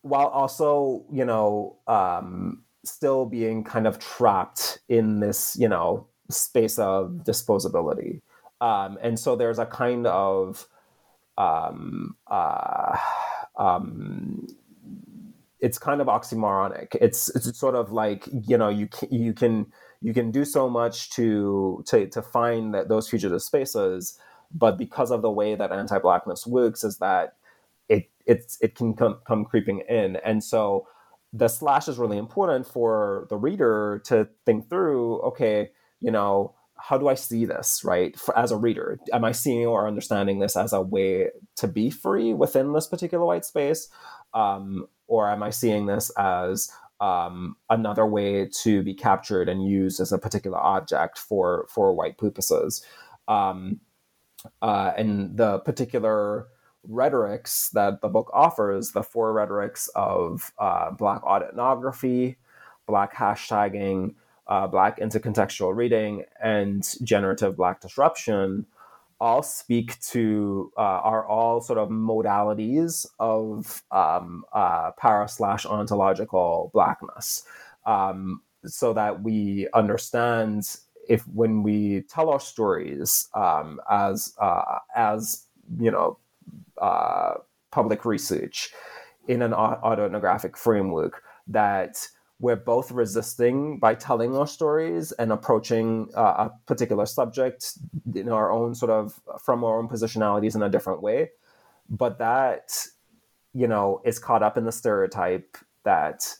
while 0.02 0.28
also, 0.28 1.04
you 1.12 1.24
know, 1.24 1.76
um, 1.88 2.62
still 2.84 3.26
being 3.26 3.64
kind 3.64 3.86
of 3.88 3.98
trapped 3.98 4.78
in 4.88 5.18
this, 5.18 5.56
you 5.58 5.68
know, 5.68 6.06
space 6.30 6.78
of 6.78 7.22
disposability. 7.24 8.20
Um, 8.60 8.98
and 9.02 9.18
so 9.18 9.34
there's 9.36 9.58
a 9.58 9.66
kind 9.66 10.06
of 10.06 10.68
um, 11.38 12.16
uh, 12.30 12.96
um, 13.58 14.46
it's 15.60 15.78
kind 15.78 16.00
of 16.00 16.06
oxymoronic. 16.06 16.94
It's 17.00 17.28
it's 17.34 17.58
sort 17.58 17.74
of 17.74 17.92
like 17.92 18.28
you 18.46 18.58
know 18.58 18.68
you 18.68 18.86
can, 18.86 19.12
you 19.12 19.32
can 19.32 19.66
you 20.00 20.12
can 20.14 20.30
do 20.30 20.44
so 20.44 20.68
much 20.68 21.10
to 21.10 21.82
to 21.86 22.06
to 22.08 22.22
find 22.22 22.74
that 22.74 22.88
those 22.88 23.08
fugitive 23.08 23.42
spaces, 23.42 24.18
but 24.54 24.78
because 24.78 25.10
of 25.10 25.22
the 25.22 25.30
way 25.30 25.54
that 25.54 25.72
anti-blackness 25.72 26.46
works, 26.46 26.84
is 26.84 26.98
that 26.98 27.36
it 27.88 28.10
it's 28.26 28.58
it 28.60 28.74
can 28.74 28.94
come 28.94 29.18
come 29.26 29.44
creeping 29.44 29.82
in, 29.88 30.16
and 30.16 30.44
so 30.44 30.86
the 31.32 31.48
slash 31.48 31.88
is 31.88 31.98
really 31.98 32.18
important 32.18 32.66
for 32.66 33.26
the 33.30 33.36
reader 33.36 34.00
to 34.04 34.28
think 34.44 34.68
through. 34.68 35.20
Okay, 35.22 35.70
you 36.00 36.10
know 36.10 36.54
how 36.78 36.98
do 36.98 37.08
I 37.08 37.14
see 37.14 37.44
this, 37.44 37.82
right? 37.84 38.18
For, 38.18 38.36
as 38.38 38.52
a 38.52 38.56
reader, 38.56 38.98
am 39.12 39.24
I 39.24 39.32
seeing 39.32 39.66
or 39.66 39.86
understanding 39.86 40.38
this 40.38 40.56
as 40.56 40.72
a 40.72 40.80
way 40.80 41.30
to 41.56 41.68
be 41.68 41.90
free 41.90 42.34
within 42.34 42.72
this 42.72 42.86
particular 42.86 43.24
white 43.24 43.44
space? 43.44 43.88
Um, 44.34 44.86
or 45.06 45.30
am 45.30 45.42
I 45.42 45.50
seeing 45.50 45.86
this 45.86 46.10
as 46.18 46.70
um, 47.00 47.56
another 47.70 48.06
way 48.06 48.48
to 48.62 48.82
be 48.82 48.94
captured 48.94 49.48
and 49.48 49.66
used 49.66 50.00
as 50.00 50.12
a 50.12 50.18
particular 50.18 50.58
object 50.58 51.18
for, 51.18 51.66
for 51.70 51.94
white 51.94 52.18
purposes? 52.18 52.84
Um, 53.28 53.80
uh, 54.62 54.92
and 54.96 55.36
the 55.36 55.58
particular 55.60 56.48
rhetorics 56.84 57.70
that 57.70 58.00
the 58.00 58.08
book 58.08 58.30
offers, 58.32 58.92
the 58.92 59.02
four 59.02 59.32
rhetorics 59.32 59.88
of 59.94 60.52
uh, 60.58 60.90
Black 60.92 61.22
autoethnography, 61.22 62.36
Black 62.86 63.14
hashtagging, 63.14 64.14
uh, 64.48 64.66
Black 64.66 64.98
intercontextual 65.00 65.74
reading, 65.74 66.24
and 66.42 66.86
generative 67.02 67.56
Black 67.56 67.80
disruption 67.80 68.66
all 69.20 69.42
speak 69.42 69.98
to 70.00 70.70
uh, 70.76 70.80
are 70.80 71.26
all 71.26 71.60
sort 71.60 71.78
of 71.78 71.88
modalities 71.88 73.06
of 73.18 73.82
um, 73.90 74.44
uh, 74.52 74.90
para 74.92 75.28
slash 75.28 75.64
ontological 75.64 76.70
blackness, 76.74 77.44
um, 77.86 78.42
so 78.64 78.92
that 78.92 79.22
we 79.22 79.68
understand 79.72 80.76
if 81.08 81.26
when 81.28 81.62
we 81.62 82.02
tell 82.02 82.28
our 82.30 82.40
stories 82.40 83.28
um, 83.34 83.80
as 83.90 84.34
uh, 84.40 84.78
as 84.94 85.46
you 85.80 85.90
know 85.90 86.18
uh, 86.80 87.34
public 87.70 88.04
research 88.04 88.70
in 89.28 89.42
an 89.42 89.52
autoethnographic 89.52 90.56
framework 90.56 91.22
that 91.48 92.06
we're 92.38 92.56
both 92.56 92.90
resisting 92.90 93.78
by 93.78 93.94
telling 93.94 94.36
our 94.36 94.46
stories 94.46 95.12
and 95.12 95.32
approaching 95.32 96.10
uh, 96.14 96.48
a 96.48 96.52
particular 96.66 97.06
subject 97.06 97.78
in 98.14 98.28
our 98.28 98.50
own 98.50 98.74
sort 98.74 98.90
of 98.90 99.18
from 99.42 99.64
our 99.64 99.78
own 99.78 99.88
positionalities 99.88 100.54
in 100.54 100.62
a 100.62 100.68
different 100.68 101.02
way. 101.02 101.30
But 101.88 102.18
that 102.18 102.86
you 103.54 103.66
know 103.66 104.02
is 104.04 104.18
caught 104.18 104.42
up 104.42 104.58
in 104.58 104.64
the 104.64 104.72
stereotype 104.72 105.56
that 105.84 106.36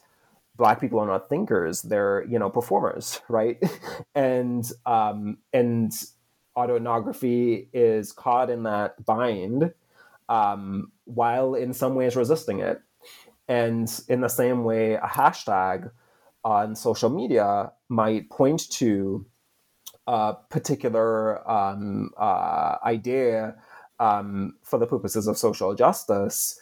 black 0.57 0.80
people 0.80 0.99
are 0.99 1.07
not 1.07 1.28
thinkers 1.28 1.82
they're 1.82 2.24
you 2.28 2.38
know 2.38 2.51
performers 2.51 3.20
right? 3.28 3.62
And 4.14 4.70
um 4.84 5.38
and 5.53 5.92
autoethnography 6.57 7.68
is 7.72 8.12
caught 8.12 8.51
in 8.51 8.62
that 8.64 9.05
bind 9.05 9.72
um, 10.28 10.90
while 11.05 11.55
in 11.55 11.72
some 11.72 11.94
ways 11.94 12.16
resisting 12.16 12.61
it 12.61 12.80
and 13.49 13.88
in 14.09 14.20
the 14.20 14.28
same 14.28 14.64
way, 14.64 14.94
a 14.94 15.01
hashtag 15.01 15.90
on 16.44 16.76
social 16.76 17.11
media 17.11 17.72
might 17.88 18.30
point 18.30 18.70
to 18.70 19.26
a 20.07 20.34
particular 20.51 21.49
um, 21.51 22.11
uh, 22.16 22.76
idea 22.84 23.57
um, 23.99 24.55
for 24.62 24.78
the 24.78 24.86
purposes 24.86 25.26
of 25.26 25.36
social 25.38 25.74
justice. 25.74 26.61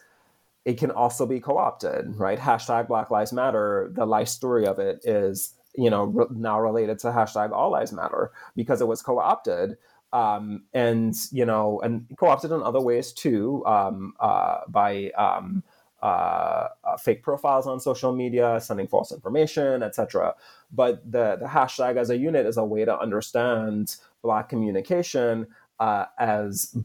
It 0.65 0.79
can 0.79 0.91
also 0.91 1.27
be 1.27 1.41
co-opted, 1.41 2.17
right? 2.17 2.39
Hashtag 2.39 2.89
Black 2.89 3.11
Lives 3.11 3.33
Matter. 3.33 3.91
The 3.93 4.07
life 4.07 4.29
story 4.29 4.67
of 4.67 4.79
it 4.79 5.01
is, 5.05 5.55
you 5.75 5.91
know, 5.91 6.05
re- 6.05 6.27
now 6.31 6.59
related 6.59 6.99
to 7.01 7.09
hashtag 7.09 7.53
All 7.53 7.71
Lives 7.71 7.93
Matter 7.93 8.33
because 8.57 8.81
it 8.81 8.89
was 8.89 9.03
co-opted 9.03 9.77
um, 10.15 10.63
and 10.73 11.15
you 11.33 11.45
know, 11.45 11.81
and 11.83 12.07
co-opted 12.17 12.53
in 12.53 12.63
other 12.63 12.81
ways 12.81 13.13
too 13.13 13.65
um, 13.67 14.15
uh, 14.21 14.61
by 14.69 15.11
um, 15.19 15.65
uh, 16.05 16.69
uh, 16.85 16.97
fake 16.99 17.23
profiles 17.23 17.67
on 17.67 17.81
social 17.81 18.15
media, 18.15 18.61
sending 18.61 18.87
false 18.87 19.11
information, 19.11 19.83
etc. 19.83 20.35
But 20.71 21.11
the, 21.11 21.37
the 21.41 21.47
hashtag 21.47 21.97
as 21.97 22.11
a 22.11 22.17
unit 22.19 22.45
is 22.45 22.59
a 22.59 22.65
way 22.65 22.85
to 22.85 22.99
understand 22.99 23.97
Black 24.23 24.51
communication 24.51 25.47
uh, 25.81 26.05
as 26.19 26.77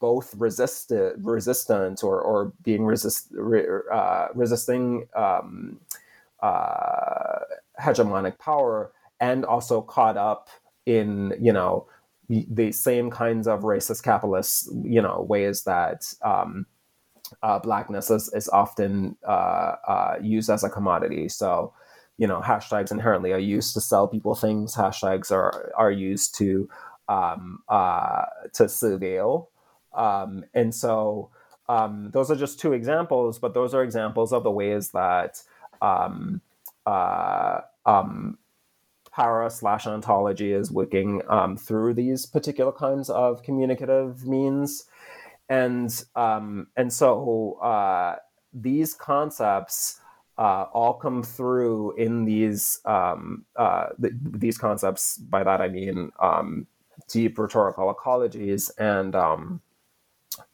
both 0.00 0.34
resisted, 0.36 1.12
resistant 1.24 2.02
or, 2.02 2.20
or 2.20 2.52
being 2.64 2.84
resist, 2.84 3.28
re, 3.30 3.64
uh, 3.92 4.26
resisting 4.34 5.06
um, 5.14 5.78
uh, 6.42 7.38
hegemonic 7.80 8.40
power 8.40 8.90
and 9.20 9.44
also 9.44 9.80
caught 9.82 10.16
up 10.16 10.48
in, 10.84 11.32
you 11.40 11.52
know, 11.52 11.86
the 12.28 12.72
same 12.72 13.08
kinds 13.08 13.46
of 13.46 13.60
racist 13.60 14.02
capitalist, 14.02 14.68
you 14.82 15.00
know, 15.00 15.24
ways 15.28 15.62
that 15.62 16.12
um, 16.22 16.66
uh, 17.42 17.58
blackness 17.58 18.10
is, 18.10 18.32
is 18.34 18.48
often 18.48 19.16
uh, 19.26 19.74
uh, 19.86 20.16
used 20.20 20.50
as 20.50 20.64
a 20.64 20.70
commodity. 20.70 21.28
So, 21.28 21.72
you 22.16 22.26
know, 22.26 22.40
hashtags 22.40 22.90
inherently 22.90 23.32
are 23.32 23.38
used 23.38 23.74
to 23.74 23.80
sell 23.80 24.08
people 24.08 24.34
things. 24.34 24.74
Hashtags 24.74 25.30
are 25.30 25.72
are 25.76 25.90
used 25.90 26.34
to 26.36 26.68
um, 27.08 27.62
uh, 27.68 28.24
to 28.54 28.64
surveil, 28.64 29.46
um, 29.94 30.44
and 30.52 30.74
so 30.74 31.30
um, 31.68 32.10
those 32.12 32.30
are 32.30 32.36
just 32.36 32.58
two 32.58 32.72
examples. 32.72 33.38
But 33.38 33.54
those 33.54 33.72
are 33.72 33.82
examples 33.82 34.32
of 34.32 34.42
the 34.42 34.50
ways 34.50 34.90
that 34.90 35.42
um, 35.80 36.40
uh, 36.86 37.60
um, 37.86 38.38
para 39.12 39.50
slash 39.50 39.86
ontology 39.86 40.52
is 40.52 40.70
working 40.70 41.22
um, 41.28 41.56
through 41.56 41.94
these 41.94 42.26
particular 42.26 42.72
kinds 42.72 43.10
of 43.10 43.42
communicative 43.42 44.26
means 44.26 44.84
and 45.48 46.04
um, 46.14 46.68
and 46.76 46.92
so 46.92 47.58
uh, 47.62 48.16
these 48.52 48.94
concepts 48.94 50.00
uh, 50.36 50.66
all 50.72 50.94
come 50.94 51.22
through 51.22 51.96
in 51.96 52.24
these 52.24 52.80
um, 52.84 53.44
uh, 53.56 53.86
th- 54.00 54.14
these 54.22 54.58
concepts. 54.58 55.16
By 55.16 55.42
that 55.44 55.60
I 55.60 55.68
mean 55.68 56.12
um, 56.20 56.66
deep 57.08 57.38
rhetorical 57.38 57.92
ecologies 57.94 58.70
and 58.78 59.14
um, 59.14 59.60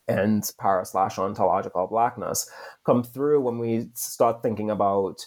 and 0.07 0.49
para 0.59 0.85
slash 0.85 1.19
ontological 1.19 1.87
blackness 1.87 2.51
come 2.85 3.03
through 3.03 3.41
when 3.41 3.59
we 3.59 3.89
start 3.95 4.43
thinking 4.43 4.71
about. 4.71 5.27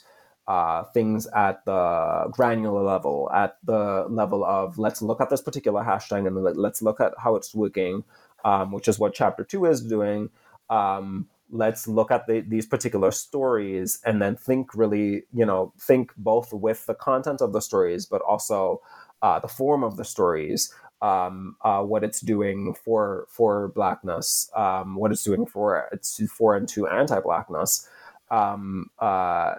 Uh, 0.50 0.86
things 0.94 1.28
at 1.36 1.66
the 1.66 2.26
granular 2.32 2.82
level, 2.82 3.30
at 3.34 3.58
the 3.66 4.06
level 4.08 4.46
of 4.46 4.78
let's 4.78 5.02
look 5.02 5.20
at 5.20 5.30
this 5.30 5.42
particular 5.42 5.84
hashtag 5.84 6.26
and 6.26 6.42
let, 6.42 6.56
let's 6.56 6.82
look 6.82 7.02
at 7.02 7.12
how 7.18 7.36
it's 7.36 7.54
working 7.54 8.02
um, 8.46 8.72
which 8.72 8.88
is 8.88 9.00
what 9.00 9.14
chapter 9.14 9.44
two 9.44 9.66
is 9.66 9.82
doing. 9.82 10.30
Um, 10.70 11.28
let's 11.50 11.88
look 11.88 12.12
at 12.12 12.28
the, 12.28 12.42
these 12.42 12.66
particular 12.66 13.12
stories 13.12 14.00
and 14.06 14.22
then 14.22 14.36
think 14.36 14.76
really, 14.76 15.24
you 15.34 15.46
know, 15.46 15.74
think 15.80 16.12
both 16.18 16.52
with 16.52 16.86
the 16.86 16.94
content 16.94 17.42
of 17.42 17.54
the 17.54 17.62
stories, 17.62 18.06
but 18.06 18.22
also 18.22 18.82
uh, 19.22 19.40
the 19.40 19.48
form 19.48 19.84
of 19.84 19.98
the 19.98 20.04
stories, 20.04 20.74
um, 21.02 21.56
uh, 21.64 21.82
what 21.82 22.04
it's 22.04 22.22
doing 22.22 22.74
for 22.74 23.28
for 23.30 23.70
blackness, 23.70 24.50
um, 24.56 24.96
what 24.96 25.12
it's 25.12 25.24
doing 25.24 25.46
for 25.46 25.88
it's 25.92 26.22
for 26.32 26.56
and 26.56 26.68
to 26.70 26.88
anti-blackness. 26.88 27.88
Um, 28.30 28.90
uh, 29.00 29.56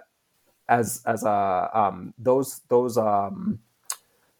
as 0.67 1.01
as 1.05 1.23
a 1.23 1.69
um, 1.73 2.13
those 2.17 2.61
those 2.69 2.97
um, 2.97 3.59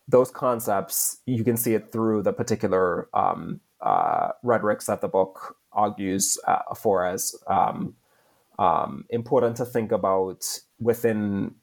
those 0.08 0.30
concepts, 0.32 1.22
you 1.26 1.44
can 1.44 1.58
see 1.58 1.74
it 1.74 1.92
through 1.92 2.24
the 2.24 2.34
particular 2.34 3.10
um, 3.14 3.60
uh, 3.82 4.30
rhetorics 4.44 4.86
that 4.88 5.02
the 5.02 5.08
book 5.08 5.56
argues 5.72 6.38
uh, 6.48 6.74
for 6.76 7.06
as 7.06 7.36
um, 7.48 7.96
um, 8.58 9.06
important 9.10 9.56
to 9.58 9.66
think 9.66 9.92
about 9.92 10.46
within 10.80 11.56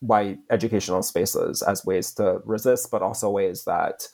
white 0.00 0.38
educational 0.50 1.02
spaces 1.02 1.62
as 1.62 1.84
ways 1.84 2.12
to 2.14 2.40
resist, 2.44 2.90
but 2.90 3.02
also 3.02 3.30
ways 3.30 3.64
that 3.64 4.06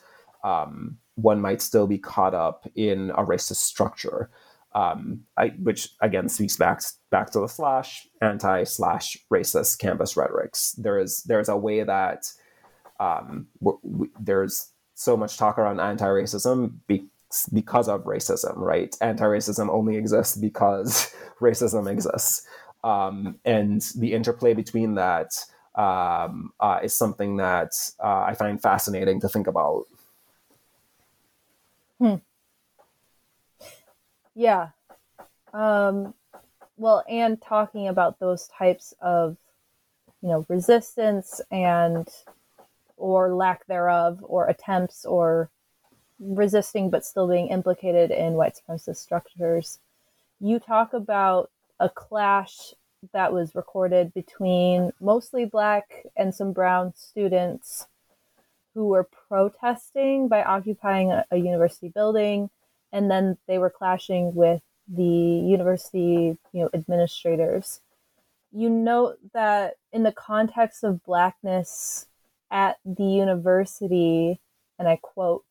um, 0.43 0.97
one 1.17 1.41
might 1.41 1.61
still 1.61 1.87
be 1.87 1.99
caught 1.99 2.35
up 2.35 2.67
in 2.75 3.11
a 3.11 3.25
racist 3.25 3.57
structure. 3.57 4.31
Um, 4.77 5.21
I, 5.37 5.51
which 5.51 5.91
again 6.01 6.29
speaks 6.29 6.57
back 6.57 6.83
back 7.09 7.31
to 7.31 7.39
the 7.39 7.47
slash 7.47 8.09
anti 8.21 8.65
slash 8.65 9.17
racist 9.33 9.79
campus 9.79 10.17
rhetorics. 10.17 10.73
There 10.73 10.99
is 10.99 11.23
there's 11.23 11.49
a 11.49 11.57
way 11.57 11.85
that 11.85 12.27
um, 12.99 13.47
we, 13.61 14.09
there's 14.19 14.73
so 14.95 15.17
much 15.17 15.37
talk 15.37 15.59
around 15.59 15.79
anti 15.79 16.07
racism 16.07 16.79
be, 16.89 17.07
because 17.53 17.89
of 17.89 18.05
racism, 18.05 18.57
right? 18.57 18.95
Anti-racism 19.01 19.69
only 19.69 19.97
exists 19.97 20.37
because 20.37 21.15
racism 21.41 21.91
exists, 21.91 22.47
um, 22.83 23.39
and 23.45 23.83
the 23.97 24.13
interplay 24.13 24.55
between 24.55 24.95
that 24.95 25.33
um, 25.75 26.53
uh, 26.61 26.81
is 26.83 26.95
something 26.95 27.37
that 27.39 27.73
uh, 28.03 28.25
I 28.27 28.35
find 28.35 28.61
fascinating 28.61 29.21
to 29.21 29.29
think 29.29 29.47
about. 29.47 29.87
Hmm. 31.99 32.17
Yeah. 34.35 34.69
Um, 35.53 36.15
well, 36.77 37.05
and 37.09 37.41
talking 37.41 37.89
about 37.89 38.19
those 38.19 38.49
types 38.49 38.95
of, 39.01 39.37
you 40.23 40.29
know, 40.29 40.45
resistance 40.49 41.41
and 41.51 42.09
or 42.97 43.35
lack 43.35 43.67
thereof, 43.67 44.21
or 44.23 44.47
attempts 44.47 45.05
or 45.05 45.51
resisting 46.19 46.91
but 46.91 47.05
still 47.05 47.29
being 47.29 47.49
implicated 47.49 48.11
in 48.11 48.35
white 48.35 48.55
supremacist 48.57 48.97
structures. 48.97 49.79
You 50.41 50.59
talk 50.59 50.93
about 50.93 51.51
a 51.81 51.89
clash 51.89 52.75
that 53.13 53.33
was 53.33 53.55
recorded 53.55 54.15
between 54.15 54.93
mostly 55.01 55.45
black 55.45 56.07
and 56.17 56.35
some 56.35 56.53
brown 56.53 56.95
students 56.95 57.87
who 58.75 58.89
were 58.89 59.09
protesting 59.29 60.29
by 60.29 60.43
occupying 60.43 61.13
a, 61.13 61.25
a 61.31 61.37
university 61.37 61.89
building 61.89 62.51
and 62.93 63.11
then 63.11 63.37
they 63.47 63.59
were 63.59 63.71
clashing 63.71 64.35
with 64.35 64.63
the 64.89 65.03
university 65.03 66.37
you 66.53 66.61
know 66.61 66.71
administrators 66.75 67.81
you 68.53 68.69
note 68.69 69.17
that 69.33 69.75
in 69.93 70.03
the 70.03 70.13
context 70.13 70.85
of 70.85 71.03
blackness 71.05 72.07
at 72.51 72.79
the 72.85 73.05
university 73.05 74.39
and 74.79 74.87
i 74.89 74.97
quote 74.97 75.45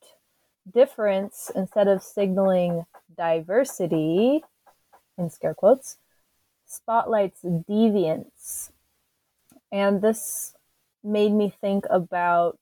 difference 0.72 1.52
instead 1.56 1.88
of 1.88 2.04
signaling 2.04 2.86
diversity 3.16 4.44
in 5.18 5.30
scare 5.30 5.54
quotes 5.54 5.98
spotlights 6.66 7.42
deviance. 7.44 8.72
And 9.72 10.02
this 10.02 10.56
made 11.04 11.32
me 11.32 11.54
think 11.62 11.86
about 11.90 12.60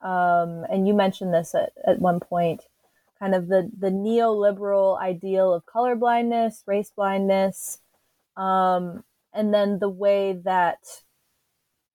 um, 0.00 0.64
and 0.68 0.88
you 0.88 0.94
mentioned 0.94 1.32
this 1.32 1.54
at, 1.54 1.72
at 1.86 2.00
one 2.00 2.18
point 2.18 2.62
kind 3.20 3.36
of 3.36 3.46
the, 3.46 3.70
the 3.78 3.90
neoliberal 3.90 5.00
ideal 5.00 5.54
of 5.54 5.64
colorblindness, 5.64 6.64
race 6.66 6.90
blindness, 6.90 7.78
um, 8.36 9.04
and 9.32 9.54
then 9.54 9.78
the 9.78 9.88
way 9.88 10.32
that 10.44 10.78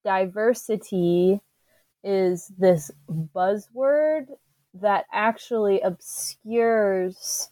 diversity 0.05 1.41
is 2.01 2.49
this 2.57 2.91
buzzword 3.11 4.27
that 4.81 5.05
actually 5.11 5.81
obscures 5.81 7.49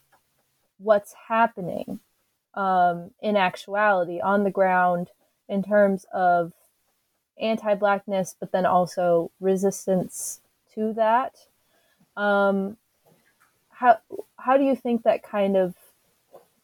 what's 0.77 1.13
happening 1.27 1.99
um, 2.53 3.11
in 3.21 3.35
actuality 3.35 4.19
on 4.21 4.43
the 4.43 4.51
ground 4.51 5.09
in 5.47 5.63
terms 5.63 6.05
of 6.13 6.53
anti 7.39 7.75
blackness, 7.75 8.35
but 8.39 8.51
then 8.51 8.65
also 8.65 9.31
resistance 9.39 10.41
to 10.73 10.93
that. 10.93 11.35
Um, 12.15 12.77
how 13.69 13.99
how 14.37 14.57
do 14.57 14.63
you 14.63 14.75
think 14.75 15.03
that 15.03 15.23
kind 15.23 15.57
of 15.57 15.75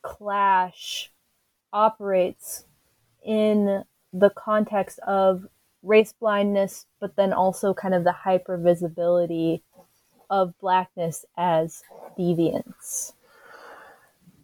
clash 0.02 1.12
operates 1.74 2.66
in 3.24 3.84
the 4.14 4.30
context 4.30 5.00
of 5.00 5.48
race 5.84 6.14
blindness, 6.14 6.86
but 7.00 7.16
then 7.16 7.34
also 7.34 7.74
kind 7.74 7.94
of 7.94 8.04
the 8.04 8.12
hyper 8.12 8.58
visibility 8.58 9.64
of 10.32 10.58
blackness 10.60 11.26
as 11.38 11.84
deviance? 12.18 13.14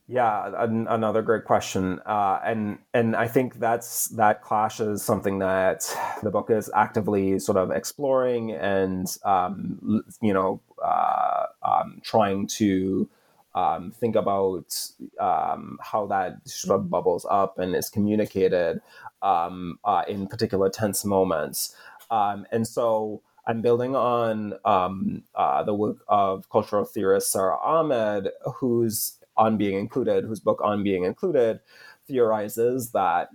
Yeah, 0.10 0.64
an, 0.64 0.88
another 0.88 1.22
great 1.22 1.44
question, 1.44 2.00
uh, 2.06 2.40
and 2.42 2.78
and 2.94 3.14
I 3.14 3.28
think 3.28 3.56
that's 3.56 4.08
that 4.10 4.42
clash 4.42 4.80
is 4.80 5.04
something 5.04 5.40
that 5.40 5.94
the 6.24 6.32
book 6.32 6.50
is 6.50 6.72
actively 6.74 7.40
sort 7.40 7.58
of 7.58 7.72
exploring 7.72 8.52
and 8.52 9.06
um, 9.26 10.06
you 10.22 10.34
know 10.34 10.62
uh, 10.82 11.48
um, 11.62 12.00
trying 12.06 12.48
to 12.48 13.10
um, 13.54 13.92
think 13.92 14.16
about 14.16 14.80
um, 15.20 15.78
how 15.82 16.08
that 16.08 16.38
sort 16.48 16.80
of 16.80 16.90
bubbles 16.90 17.26
up 17.30 17.60
and 17.60 17.76
is 17.76 17.90
communicated 17.90 18.80
um, 19.22 19.78
uh, 19.84 20.04
in 20.08 20.26
particular 20.26 20.70
tense 20.70 21.04
moments, 21.04 21.76
um, 22.12 22.46
and 22.54 22.66
so. 22.66 23.22
I'm 23.48 23.62
building 23.62 23.96
on 23.96 24.54
uh, 24.66 25.64
the 25.64 25.74
work 25.74 25.98
of 26.08 26.50
cultural 26.50 26.86
theorist 26.86 27.32
Sara 27.32 27.58
Ahmed, 27.58 28.30
who's 28.58 29.18
on 29.38 29.58
Being 29.58 29.78
Included, 29.78 30.26
whose 30.26 30.40
book 30.42 30.60
On 30.64 30.84
Being 30.84 31.04
Included 31.06 31.62
theorizes 32.08 32.92
that 32.92 33.30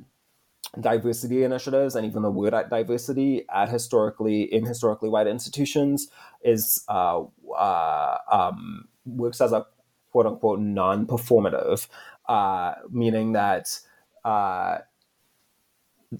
diversity 0.81 1.45
initiatives 1.45 1.95
and 1.97 2.07
even 2.07 2.23
the 2.23 2.31
word 2.31 2.55
at 2.55 2.71
diversity 2.71 3.45
at 3.55 3.69
historically 3.69 4.43
in 4.43 4.65
historically 4.65 5.09
white 5.11 5.27
institutions 5.27 6.09
is 6.43 6.83
uh, 6.89 7.23
uh, 7.57 8.19
um, 8.31 8.89
works 9.05 9.41
as 9.41 9.53
a 9.53 9.67
quote 10.13 10.27
unquote 10.27 10.61
non-performative, 10.61 11.89
uh, 12.29 12.75
meaning 12.91 13.33
that 13.33 13.79
uh, 14.25 14.79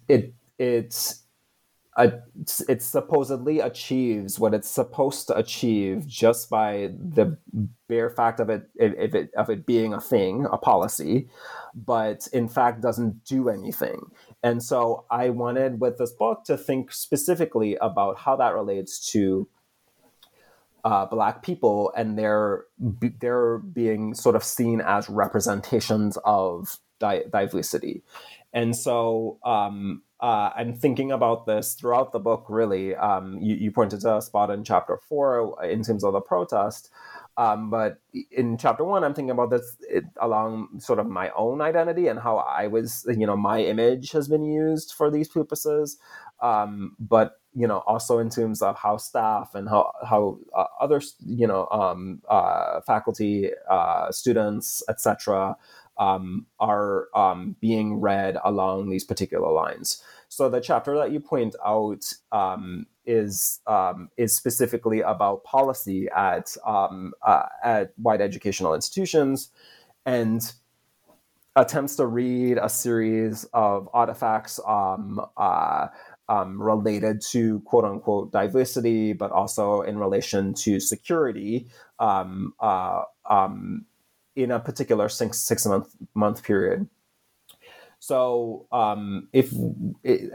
it 0.09 0.35
it's 0.59 1.22
it 1.99 2.83
supposedly 2.83 3.61
achieves 3.61 4.39
what 4.39 4.55
it's 4.55 4.69
supposed 4.69 5.27
to 5.27 5.37
achieve 5.37 6.07
just 6.07 6.49
by 6.49 6.91
the 6.99 7.37
bare 7.87 8.09
fact 8.09 8.41
of 8.41 8.49
it, 8.49 8.71
if 8.77 9.15
it 9.15 9.31
of 9.37 9.51
it 9.51 9.67
being 9.67 9.93
a 9.93 10.01
thing, 10.01 10.47
a 10.51 10.57
policy, 10.57 11.29
but 11.75 12.27
in 12.33 12.49
fact 12.49 12.81
doesn't 12.81 13.25
do 13.25 13.51
anything. 13.51 14.11
And 14.43 14.63
so 14.63 15.05
I 15.11 15.29
wanted 15.29 15.81
with 15.81 15.99
this 15.99 16.13
book 16.13 16.45
to 16.45 16.57
think 16.57 16.93
specifically 16.93 17.77
about 17.77 18.19
how 18.19 18.37
that 18.37 18.55
relates 18.55 19.11
to 19.13 19.49
uh, 20.85 21.05
black 21.07 21.43
people 21.43 21.93
and 21.95 22.19
their 22.19 22.65
they're 23.21 23.59
being 23.59 24.15
sort 24.15 24.35
of 24.35 24.43
seen 24.43 24.81
as 24.81 25.11
representations 25.11 26.17
of 26.25 26.79
di- 26.99 27.25
diversity. 27.31 28.03
And 28.55 28.75
so 28.75 29.39
um, 29.45 30.03
uh, 30.23 30.53
I'm 30.55 30.73
thinking 30.73 31.11
about 31.11 31.47
this 31.47 31.75
throughout 31.75 32.13
the 32.13 32.21
book, 32.21 32.47
really. 32.49 32.95
Um, 32.95 33.41
you, 33.43 33.57
you, 33.57 33.73
pointed 33.73 34.03
to 34.03 34.19
a 34.19 34.23
spot 34.23 34.51
in 34.51 34.63
chapter 34.63 34.97
four 34.97 35.61
in 35.65 35.83
terms 35.83 36.05
of 36.05 36.13
the 36.13 36.21
protest. 36.21 36.91
Um, 37.37 37.71
but 37.71 38.01
in 38.31 38.57
chapter 38.57 38.85
one, 38.85 39.03
I'm 39.03 39.15
thinking 39.15 39.33
about 39.33 39.51
this 39.51 39.77
it, 39.81 40.05
along 40.21 40.79
sort 40.79 41.01
of 41.01 41.09
my 41.09 41.31
own 41.31 41.61
identity 41.61 42.07
and 42.07 42.21
how 42.21 42.37
I 42.37 42.69
was, 42.69 43.05
you 43.09 43.27
know, 43.27 43.37
my 43.37 43.63
image 43.63 44.13
has 44.13 44.29
been 44.29 44.45
used 44.45 44.93
for 44.97 45.11
these 45.11 45.29
purposes. 45.29 45.99
Um, 46.41 46.97
but 47.01 47.41
you 47.55 47.67
know, 47.67 47.79
also 47.87 48.19
in 48.19 48.31
terms 48.31 48.63
of 48.63 48.79
how 48.79 48.97
staff 48.99 49.55
and 49.55 49.69
how 49.69 49.93
how 50.09 50.39
uh, 50.57 50.67
other, 50.81 51.03
you 51.27 51.49
know, 51.49 51.67
um, 51.73 52.23
uh, 52.29 52.81
faculty, 52.83 53.51
uh, 53.69 54.13
students, 54.13 54.85
etc 54.89 55.57
um, 55.99 56.47
are 56.59 57.09
um, 57.15 57.57
being 57.61 58.01
read 58.01 58.37
along 58.45 58.91
these 58.91 59.05
particular 59.05 59.53
lines. 59.53 60.03
So 60.29 60.49
the 60.49 60.61
chapter 60.61 60.97
that 60.97 61.13
you 61.13 61.21
point 61.21 61.55
out 61.65 62.13
um, 62.33 62.87
is 63.05 63.61
um, 63.67 64.09
is 64.17 64.35
specifically 64.35 65.01
about 65.01 65.45
policy 65.45 66.09
at 66.15 66.57
um, 66.67 67.13
uh, 67.23 67.47
at 67.63 67.93
white 67.97 68.21
educational 68.21 68.75
institutions, 68.75 69.51
and 70.07 70.41
attempts 71.55 71.97
to 71.97 72.07
read 72.07 72.57
a 72.57 72.69
series 72.69 73.45
of 73.53 73.89
artifacts 73.93 74.59
um, 74.67 75.21
uh, 75.37 75.89
related 76.47 77.21
to 77.21 77.61
quote 77.61 77.85
unquote 77.85 78.33
diversity, 78.33 79.13
but 79.13 79.31
also 79.31 79.83
in 79.83 79.99
relation 79.99 80.55
to 80.55 80.81
security 80.81 81.67
uh, 81.99 83.03
in 84.37 84.51
a 84.51 84.61
particular 84.61 85.09
six, 85.09 85.39
six 85.39 85.67
month 85.67 85.95
month 86.15 86.43
period. 86.43 86.89
So 88.03 88.67
um, 88.73 89.29
if 89.33 89.53
it, 90.03 90.33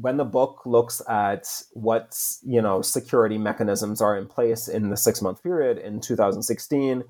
when 0.00 0.16
the 0.16 0.24
book 0.24 0.62
looks 0.66 1.00
at 1.08 1.46
what 1.72 2.20
you 2.42 2.60
know 2.60 2.82
security 2.82 3.38
mechanisms 3.38 4.00
are 4.00 4.18
in 4.18 4.26
place 4.26 4.66
in 4.66 4.90
the 4.90 4.96
six 4.96 5.22
month 5.22 5.40
period 5.40 5.78
in 5.78 6.00
2016, 6.00 7.04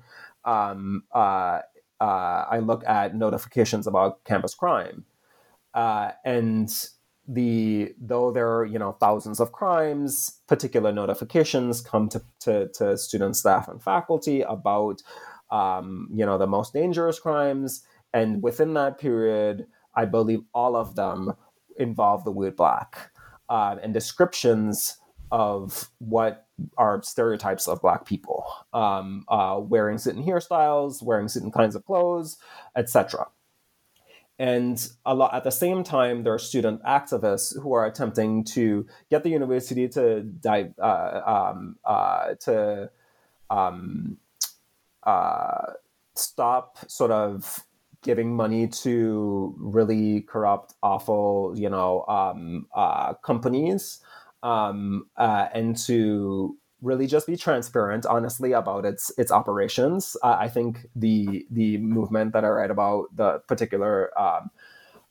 um, 0.45 1.03
uh, 1.11 1.61
uh, 1.99 2.45
I 2.51 2.59
look 2.59 2.83
at 2.85 3.15
notifications 3.15 3.87
about 3.87 4.23
campus 4.23 4.53
crime, 4.53 5.03
uh, 5.73 6.11
and 6.23 6.69
the 7.27 7.95
though 7.99 8.31
there 8.31 8.55
are 8.57 8.65
you 8.65 8.77
know 8.77 8.91
thousands 8.99 9.39
of 9.39 9.51
crimes, 9.51 10.41
particular 10.47 10.91
notifications 10.91 11.81
come 11.81 12.07
to, 12.09 12.21
to, 12.41 12.67
to 12.75 12.97
students, 12.97 13.39
staff, 13.39 13.67
and 13.67 13.81
faculty 13.81 14.41
about 14.41 15.01
um, 15.51 16.09
you 16.13 16.25
know, 16.25 16.37
the 16.37 16.47
most 16.47 16.73
dangerous 16.73 17.19
crimes. 17.19 17.83
And 18.13 18.41
within 18.41 18.73
that 18.73 18.97
period, 18.99 19.67
I 19.95 20.05
believe 20.05 20.41
all 20.53 20.75
of 20.75 20.95
them 20.95 21.33
involve 21.77 22.23
the 22.23 22.31
word 22.31 22.55
black 22.55 23.11
uh, 23.49 23.77
and 23.81 23.93
descriptions 23.93 24.97
of 25.31 25.89
what 25.99 26.47
are 26.77 27.01
stereotypes 27.03 27.67
of 27.67 27.81
black 27.81 28.05
people, 28.05 28.45
um, 28.73 29.23
uh, 29.29 29.59
wearing 29.61 29.97
certain 29.97 30.23
hairstyles, 30.23 31.01
wearing 31.01 31.27
certain 31.27 31.51
kinds 31.51 31.75
of 31.75 31.85
clothes, 31.85 32.37
etc. 32.75 33.27
And 34.37 34.89
a 35.05 35.13
lot 35.13 35.33
at 35.33 35.43
the 35.43 35.51
same 35.51 35.83
time, 35.83 36.23
there 36.23 36.33
are 36.33 36.39
student 36.39 36.83
activists 36.83 37.59
who 37.61 37.73
are 37.73 37.85
attempting 37.85 38.43
to 38.45 38.85
get 39.09 39.23
the 39.23 39.29
university 39.29 39.87
to 39.89 40.23
dive, 40.23 40.73
uh, 40.79 41.21
um, 41.25 41.75
uh, 41.85 42.33
to 42.41 42.89
um, 43.49 44.17
uh, 45.03 45.73
stop 46.15 46.77
sort 46.87 47.11
of 47.11 47.63
giving 48.03 48.35
money 48.35 48.67
to 48.67 49.53
really 49.57 50.21
corrupt, 50.21 50.73
awful, 50.81 51.53
you 51.55 51.69
know, 51.69 52.03
um, 52.07 52.67
uh, 52.75 53.13
companies, 53.15 53.99
um, 54.43 55.05
uh, 55.17 55.47
and 55.53 55.77
to 55.77 56.57
really 56.81 57.05
just 57.05 57.27
be 57.27 57.37
transparent, 57.37 58.05
honestly, 58.05 58.53
about 58.53 58.85
its 58.85 59.11
its 59.17 59.31
operations. 59.31 60.17
Uh, 60.23 60.37
I 60.39 60.47
think 60.49 60.87
the 60.95 61.45
the 61.51 61.77
movement 61.77 62.33
that 62.33 62.43
I 62.43 62.47
read 62.47 62.71
about 62.71 63.15
the 63.15 63.39
particular 63.47 64.11
um, 64.19 64.49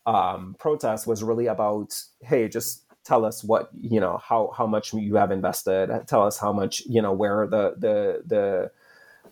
um, 0.06 0.56
protest 0.58 1.06
was 1.06 1.22
really 1.22 1.46
about, 1.46 1.94
hey, 2.22 2.48
just 2.48 2.84
tell 3.04 3.24
us 3.24 3.44
what 3.44 3.70
you 3.80 4.00
know 4.00 4.18
how 4.18 4.52
how 4.56 4.66
much 4.66 4.92
you 4.92 5.14
have 5.14 5.30
invested. 5.30 5.88
Tell 6.06 6.22
us 6.22 6.38
how 6.38 6.52
much 6.52 6.82
you 6.86 7.00
know 7.00 7.12
where 7.12 7.46
the 7.46 7.74
the 7.78 8.22
the 8.26 8.70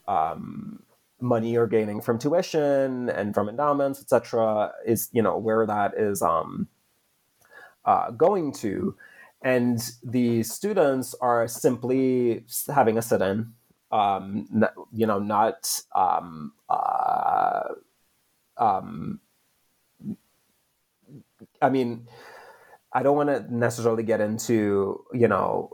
um, 0.09 0.83
money 1.21 1.53
you're 1.53 1.69
gaining 1.69 2.01
from 2.01 2.19
tuition 2.19 3.09
and 3.11 3.35
from 3.35 3.49
endowments, 3.49 4.01
etc., 4.01 4.73
is 4.85 5.09
you 5.13 5.23
know 5.23 5.39
where 5.39 5.65
that 5.67 5.95
is 5.97 6.23
um, 6.23 6.67
uh, 7.85 8.11
going 8.11 8.53
to 8.53 8.97
and 9.43 9.93
the 10.03 10.43
students 10.43 11.15
are 11.21 11.47
simply 11.47 12.45
having 12.75 12.99
a 12.99 13.03
sit-in 13.03 13.53
um, 13.93 14.47
you 14.93 15.07
know 15.07 15.19
not 15.19 15.83
um, 15.95 16.53
uh, 16.69 17.63
um, 18.57 19.21
i 21.63 21.69
mean 21.69 22.07
i 22.93 23.03
don't 23.03 23.17
want 23.17 23.29
to 23.29 23.55
necessarily 23.55 24.03
get 24.03 24.21
into 24.21 25.05
you 25.15 25.29
know 25.29 25.71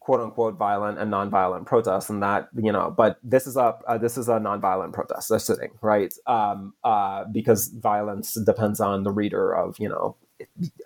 quote 0.00 0.20
unquote 0.20 0.56
violent 0.56 0.98
and 0.98 1.12
nonviolent 1.12 1.66
protests 1.66 2.10
and 2.10 2.22
that 2.22 2.48
you 2.56 2.72
know 2.72 2.92
but 2.96 3.18
this 3.22 3.46
is 3.46 3.56
a 3.56 3.76
uh, 3.86 3.98
this 3.98 4.18
is 4.18 4.28
a 4.28 4.32
nonviolent 4.38 4.92
protest 4.92 5.28
they're 5.28 5.38
sitting 5.38 5.70
right? 5.82 6.12
Um, 6.26 6.74
uh, 6.84 7.24
because 7.32 7.68
violence 7.68 8.34
depends 8.34 8.80
on 8.80 9.04
the 9.04 9.10
reader 9.10 9.54
of 9.54 9.76
you 9.78 9.88
know 9.88 10.16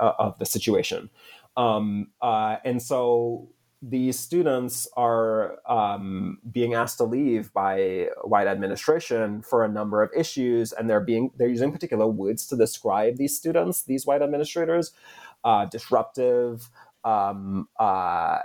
uh, 0.01 0.13
of 0.19 0.39
the 0.39 0.47
situation. 0.47 1.11
Um, 1.57 2.09
uh, 2.21 2.57
and 2.65 2.83
so 2.83 3.49
these 3.83 4.19
students 4.19 4.87
are 4.97 5.59
um, 5.69 6.39
being 6.51 6.75
asked 6.75 6.99
to 6.99 7.05
leave 7.05 7.53
by 7.53 8.09
white 8.23 8.47
administration 8.47 9.43
for 9.43 9.65
a 9.65 9.69
number 9.69 10.03
of 10.03 10.11
issues, 10.17 10.73
and 10.73 10.89
they're 10.89 11.01
being 11.01 11.31
they're 11.37 11.49
using 11.49 11.73
particular 11.73 12.07
words 12.07 12.47
to 12.49 12.57
describe 12.57 13.17
these 13.17 13.37
students, 13.37 13.83
these 13.83 14.07
white 14.07 14.23
administrators, 14.23 14.93
uh, 15.45 15.67
disruptive, 15.67 16.71
um, 17.05 17.69
uh, 17.79 18.39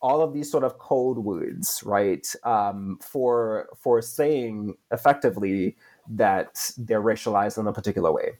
all 0.00 0.20
of 0.20 0.32
these 0.32 0.50
sort 0.50 0.64
of 0.64 0.78
code 0.78 1.18
words, 1.18 1.82
right, 1.84 2.26
um, 2.44 2.98
for 3.02 3.68
for 3.76 4.02
saying 4.02 4.74
effectively 4.92 5.76
that 6.08 6.70
they're 6.78 7.02
racialized 7.02 7.58
in 7.58 7.66
a 7.66 7.72
particular 7.72 8.12
way. 8.12 8.32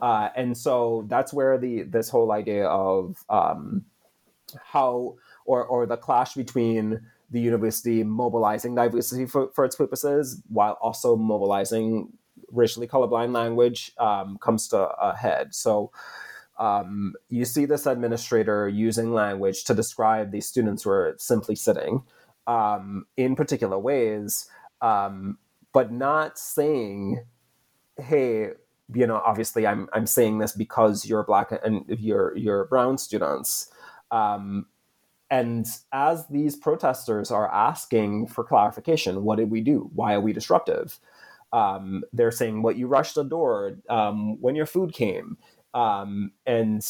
Uh, 0.00 0.28
and 0.36 0.56
so 0.56 1.04
that's 1.08 1.32
where 1.32 1.58
the 1.58 1.82
this 1.82 2.08
whole 2.08 2.32
idea 2.32 2.66
of 2.66 3.24
um, 3.28 3.84
how 4.62 5.16
or 5.44 5.64
or 5.64 5.86
the 5.86 5.96
clash 5.96 6.34
between 6.34 7.00
the 7.30 7.40
university 7.40 8.04
mobilizing 8.04 8.74
diversity 8.74 9.26
for, 9.26 9.50
for 9.54 9.64
its 9.64 9.74
purposes 9.74 10.40
while 10.48 10.78
also 10.80 11.16
mobilizing 11.16 12.12
racially 12.52 12.86
colorblind 12.86 13.32
language 13.32 13.92
um, 13.98 14.38
comes 14.38 14.68
to 14.68 14.78
a 14.78 15.16
head. 15.16 15.54
So 15.54 15.90
um, 16.58 17.14
you 17.28 17.44
see 17.44 17.64
this 17.64 17.86
administrator 17.86 18.68
using 18.68 19.12
language 19.12 19.64
to 19.64 19.74
describe 19.74 20.30
these 20.30 20.46
students 20.46 20.84
who 20.84 20.90
are 20.90 21.14
simply 21.18 21.56
sitting 21.56 22.02
um, 22.46 23.06
in 23.16 23.34
particular 23.34 23.78
ways, 23.78 24.48
um, 24.80 25.38
but 25.72 25.92
not 25.92 26.38
saying, 26.38 27.24
hey, 27.96 28.50
you 28.92 29.06
know, 29.06 29.22
obviously 29.24 29.66
I'm 29.66 29.88
I'm 29.92 30.06
saying 30.06 30.38
this 30.38 30.52
because 30.52 31.06
you're 31.06 31.24
black 31.24 31.52
and 31.64 31.84
you're 31.88 32.36
you're 32.36 32.66
brown 32.66 32.98
students. 32.98 33.70
Um, 34.10 34.66
and 35.30 35.66
as 35.92 36.26
these 36.28 36.54
protesters 36.54 37.30
are 37.30 37.52
asking 37.52 38.28
for 38.28 38.44
clarification, 38.44 39.24
what 39.24 39.38
did 39.38 39.50
we 39.50 39.62
do? 39.62 39.90
Why 39.94 40.14
are 40.14 40.20
we 40.20 40.32
disruptive? 40.32 40.98
Um, 41.52 42.04
they're 42.12 42.30
saying, 42.30 42.62
"What 42.62 42.74
well, 42.74 42.78
you 42.80 42.86
rushed 42.88 43.14
the 43.14 43.24
door 43.24 43.78
um, 43.88 44.40
when 44.40 44.54
your 44.54 44.66
food 44.66 44.92
came," 44.92 45.38
um, 45.74 46.32
and 46.46 46.82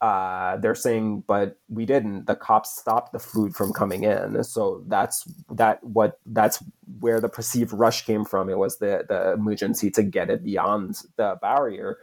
uh, 0.00 0.58
they're 0.58 0.74
saying, 0.74 1.24
but 1.26 1.58
we 1.68 1.86
didn't. 1.86 2.26
The 2.26 2.36
cops 2.36 2.78
stopped 2.78 3.12
the 3.12 3.18
food 3.18 3.56
from 3.56 3.72
coming 3.72 4.04
in. 4.04 4.44
So 4.44 4.84
that's 4.86 5.26
that 5.50 5.82
what 5.82 6.20
that's 6.26 6.62
where 7.00 7.20
the 7.20 7.30
perceived 7.30 7.72
rush 7.72 8.04
came 8.04 8.24
from. 8.24 8.50
It 8.50 8.58
was 8.58 8.78
the 8.78 9.06
the 9.08 9.32
emergency 9.32 9.90
to 9.92 10.02
get 10.02 10.28
it 10.28 10.44
beyond 10.44 11.02
the 11.16 11.38
barrier. 11.40 11.98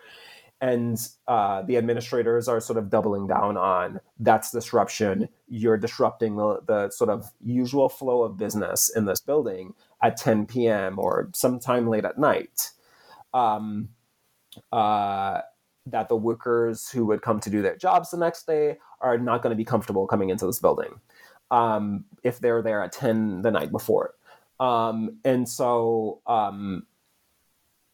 And 0.60 0.98
uh, 1.28 1.64
the 1.64 1.76
administrators 1.76 2.48
are 2.48 2.62
sort 2.62 2.80
of 2.80 2.90
doubling 2.90 3.28
down 3.28 3.58
on 3.58 4.00
that's 4.18 4.50
disruption. 4.50 5.28
You're 5.50 5.78
disrupting 5.78 6.38
the, 6.38 6.62
the 6.66 6.90
sort 6.90 7.10
of 7.10 7.32
usual 7.44 7.90
flow 7.90 8.24
of 8.24 8.38
business 8.38 8.90
in 8.96 9.04
this 9.04 9.20
building 9.20 9.74
at 10.02 10.16
10 10.16 10.46
p.m. 10.46 11.00
or 11.00 11.30
sometime 11.36 11.90
late 11.90 12.06
at 12.06 12.18
night. 12.18 12.72
Um, 13.34 13.90
uh, 14.72 15.42
that 15.86 16.08
the 16.10 16.16
workers 16.16 16.90
who 16.90 17.06
would 17.06 17.22
come 17.22 17.40
to 17.42 17.50
do 17.50 17.62
their 17.62 17.76
jobs 17.76 18.12
the 18.12 18.18
next 18.18 18.48
day 18.48 18.78
are 19.02 19.18
not 19.18 19.42
going 19.42 19.52
to 19.52 19.58
be 19.58 19.66
comfortable 19.66 20.08
coming 20.08 20.30
into 20.30 20.46
this 20.46 20.60
building 20.60 21.00
um, 21.52 22.06
if 22.24 22.40
they're 22.40 22.62
there 22.62 22.82
at 22.82 22.92
10 22.92 23.42
the 23.42 23.52
night 23.52 23.72
before. 23.72 24.16
Um, 24.60 25.18
and 25.26 25.48
so 25.48 26.22
um, 26.26 26.86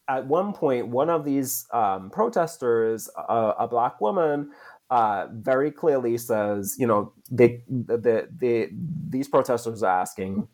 at 0.07 0.25
one 0.27 0.53
point, 0.53 0.87
one 0.87 1.09
of 1.09 1.25
these 1.25 1.65
um, 1.73 2.09
protesters, 2.09 3.09
a, 3.15 3.53
a, 3.59 3.67
black 3.67 3.99
woman, 4.01 4.51
uh, 4.89 5.27
very 5.31 5.71
clearly 5.71 6.17
says, 6.17 6.75
you 6.77 6.85
know, 6.85 7.13
they, 7.31 7.63
the, 7.67 8.27
the, 8.37 8.69
these 9.09 9.27
protesters 9.27 9.81
are 9.81 10.01
asking, 10.01 10.47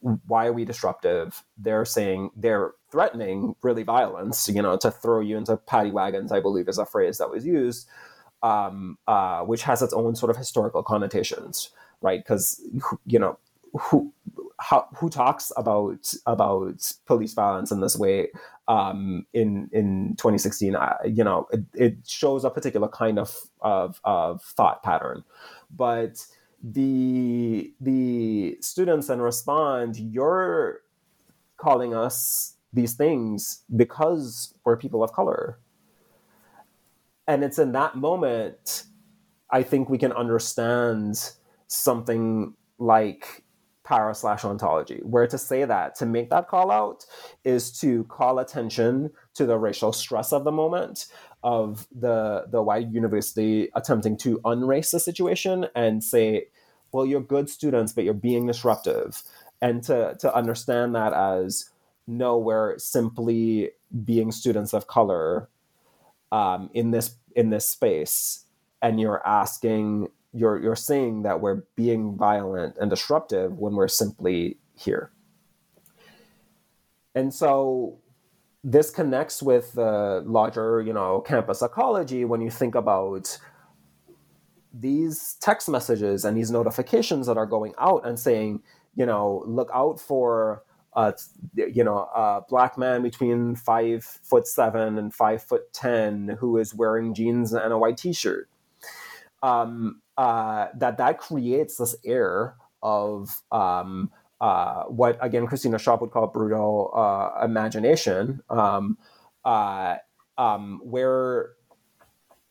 why 0.00 0.46
are 0.46 0.52
we 0.52 0.64
disruptive? 0.64 1.42
They're 1.58 1.84
saying 1.84 2.30
they're 2.36 2.72
threatening 2.94 3.56
really 3.60 3.82
violence, 3.82 4.48
you 4.48 4.62
know, 4.62 4.76
to 4.76 4.88
throw 4.88 5.18
you 5.18 5.36
into 5.36 5.56
paddy 5.56 5.90
wagons, 5.90 6.30
I 6.30 6.38
believe 6.38 6.68
is 6.68 6.78
a 6.78 6.86
phrase 6.86 7.18
that 7.18 7.28
was 7.28 7.44
used, 7.44 7.88
um, 8.44 8.98
uh, 9.08 9.40
which 9.40 9.64
has 9.64 9.82
its 9.82 9.92
own 9.92 10.14
sort 10.14 10.30
of 10.30 10.36
historical 10.36 10.84
connotations, 10.84 11.70
right? 12.02 12.20
Because, 12.20 12.62
you 13.04 13.18
know, 13.18 13.36
who, 13.72 14.12
how, 14.60 14.86
who 14.94 15.10
talks 15.10 15.50
about 15.56 16.14
about 16.24 16.92
police 17.04 17.34
violence 17.34 17.72
in 17.72 17.80
this 17.80 17.98
way 17.98 18.28
um, 18.68 19.26
in 19.32 19.68
in 19.72 20.14
2016? 20.16 20.76
Uh, 20.76 20.94
you 21.04 21.24
know, 21.24 21.48
it, 21.52 21.64
it, 21.74 21.96
shows 22.06 22.44
a 22.44 22.50
particular 22.50 22.86
kind 22.86 23.18
of, 23.18 23.36
of, 23.60 24.00
of 24.04 24.40
thought 24.40 24.84
pattern, 24.84 25.24
but 25.74 26.24
the 26.62 27.74
the 27.80 28.56
students 28.60 29.08
then 29.08 29.20
respond 29.20 29.96
you're 29.98 30.80
calling 31.56 31.92
us 31.92 32.53
these 32.74 32.94
things 32.94 33.64
because 33.74 34.54
we're 34.64 34.76
people 34.76 35.02
of 35.02 35.12
color 35.12 35.58
and 37.26 37.44
it's 37.44 37.58
in 37.58 37.72
that 37.72 37.96
moment 37.96 38.84
i 39.50 39.62
think 39.62 39.88
we 39.88 39.98
can 39.98 40.12
understand 40.12 41.32
something 41.66 42.54
like 42.78 43.44
para 43.84 44.14
slash 44.14 44.44
ontology 44.44 45.00
where 45.02 45.26
to 45.26 45.38
say 45.38 45.64
that 45.64 45.94
to 45.94 46.06
make 46.06 46.30
that 46.30 46.48
call 46.48 46.70
out 46.70 47.04
is 47.44 47.70
to 47.78 48.04
call 48.04 48.38
attention 48.38 49.10
to 49.34 49.46
the 49.46 49.58
racial 49.58 49.92
stress 49.92 50.32
of 50.32 50.44
the 50.44 50.52
moment 50.52 51.06
of 51.42 51.86
the 51.94 52.46
the 52.50 52.62
white 52.62 52.88
university 52.88 53.68
attempting 53.74 54.16
to 54.16 54.38
unrace 54.44 54.90
the 54.90 55.00
situation 55.00 55.66
and 55.74 56.02
say 56.02 56.46
well, 56.94 57.04
you're 57.04 57.20
good 57.20 57.50
students, 57.50 57.92
but 57.92 58.04
you're 58.04 58.14
being 58.14 58.46
disruptive. 58.46 59.24
And 59.60 59.82
to, 59.84 60.16
to 60.20 60.34
understand 60.34 60.94
that 60.94 61.12
as 61.12 61.70
no, 62.06 62.38
we're 62.38 62.78
simply 62.78 63.70
being 64.04 64.32
students 64.32 64.72
of 64.72 64.86
color 64.86 65.48
um, 66.32 66.70
in 66.74 66.90
this 66.90 67.16
in 67.36 67.50
this 67.50 67.66
space, 67.66 68.44
and 68.82 69.00
you're 69.00 69.26
asking, 69.26 70.08
you're 70.32 70.60
you're 70.60 70.76
saying 70.76 71.22
that 71.22 71.40
we're 71.40 71.62
being 71.76 72.16
violent 72.16 72.76
and 72.80 72.90
disruptive 72.90 73.58
when 73.58 73.74
we're 73.74 73.88
simply 73.88 74.58
here. 74.76 75.10
And 77.14 77.32
so 77.32 77.98
this 78.64 78.90
connects 78.90 79.42
with 79.42 79.72
the 79.72 80.22
larger, 80.26 80.80
you 80.80 80.92
know, 80.92 81.20
campus 81.20 81.62
ecology 81.62 82.24
when 82.24 82.40
you 82.40 82.50
think 82.50 82.74
about 82.74 83.38
these 84.72 85.36
text 85.40 85.68
messages 85.68 86.24
and 86.24 86.36
these 86.36 86.50
notifications 86.50 87.26
that 87.28 87.36
are 87.36 87.46
going 87.46 87.74
out 87.78 88.04
and 88.04 88.18
saying, 88.18 88.62
you 88.96 89.06
know, 89.06 89.44
look 89.46 89.70
out 89.72 90.00
for 90.00 90.64
uh, 90.94 91.12
you 91.54 91.82
know, 91.82 91.98
a 92.14 92.42
black 92.48 92.78
man 92.78 93.02
between 93.02 93.56
five 93.56 94.04
foot 94.04 94.46
seven 94.46 94.98
and 94.98 95.12
five 95.12 95.42
foot 95.42 95.72
ten 95.72 96.36
who 96.40 96.56
is 96.58 96.74
wearing 96.74 97.14
jeans 97.14 97.52
and 97.52 97.72
a 97.72 97.78
white 97.78 97.96
t-shirt. 97.96 98.48
Um, 99.42 100.00
uh, 100.16 100.68
that 100.76 100.98
that 100.98 101.18
creates 101.18 101.76
this 101.76 101.96
air 102.04 102.56
of 102.82 103.42
um, 103.50 104.10
uh, 104.40 104.84
what 104.84 105.18
again 105.20 105.46
Christina 105.46 105.78
Sharpe 105.78 106.02
would 106.02 106.10
call 106.10 106.28
brutal 106.28 106.92
uh, 106.94 107.44
imagination, 107.44 108.42
um, 108.50 108.96
uh, 109.44 109.96
um, 110.38 110.80
where 110.84 111.50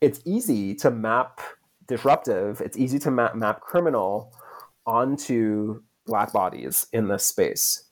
it's 0.00 0.20
easy 0.24 0.74
to 0.76 0.90
map 0.90 1.40
disruptive, 1.86 2.60
it's 2.60 2.76
easy 2.76 2.98
to 3.00 3.10
map, 3.10 3.34
map 3.34 3.60
criminal 3.60 4.32
onto 4.86 5.82
black 6.06 6.32
bodies 6.32 6.86
in 6.92 7.08
this 7.08 7.24
space. 7.24 7.83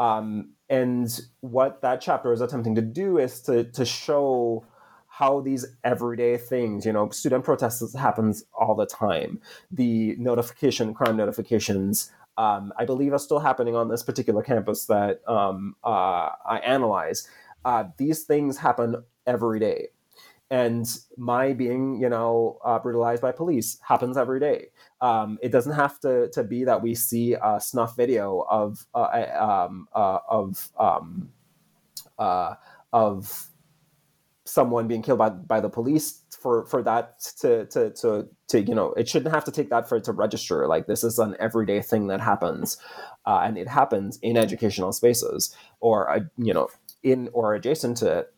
Um, 0.00 0.54
and 0.70 1.08
what 1.40 1.82
that 1.82 2.00
chapter 2.00 2.32
is 2.32 2.40
attempting 2.40 2.74
to 2.74 2.82
do 2.82 3.18
is 3.18 3.40
to, 3.42 3.64
to 3.64 3.84
show 3.84 4.64
how 5.06 5.40
these 5.40 5.66
everyday 5.84 6.38
things, 6.38 6.86
you 6.86 6.92
know, 6.92 7.10
student 7.10 7.44
protests 7.44 7.94
happens 7.94 8.44
all 8.58 8.74
the 8.74 8.86
time. 8.86 9.40
The 9.70 10.16
notification, 10.16 10.94
crime 10.94 11.16
notifications, 11.16 12.10
um, 12.38 12.72
I 12.78 12.86
believe 12.86 13.12
are 13.12 13.18
still 13.18 13.40
happening 13.40 13.76
on 13.76 13.88
this 13.88 14.02
particular 14.02 14.42
campus 14.42 14.86
that 14.86 15.20
um, 15.28 15.76
uh, 15.84 16.30
I 16.46 16.60
analyze. 16.64 17.28
Uh, 17.66 17.84
these 17.98 18.24
things 18.24 18.56
happen 18.56 19.04
every 19.26 19.60
day 19.60 19.88
and 20.50 20.98
my 21.16 21.52
being 21.52 22.00
you 22.00 22.08
know 22.08 22.58
uh, 22.64 22.78
brutalized 22.78 23.22
by 23.22 23.32
police 23.32 23.78
happens 23.86 24.16
every 24.16 24.40
day 24.40 24.66
um, 25.00 25.38
it 25.42 25.50
doesn't 25.50 25.74
have 25.74 25.98
to, 26.00 26.28
to 26.30 26.42
be 26.42 26.64
that 26.64 26.82
we 26.82 26.94
see 26.94 27.34
a 27.34 27.60
snuff 27.60 27.96
video 27.96 28.44
of 28.50 28.86
uh, 28.94 29.24
um, 29.38 29.88
uh, 29.94 30.18
of 30.28 30.70
um, 30.78 31.30
uh, 32.18 32.54
of 32.92 33.50
someone 34.50 34.88
being 34.88 35.02
killed 35.02 35.18
by, 35.18 35.30
by 35.30 35.60
the 35.60 35.68
police 35.68 36.22
for, 36.30 36.66
for 36.66 36.82
that 36.82 37.20
to, 37.38 37.66
to, 37.66 37.90
to, 37.90 38.26
to, 38.48 38.60
you 38.60 38.74
know, 38.74 38.92
it 38.94 39.08
shouldn't 39.08 39.32
have 39.32 39.44
to 39.44 39.52
take 39.52 39.70
that 39.70 39.88
for 39.88 39.96
it 39.96 40.04
to 40.04 40.12
register. 40.12 40.66
Like 40.66 40.86
this 40.86 41.04
is 41.04 41.18
an 41.18 41.36
everyday 41.38 41.82
thing 41.82 42.08
that 42.08 42.20
happens. 42.20 42.76
Uh, 43.26 43.42
and 43.44 43.56
it 43.56 43.68
happens 43.68 44.18
in 44.22 44.36
educational 44.36 44.92
spaces 44.92 45.54
or, 45.78 46.10
uh, 46.10 46.20
you 46.36 46.52
know, 46.52 46.68
in 47.02 47.28
or 47.32 47.54
adjacent 47.54 47.96
to 47.98 48.18
it 48.18 48.34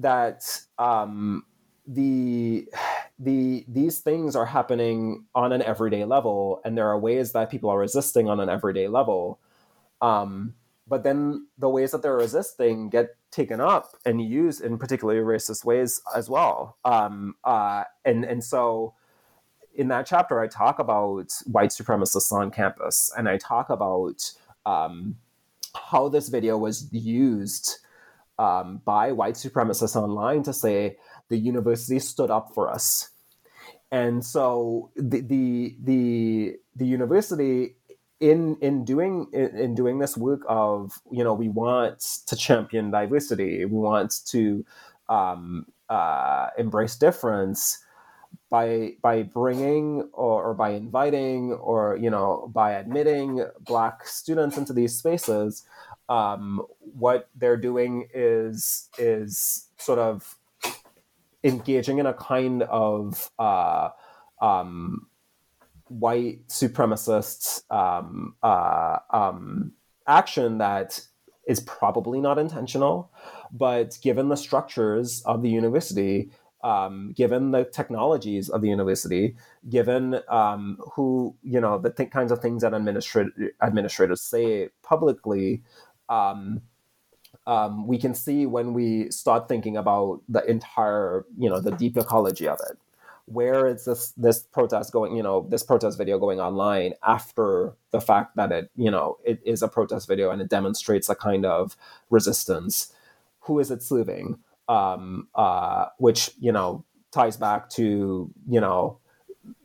that 0.00 0.60
um, 0.78 1.44
the 1.86 2.68
the 3.18 3.64
these 3.68 4.00
things 4.00 4.34
are 4.34 4.46
happening 4.46 5.26
on 5.34 5.52
an 5.52 5.62
everyday 5.62 6.04
level, 6.04 6.60
and 6.64 6.76
there 6.76 6.88
are 6.88 6.98
ways 6.98 7.32
that 7.32 7.50
people 7.50 7.70
are 7.70 7.78
resisting 7.78 8.28
on 8.28 8.40
an 8.40 8.48
everyday 8.48 8.88
level. 8.88 9.40
Um, 10.00 10.54
but 10.86 11.04
then 11.04 11.46
the 11.58 11.68
ways 11.68 11.92
that 11.92 12.02
they're 12.02 12.16
resisting 12.16 12.88
get 12.88 13.10
taken 13.30 13.60
up 13.60 13.94
and 14.04 14.20
used 14.20 14.60
in 14.60 14.76
particularly 14.78 15.20
racist 15.20 15.64
ways 15.64 16.02
as 16.16 16.28
well. 16.28 16.78
Um, 16.84 17.36
uh, 17.44 17.84
and 18.04 18.24
and 18.24 18.42
so 18.42 18.94
in 19.74 19.88
that 19.88 20.06
chapter, 20.06 20.40
I 20.40 20.48
talk 20.48 20.78
about 20.78 21.32
white 21.46 21.70
supremacists 21.70 22.32
on 22.32 22.50
campus, 22.50 23.12
and 23.16 23.28
I 23.28 23.36
talk 23.36 23.70
about 23.70 24.32
um, 24.66 25.16
how 25.90 26.08
this 26.08 26.28
video 26.28 26.56
was 26.56 26.92
used 26.92 27.78
um, 28.40 28.80
by 28.86 29.12
white 29.12 29.34
supremacists 29.34 29.94
online 29.94 30.42
to 30.44 30.52
say 30.52 30.96
the 31.28 31.36
university 31.36 31.98
stood 31.98 32.30
up 32.30 32.54
for 32.54 32.70
us. 32.70 33.10
And 33.92 34.24
so 34.24 34.90
the 34.96 35.20
the 35.20 35.76
the, 35.84 36.56
the 36.74 36.86
university 36.86 37.76
in 38.18 38.56
in 38.62 38.84
doing 38.84 39.26
in, 39.32 39.56
in, 39.56 39.74
doing 39.74 39.98
this 39.98 40.16
work 40.16 40.40
of 40.48 41.00
you 41.10 41.22
know 41.22 41.34
we 41.34 41.48
want 41.48 42.00
to 42.26 42.34
champion 42.34 42.90
diversity, 42.90 43.64
we 43.66 43.78
want 43.78 44.24
to 44.26 44.64
um, 45.08 45.66
uh, 45.90 46.48
embrace 46.56 46.96
difference 46.96 47.78
by 48.50 48.92
by 49.00 49.22
bringing 49.22 50.08
or, 50.12 50.50
or 50.50 50.54
by 50.54 50.70
inviting 50.70 51.52
or 51.52 51.96
you 51.96 52.10
know 52.10 52.50
by 52.52 52.72
admitting 52.72 53.44
black 53.60 54.06
students 54.06 54.56
into 54.56 54.72
these 54.72 54.96
spaces 54.96 55.64
um, 56.08 56.60
what 56.78 57.28
they're 57.36 57.56
doing 57.56 58.08
is 58.12 58.88
is 58.98 59.68
sort 59.78 59.98
of 59.98 60.36
engaging 61.44 61.98
in 61.98 62.06
a 62.06 62.14
kind 62.14 62.62
of 62.64 63.30
uh, 63.38 63.90
um, 64.42 65.06
white 65.88 66.46
supremacist 66.48 67.62
um, 67.70 68.34
uh, 68.42 68.98
um, 69.10 69.72
action 70.06 70.58
that 70.58 71.00
is 71.46 71.60
probably 71.60 72.20
not 72.20 72.38
intentional, 72.38 73.10
but 73.50 73.98
given 74.02 74.28
the 74.28 74.36
structures 74.36 75.22
of 75.22 75.42
the 75.42 75.48
university, 75.48 76.30
um, 76.62 77.12
given 77.16 77.50
the 77.50 77.64
technologies 77.64 78.48
of 78.48 78.60
the 78.60 78.68
university, 78.68 79.36
given 79.68 80.20
um, 80.28 80.78
who 80.94 81.34
you 81.42 81.60
know 81.60 81.78
the 81.78 81.90
th- 81.90 82.10
kinds 82.10 82.32
of 82.32 82.40
things 82.40 82.62
that 82.62 82.72
administrat- 82.72 83.50
administrators 83.62 84.20
say 84.20 84.68
publicly, 84.82 85.62
um, 86.08 86.62
um, 87.46 87.86
we 87.86 87.98
can 87.98 88.14
see 88.14 88.46
when 88.46 88.74
we 88.74 89.10
start 89.10 89.48
thinking 89.48 89.76
about 89.76 90.20
the 90.28 90.44
entire, 90.44 91.24
you 91.38 91.48
know, 91.48 91.60
the 91.60 91.72
deep 91.72 91.96
ecology 91.96 92.46
of 92.46 92.58
it. 92.68 92.78
Where 93.26 93.66
is 93.66 93.84
this 93.84 94.12
this 94.16 94.40
protest 94.40 94.92
going? 94.92 95.16
You 95.16 95.22
know, 95.22 95.46
this 95.48 95.62
protest 95.62 95.96
video 95.96 96.18
going 96.18 96.40
online 96.40 96.94
after 97.06 97.74
the 97.92 98.00
fact 98.00 98.34
that 98.36 98.50
it, 98.50 98.70
you 98.76 98.90
know, 98.90 99.18
it 99.24 99.40
is 99.44 99.62
a 99.62 99.68
protest 99.68 100.08
video 100.08 100.30
and 100.30 100.42
it 100.42 100.48
demonstrates 100.48 101.08
a 101.08 101.14
kind 101.14 101.46
of 101.46 101.76
resistance. 102.10 102.92
Who 103.42 103.60
is 103.60 103.70
it 103.70 103.82
serving? 103.82 104.38
Um, 104.70 105.26
uh, 105.34 105.86
which 105.98 106.30
you 106.38 106.52
know 106.52 106.84
ties 107.10 107.36
back 107.36 107.68
to 107.70 108.30
you 108.48 108.60
know 108.60 109.00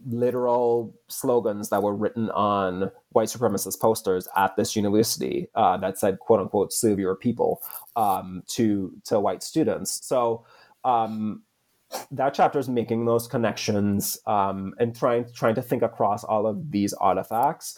literal 0.08 0.96
slogans 1.10 1.70
that 1.70 1.84
were 1.84 1.96
written 1.96 2.30
on 2.32 2.92
white 3.10 3.28
supremacist 3.28 3.80
posters 3.80 4.28
at 4.36 4.56
this 4.56 4.76
university 4.76 5.48
uh, 5.56 5.78
that 5.78 6.00
said 6.00 6.20
"quote 6.20 6.40
unquote 6.40 6.74
serve 6.74 7.00
your 7.00 7.16
people" 7.16 7.62
um, 7.96 8.42
to 8.48 8.94
to 9.04 9.20
white 9.20 9.44
students. 9.44 10.06
So 10.06 10.46
um, 10.84 11.44
that 12.12 12.34
chapter 12.34 12.60
is 12.60 12.70
making 12.70 13.06
those 13.06 13.28
connections 13.28 14.18
um, 14.26 14.74
and 14.80 14.96
trying 14.96 15.26
trying 15.34 15.56
to 15.56 15.62
think 15.62 15.84
across 15.84 16.24
all 16.24 16.48
of 16.48 16.72
these 16.72 16.94
artifacts 16.94 17.78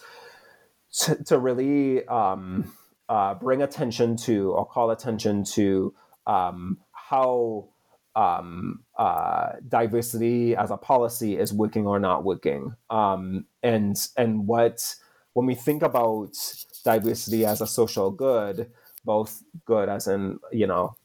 to, 1.00 1.24
to 1.26 1.38
really 1.38 2.06
um, 2.08 2.74
uh, 3.10 3.34
bring 3.36 3.62
attention 3.62 4.16
to 4.18 4.52
or 4.52 4.66
call 4.66 4.92
attention 4.92 5.44
to 5.44 5.94
um, 6.26 6.78
how 7.10 7.70
um, 8.16 8.84
uh, 8.98 9.54
diversity 9.68 10.56
as 10.56 10.72
a 10.72 10.78
policy 10.78 11.38
is 11.38 11.54
working 11.54 11.86
or 11.88 12.00
not 12.00 12.24
working, 12.24 12.76
um, 12.90 13.46
and 13.64 13.96
and 14.18 14.48
what 14.48 14.96
when 15.34 15.46
we 15.46 15.56
think 15.56 15.84
about 15.84 16.36
diversity 16.84 17.46
as 17.46 17.62
a 17.62 17.68
social 17.68 18.12
good, 18.12 18.72
both 19.06 19.42
good 19.66 19.88
as 19.88 20.08
in 20.08 20.40
you 20.52 20.68
know 20.68 20.96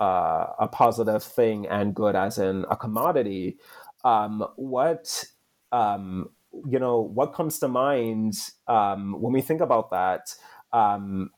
uh, 0.00 0.46
a 0.58 0.68
positive 0.68 1.22
thing 1.22 1.66
and 1.66 1.94
good 1.94 2.16
as 2.16 2.38
in 2.38 2.64
a 2.70 2.76
commodity, 2.76 3.58
um, 4.04 4.44
what 4.56 5.24
um, 5.72 6.30
you 6.68 6.78
know 6.78 7.00
what 7.00 7.34
comes 7.34 7.58
to 7.58 7.68
mind 7.68 8.34
um, 8.66 9.20
when 9.20 9.32
we 9.32 9.42
think 9.42 9.60
about 9.60 9.90
that 9.90 10.34
um, 10.72 11.30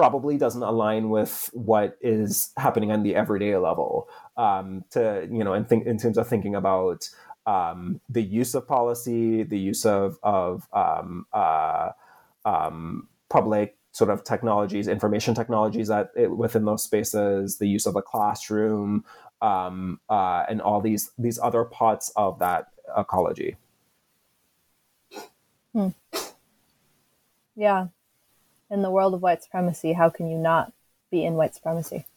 probably 0.00 0.38
doesn't 0.38 0.62
align 0.62 1.10
with 1.10 1.50
what 1.52 1.98
is 2.00 2.52
happening 2.56 2.90
on 2.90 3.02
the 3.02 3.14
everyday 3.14 3.54
level. 3.58 4.08
Um, 4.38 4.82
to 4.92 5.28
you 5.30 5.44
know, 5.44 5.52
and 5.52 5.68
think 5.68 5.84
in 5.86 5.98
terms 5.98 6.16
of 6.16 6.26
thinking 6.26 6.54
about 6.54 7.06
um, 7.44 8.00
the 8.08 8.22
use 8.22 8.54
of 8.54 8.66
policy, 8.66 9.42
the 9.42 9.58
use 9.58 9.84
of 9.84 10.18
of 10.22 10.66
um, 10.72 11.26
uh, 11.34 11.90
um, 12.46 13.08
public 13.28 13.76
sort 13.92 14.08
of 14.08 14.24
technologies, 14.24 14.88
information 14.88 15.34
technologies 15.34 15.88
that 15.88 16.12
it, 16.16 16.34
within 16.34 16.64
those 16.64 16.82
spaces, 16.82 17.58
the 17.58 17.68
use 17.68 17.84
of 17.84 17.92
the 17.92 18.00
classroom, 18.00 19.04
um, 19.42 20.00
uh, 20.08 20.44
and 20.48 20.62
all 20.62 20.80
these 20.80 21.10
these 21.18 21.38
other 21.38 21.64
parts 21.64 22.10
of 22.16 22.38
that 22.38 22.68
ecology. 22.96 23.56
Hmm. 25.74 25.88
Yeah, 27.54 27.88
in 28.70 28.82
the 28.82 28.90
world 28.90 29.14
of 29.14 29.22
white 29.22 29.42
supremacy, 29.42 29.92
how 29.92 30.08
can 30.10 30.30
you 30.30 30.38
not 30.38 30.72
be 31.10 31.24
in 31.24 31.34
white 31.34 31.54
supremacy? 31.54 32.06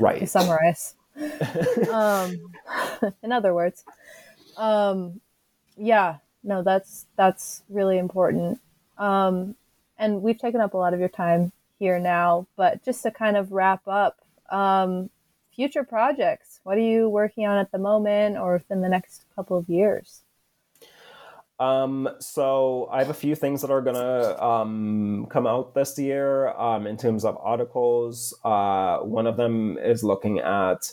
Right. 0.00 0.18
to 0.18 0.26
summarize. 0.26 0.94
um, 1.92 2.36
in 3.22 3.30
other 3.30 3.54
words, 3.54 3.84
um, 4.56 5.20
yeah, 5.76 6.16
no, 6.42 6.64
that's 6.64 7.06
that's 7.16 7.62
really 7.68 7.98
important. 7.98 8.60
Um, 8.98 9.54
and 9.96 10.20
we've 10.20 10.38
taken 10.38 10.60
up 10.60 10.74
a 10.74 10.76
lot 10.76 10.94
of 10.94 10.98
your 10.98 11.08
time 11.08 11.52
here 11.78 12.00
now, 12.00 12.48
but 12.56 12.84
just 12.84 13.04
to 13.04 13.12
kind 13.12 13.36
of 13.36 13.52
wrap 13.52 13.86
up, 13.86 14.18
um, 14.50 15.10
future 15.54 15.84
projects. 15.84 16.58
What 16.64 16.76
are 16.76 16.80
you 16.80 17.08
working 17.08 17.46
on 17.46 17.58
at 17.58 17.70
the 17.70 17.78
moment, 17.78 18.36
or 18.36 18.54
within 18.54 18.80
the 18.80 18.88
next 18.88 19.24
couple 19.36 19.56
of 19.56 19.68
years? 19.68 20.23
Um, 21.64 22.08
so 22.20 22.88
I 22.92 22.98
have 22.98 23.10
a 23.10 23.14
few 23.14 23.34
things 23.34 23.62
that 23.62 23.70
are 23.70 23.80
gonna 23.80 24.36
um, 24.42 25.26
come 25.30 25.46
out 25.46 25.74
this 25.74 25.98
year 25.98 26.48
um, 26.48 26.86
in 26.86 26.96
terms 26.96 27.24
of 27.24 27.38
articles. 27.40 28.34
Uh, 28.44 28.98
one 28.98 29.26
of 29.26 29.36
them 29.36 29.78
is 29.78 30.04
looking 30.04 30.40
at 30.40 30.92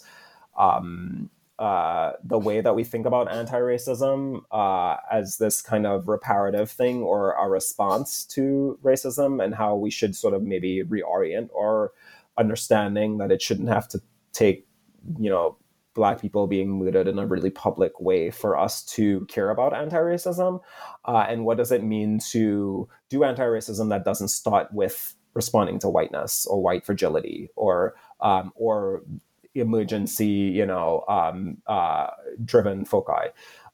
um, 0.58 1.30
uh, 1.60 2.14
the 2.24 2.40
way 2.40 2.62
that 2.62 2.74
we 2.74 2.84
think 2.84 3.06
about 3.06 3.32
anti-racism 3.32 4.42
uh, 4.52 4.96
as 5.12 5.38
this 5.38 5.62
kind 5.62 5.86
of 5.86 6.08
reparative 6.08 6.72
thing 6.72 7.02
or 7.02 7.34
a 7.34 7.50
response 7.50 8.26
to 8.26 8.80
racism, 8.82 9.44
and 9.44 9.54
how 9.56 9.76
we 9.76 9.92
should 9.92 10.16
sort 10.16 10.34
of 10.34 10.42
maybe 10.42 10.84
reorient 10.84 11.50
our 11.56 11.92
understanding 12.38 13.18
that 13.18 13.32
it 13.32 13.42
shouldn't 13.42 13.70
have 13.70 13.88
to 13.90 14.02
take, 14.32 14.66
you 15.20 15.30
know, 15.30 15.58
black 15.94 16.22
people 16.22 16.48
being 16.48 16.70
murdered 16.80 17.08
in 17.08 17.20
a 17.20 17.26
really 17.26 17.50
public 17.50 18.00
way 18.00 18.32
for 18.32 18.58
us 18.58 18.84
to 18.84 19.26
care 19.26 19.50
about 19.50 19.76
anti-racism 19.76 20.60
uh, 21.06 21.26
and 21.28 21.46
what 21.46 21.58
does 21.58 21.72
it 21.72 21.84
mean 21.84 22.20
to 22.20 22.88
do 23.10 23.24
anti-racism 23.24 23.90
that 23.90 24.06
doesn't 24.06 24.30
start 24.30 24.72
with 24.74 25.16
responding 25.34 25.80
to 25.80 25.90
whiteness 25.90 26.46
or 26.46 26.62
white 26.62 26.86
fragility 26.86 27.50
or 27.56 27.96
um, 28.20 28.52
or 28.56 29.04
emergency 29.56 30.28
you 30.28 30.66
know 30.66 31.04
um, 31.08 31.58
uh, 31.68 32.08
driven 32.44 32.86
foci? 32.86 33.30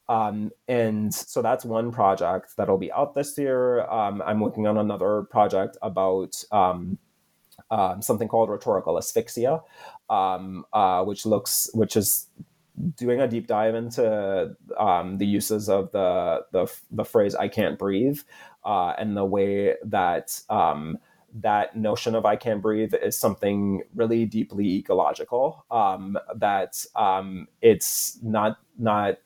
Um, 0.09 0.51
and 0.70 1.13
so 1.13 1.41
that's 1.41 1.65
one 1.65 1.91
project 1.91 2.55
that'll 2.55 2.78
be 2.78 2.91
out 2.93 3.13
this 3.13 3.38
year. 3.38 3.82
Um, 3.89 4.22
i'm 4.26 4.39
working 4.39 4.65
on 4.65 4.78
another 4.78 5.24
project 5.24 5.78
about 5.82 6.43
um, 6.51 6.97
um, 7.72 8.01
something 8.01 8.28
called 8.28 8.49
rhetorical 8.49 8.97
asphyxia, 8.97 9.61
um, 10.09 10.65
uh, 10.74 11.03
which 11.03 11.26
looks 11.26 11.70
which 11.74 11.95
is 11.95 12.28
doing 12.95 13.20
a 13.20 13.28
deep 13.28 13.47
dive 13.47 13.76
into 13.76 14.55
um, 14.78 15.18
the 15.18 15.26
uses 15.26 15.70
of 15.70 15.91
the, 15.91 16.45
the 16.51 16.72
the 16.91 17.05
phrase 17.05 17.36
"I 17.36 17.47
can't 17.47 17.78
breathe" 17.78 18.20
uh, 18.65 18.93
and 18.97 19.18
the 19.18 19.26
way 19.26 19.76
that 19.84 20.39
um, 20.49 20.97
that 21.34 21.76
notion 21.76 22.15
of 22.15 22.26
I 22.26 22.36
can't 22.36 22.61
breathe 22.61 22.93
is 22.93 23.18
something 23.18 23.84
really 23.95 24.26
deeply 24.26 24.76
ecological. 24.78 25.65
Um, 25.72 26.18
that 26.36 26.84
um, 26.95 27.47
it's 27.61 28.20
not 28.24 28.57
not 28.78 29.18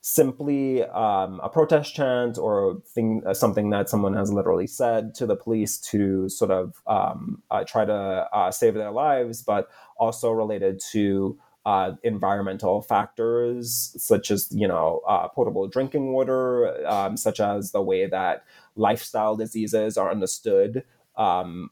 simply 0.00 0.84
um, 0.84 1.40
a 1.42 1.48
protest 1.48 1.94
chant 1.94 2.38
or 2.38 2.80
thing, 2.86 3.22
uh, 3.26 3.34
something 3.34 3.70
that 3.70 3.88
someone 3.88 4.14
has 4.14 4.32
literally 4.32 4.66
said 4.66 5.14
to 5.14 5.26
the 5.26 5.36
police 5.36 5.78
to 5.78 6.28
sort 6.28 6.50
of 6.50 6.80
um, 6.86 7.42
uh, 7.50 7.64
try 7.64 7.84
to 7.84 7.92
uh, 7.92 8.50
save 8.50 8.74
their 8.74 8.92
lives, 8.92 9.42
but 9.42 9.68
also 9.96 10.30
related 10.30 10.80
to 10.92 11.38
uh, 11.66 11.92
environmental 12.02 12.80
factors 12.80 13.94
such 13.98 14.30
as 14.30 14.48
you 14.50 14.66
know 14.66 15.02
uh, 15.06 15.28
potable 15.28 15.66
drinking 15.66 16.12
water, 16.12 16.86
um, 16.86 17.16
such 17.16 17.40
as 17.40 17.72
the 17.72 17.82
way 17.82 18.06
that 18.06 18.44
lifestyle 18.76 19.36
diseases 19.36 19.98
are 19.98 20.10
understood 20.10 20.84
um, 21.16 21.68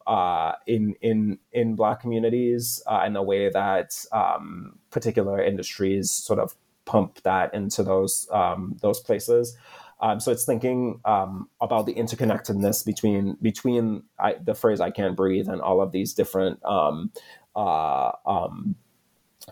in 0.66 0.96
in 1.00 1.38
in 1.52 1.76
Black 1.76 2.00
communities, 2.00 2.82
and 2.86 3.14
the 3.14 3.22
way 3.22 3.48
that 3.48 4.04
um, 4.12 4.78
particular 4.90 5.40
industries 5.40 6.10
sort 6.10 6.40
of 6.40 6.56
pump 6.86 7.20
that 7.22 7.52
into 7.52 7.82
those 7.82 8.26
um, 8.30 8.76
those 8.80 9.00
places. 9.00 9.56
Um, 10.00 10.20
so 10.20 10.30
it's 10.30 10.44
thinking 10.44 11.00
um, 11.04 11.48
about 11.60 11.86
the 11.86 11.94
interconnectedness 11.94 12.84
between 12.84 13.36
between 13.42 14.04
I, 14.18 14.34
the 14.34 14.54
phrase 14.54 14.80
"I 14.80 14.90
can't 14.90 15.16
breathe" 15.16 15.48
and 15.48 15.60
all 15.60 15.80
of 15.82 15.92
these 15.92 16.14
different 16.14 16.64
um, 16.64 17.12
uh, 17.54 18.12
um, 18.26 18.76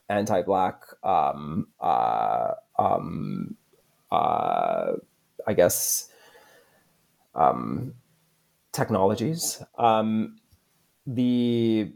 anti-black, 0.09 0.83
um, 1.03 1.69
uh, 1.81 2.53
um, 2.79 3.57
uh, 4.11 4.93
I 5.47 5.55
guess, 5.55 6.11
technologies. 8.73 9.63
the 11.07 11.93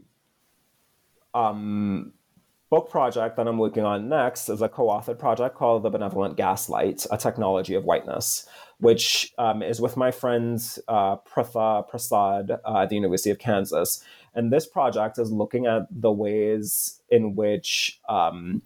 book 2.69 2.89
project 2.89 3.35
that 3.35 3.47
I'm 3.47 3.57
working 3.57 3.83
on 3.83 4.09
next 4.09 4.47
is 4.47 4.61
a 4.61 4.69
co-authored 4.69 5.17
project 5.17 5.55
called 5.55 5.83
The 5.83 5.89
Benevolent 5.89 6.37
Gaslight, 6.37 7.05
a 7.09 7.17
Technology 7.17 7.73
of 7.73 7.83
Whiteness, 7.83 8.47
which 8.79 9.33
um, 9.37 9.63
is 9.63 9.81
with 9.81 9.97
my 9.97 10.11
friend 10.11 10.61
uh, 10.87 11.17
Pritha 11.17 11.87
Prasad 11.87 12.51
uh, 12.51 12.81
at 12.81 12.89
the 12.89 12.95
University 12.95 13.31
of 13.31 13.39
Kansas. 13.39 14.03
And 14.35 14.53
this 14.53 14.67
project 14.67 15.17
is 15.17 15.31
looking 15.31 15.65
at 15.65 15.87
the 15.89 16.11
ways 16.11 17.01
in 17.09 17.35
which 17.35 17.99
um, 18.07 18.61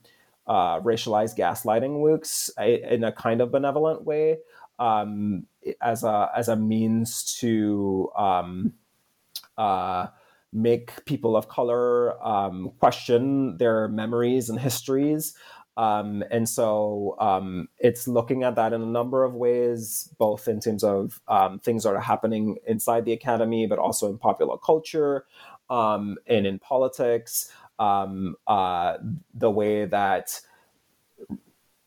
uh, 0.47 0.81
racialized 0.81 1.37
gaslighting 1.37 1.99
works 1.99 2.49
in 2.59 3.05
a 3.05 3.11
kind 3.13 3.39
of 3.39 3.51
benevolent 3.51 4.03
way 4.03 4.39
um, 4.79 5.45
as, 5.81 6.03
a, 6.03 6.29
as 6.35 6.49
a 6.49 6.57
means 6.57 7.37
to 7.39 8.11
um, 8.17 8.73
uh, 9.57 10.07
make 10.53 11.03
people 11.05 11.35
of 11.35 11.47
color 11.47 12.23
um, 12.25 12.71
question 12.79 13.57
their 13.57 13.87
memories 13.87 14.49
and 14.49 14.59
histories. 14.59 15.33
Um, 15.75 16.23
and 16.29 16.47
so 16.47 17.15
um, 17.19 17.67
it's 17.79 18.07
looking 18.07 18.43
at 18.43 18.55
that 18.55 18.73
in 18.73 18.81
a 18.81 18.85
number 18.85 19.23
of 19.23 19.33
ways, 19.33 20.13
both 20.19 20.47
in 20.47 20.59
terms 20.59 20.83
of 20.83 21.19
um, 21.27 21.59
things 21.59 21.83
that 21.83 21.95
are 21.95 21.99
happening 21.99 22.57
inside 22.67 23.05
the 23.05 23.13
academy, 23.13 23.65
but 23.65 23.79
also 23.79 24.09
in 24.09 24.19
popular 24.19 24.57
culture 24.57 25.25
um, 25.69 26.17
and 26.27 26.45
in 26.45 26.59
politics. 26.59 27.51
Um, 27.79 28.35
uh, 28.45 28.97
the 29.33 29.49
way 29.49 29.85
that 29.85 30.39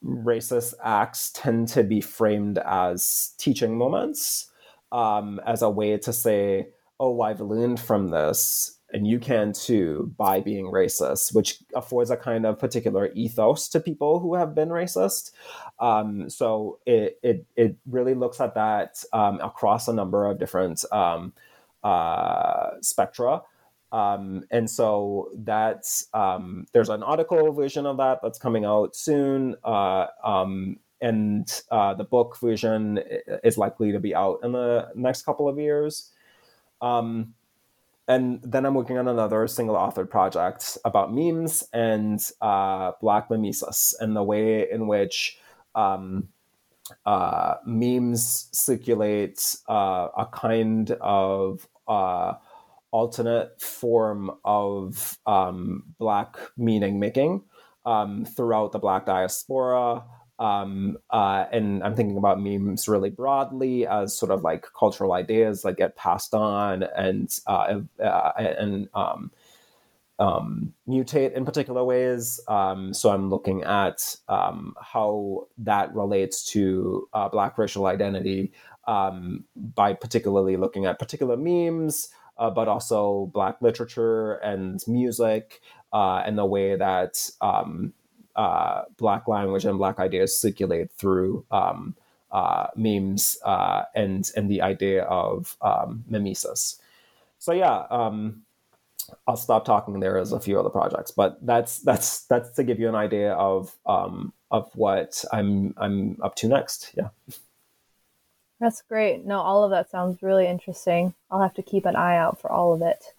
racist 0.04 0.74
acts 0.82 1.30
tend 1.32 1.68
to 1.68 1.84
be 1.84 2.00
framed 2.00 2.58
as 2.58 3.34
teaching 3.38 3.78
moments, 3.78 4.50
as 4.92 5.62
a 5.62 5.70
way 5.70 5.96
to 5.98 6.12
say, 6.12 6.68
oh, 6.98 7.20
I've 7.20 7.40
learned 7.40 7.80
from 7.80 8.08
this, 8.08 8.78
and 8.92 9.06
you 9.06 9.18
can 9.18 9.52
too 9.52 10.12
by 10.16 10.40
being 10.40 10.66
racist, 10.66 11.34
which 11.34 11.58
affords 11.74 12.10
a 12.10 12.16
kind 12.16 12.46
of 12.46 12.58
particular 12.58 13.10
ethos 13.14 13.68
to 13.68 13.80
people 13.80 14.20
who 14.20 14.34
have 14.34 14.54
been 14.54 14.68
racist. 14.68 15.32
Um, 15.80 16.30
so 16.30 16.78
it, 16.86 17.18
it, 17.22 17.46
it 17.56 17.76
really 17.86 18.14
looks 18.14 18.40
at 18.40 18.54
that 18.54 19.02
um, 19.12 19.40
across 19.40 19.88
a 19.88 19.92
number 19.92 20.26
of 20.26 20.38
different 20.38 20.84
um, 20.92 21.32
uh, 21.82 22.70
spectra. 22.80 23.42
Um, 23.92 24.44
and 24.50 24.68
so 24.68 25.30
that's 25.36 26.08
um, 26.12 26.66
there's 26.72 26.88
an 26.88 27.02
article 27.02 27.52
version 27.52 27.86
of 27.86 27.96
that 27.98 28.20
that's 28.22 28.38
coming 28.38 28.64
out 28.64 28.96
soon. 28.96 29.56
Uh, 29.64 30.06
um, 30.24 30.78
and 31.00 31.62
uh, 31.70 31.94
the 31.94 32.04
book 32.04 32.38
version 32.40 32.98
is 33.44 33.58
likely 33.58 33.92
to 33.92 34.00
be 34.00 34.14
out 34.14 34.40
in 34.42 34.52
the 34.52 34.88
next 34.94 35.22
couple 35.22 35.48
of 35.48 35.58
years. 35.58 36.10
Um, 36.86 37.34
and 38.08 38.40
then 38.42 38.64
I'm 38.64 38.74
working 38.74 38.98
on 38.98 39.08
another 39.08 39.46
single 39.48 39.74
authored 39.74 40.10
project 40.10 40.78
about 40.84 41.12
memes 41.12 41.64
and 41.72 42.20
uh, 42.40 42.92
Black 43.00 43.30
mimesis 43.30 43.94
and 43.98 44.14
the 44.14 44.22
way 44.22 44.70
in 44.70 44.86
which 44.86 45.38
um, 45.74 46.28
uh, 47.04 47.54
memes 47.66 48.48
circulate 48.52 49.56
uh, 49.68 50.08
a 50.16 50.26
kind 50.26 50.92
of 51.00 51.66
uh, 51.88 52.34
alternate 52.92 53.60
form 53.60 54.30
of 54.44 55.18
um, 55.26 55.82
Black 55.98 56.36
meaning 56.56 57.00
making 57.00 57.42
um, 57.84 58.24
throughout 58.24 58.70
the 58.70 58.78
Black 58.78 59.06
diaspora. 59.06 60.04
Um, 60.38 60.98
uh, 61.10 61.46
and 61.50 61.82
I'm 61.82 61.94
thinking 61.94 62.18
about 62.18 62.40
memes 62.40 62.88
really 62.88 63.10
broadly 63.10 63.86
as 63.86 64.16
sort 64.16 64.30
of 64.30 64.42
like 64.42 64.66
cultural 64.78 65.12
ideas 65.12 65.62
that 65.62 65.76
get 65.76 65.96
passed 65.96 66.34
on 66.34 66.82
and 66.96 67.30
uh, 67.46 67.80
uh, 68.02 68.32
and 68.36 68.88
um, 68.94 69.30
um, 70.18 70.72
mutate 70.88 71.32
in 71.32 71.44
particular 71.44 71.84
ways. 71.84 72.40
Um, 72.48 72.92
so 72.94 73.10
I'm 73.10 73.30
looking 73.30 73.62
at 73.64 74.16
um, 74.28 74.74
how 74.80 75.46
that 75.58 75.94
relates 75.94 76.44
to 76.52 77.08
uh, 77.12 77.28
Black 77.28 77.58
racial 77.58 77.86
identity 77.86 78.52
um, 78.86 79.44
by 79.56 79.92
particularly 79.92 80.56
looking 80.56 80.86
at 80.86 80.98
particular 80.98 81.36
memes, 81.36 82.08
uh, 82.38 82.50
but 82.50 82.68
also 82.68 83.30
Black 83.32 83.60
literature 83.60 84.34
and 84.34 84.80
music, 84.86 85.60
uh, 85.92 86.22
and 86.24 86.38
the 86.38 86.46
way 86.46 86.76
that 86.76 87.30
uh, 88.36 88.82
black 88.96 89.26
language 89.26 89.64
and 89.64 89.78
black 89.78 89.98
ideas 89.98 90.38
circulate 90.38 90.90
through 90.92 91.44
um, 91.50 91.96
uh, 92.30 92.68
memes 92.76 93.38
uh, 93.44 93.84
and 93.94 94.30
and 94.36 94.50
the 94.50 94.62
idea 94.62 95.04
of 95.04 95.56
um, 95.62 96.04
mimesis. 96.08 96.80
So 97.38 97.52
yeah, 97.52 97.86
um, 97.90 98.42
I'll 99.26 99.36
stop 99.36 99.64
talking. 99.64 100.00
There 100.00 100.18
is 100.18 100.32
a 100.32 100.40
few 100.40 100.58
other 100.58 100.70
projects, 100.70 101.10
but 101.10 101.44
that's 101.44 101.78
that's 101.78 102.22
that's 102.22 102.50
to 102.50 102.64
give 102.64 102.78
you 102.78 102.88
an 102.88 102.94
idea 102.94 103.32
of 103.32 103.74
um, 103.86 104.32
of 104.50 104.70
what 104.74 105.24
I'm 105.32 105.74
I'm 105.76 106.18
up 106.22 106.36
to 106.36 106.48
next. 106.48 106.92
Yeah. 106.96 107.08
That's 108.58 108.80
great. 108.82 109.24
No, 109.26 109.40
all 109.40 109.64
of 109.64 109.70
that 109.70 109.90
sounds 109.90 110.22
really 110.22 110.46
interesting. 110.46 111.12
I'll 111.30 111.42
have 111.42 111.54
to 111.54 111.62
keep 111.62 111.84
an 111.84 111.94
eye 111.94 112.16
out 112.16 112.40
for 112.40 112.50
all 112.50 112.72
of 112.72 112.80
it. 112.80 113.12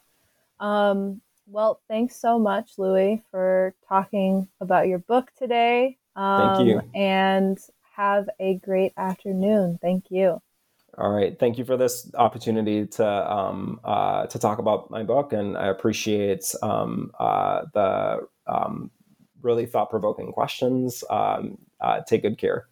Um, 0.60 1.22
well, 1.48 1.82
thanks 1.88 2.20
so 2.20 2.38
much, 2.38 2.72
Louis, 2.78 3.24
for 3.32 3.74
talking 3.88 4.48
about 4.62 4.88
your 4.88 5.00
book 5.00 5.32
today. 5.38 5.98
Um, 6.16 6.56
Thank 6.56 6.68
you. 6.68 6.82
And 6.94 7.58
have 7.96 8.30
a 8.40 8.56
great 8.56 8.94
afternoon. 8.98 9.80
Thank 9.82 10.06
you. 10.10 10.40
All 10.98 11.12
right. 11.12 11.38
Thank 11.38 11.58
you 11.58 11.66
for 11.66 11.78
this 11.78 12.10
opportunity 12.16 12.86
to 12.88 13.06
um, 13.06 13.80
uh, 13.84 14.26
to 14.28 14.40
talk 14.40 14.58
about 14.60 14.90
my 14.90 15.04
book, 15.04 15.32
and 15.32 15.58
I 15.58 15.68
appreciate 15.68 16.44
um, 16.64 17.12
uh, 17.20 17.66
the 17.74 18.28
um, 18.48 18.90
really 19.42 19.66
thought 19.66 19.90
provoking 19.90 20.32
questions. 20.32 21.04
Um, 21.10 21.60
uh, 21.80 22.02
take 22.02 22.24
good 22.24 22.38
care. 22.40 22.68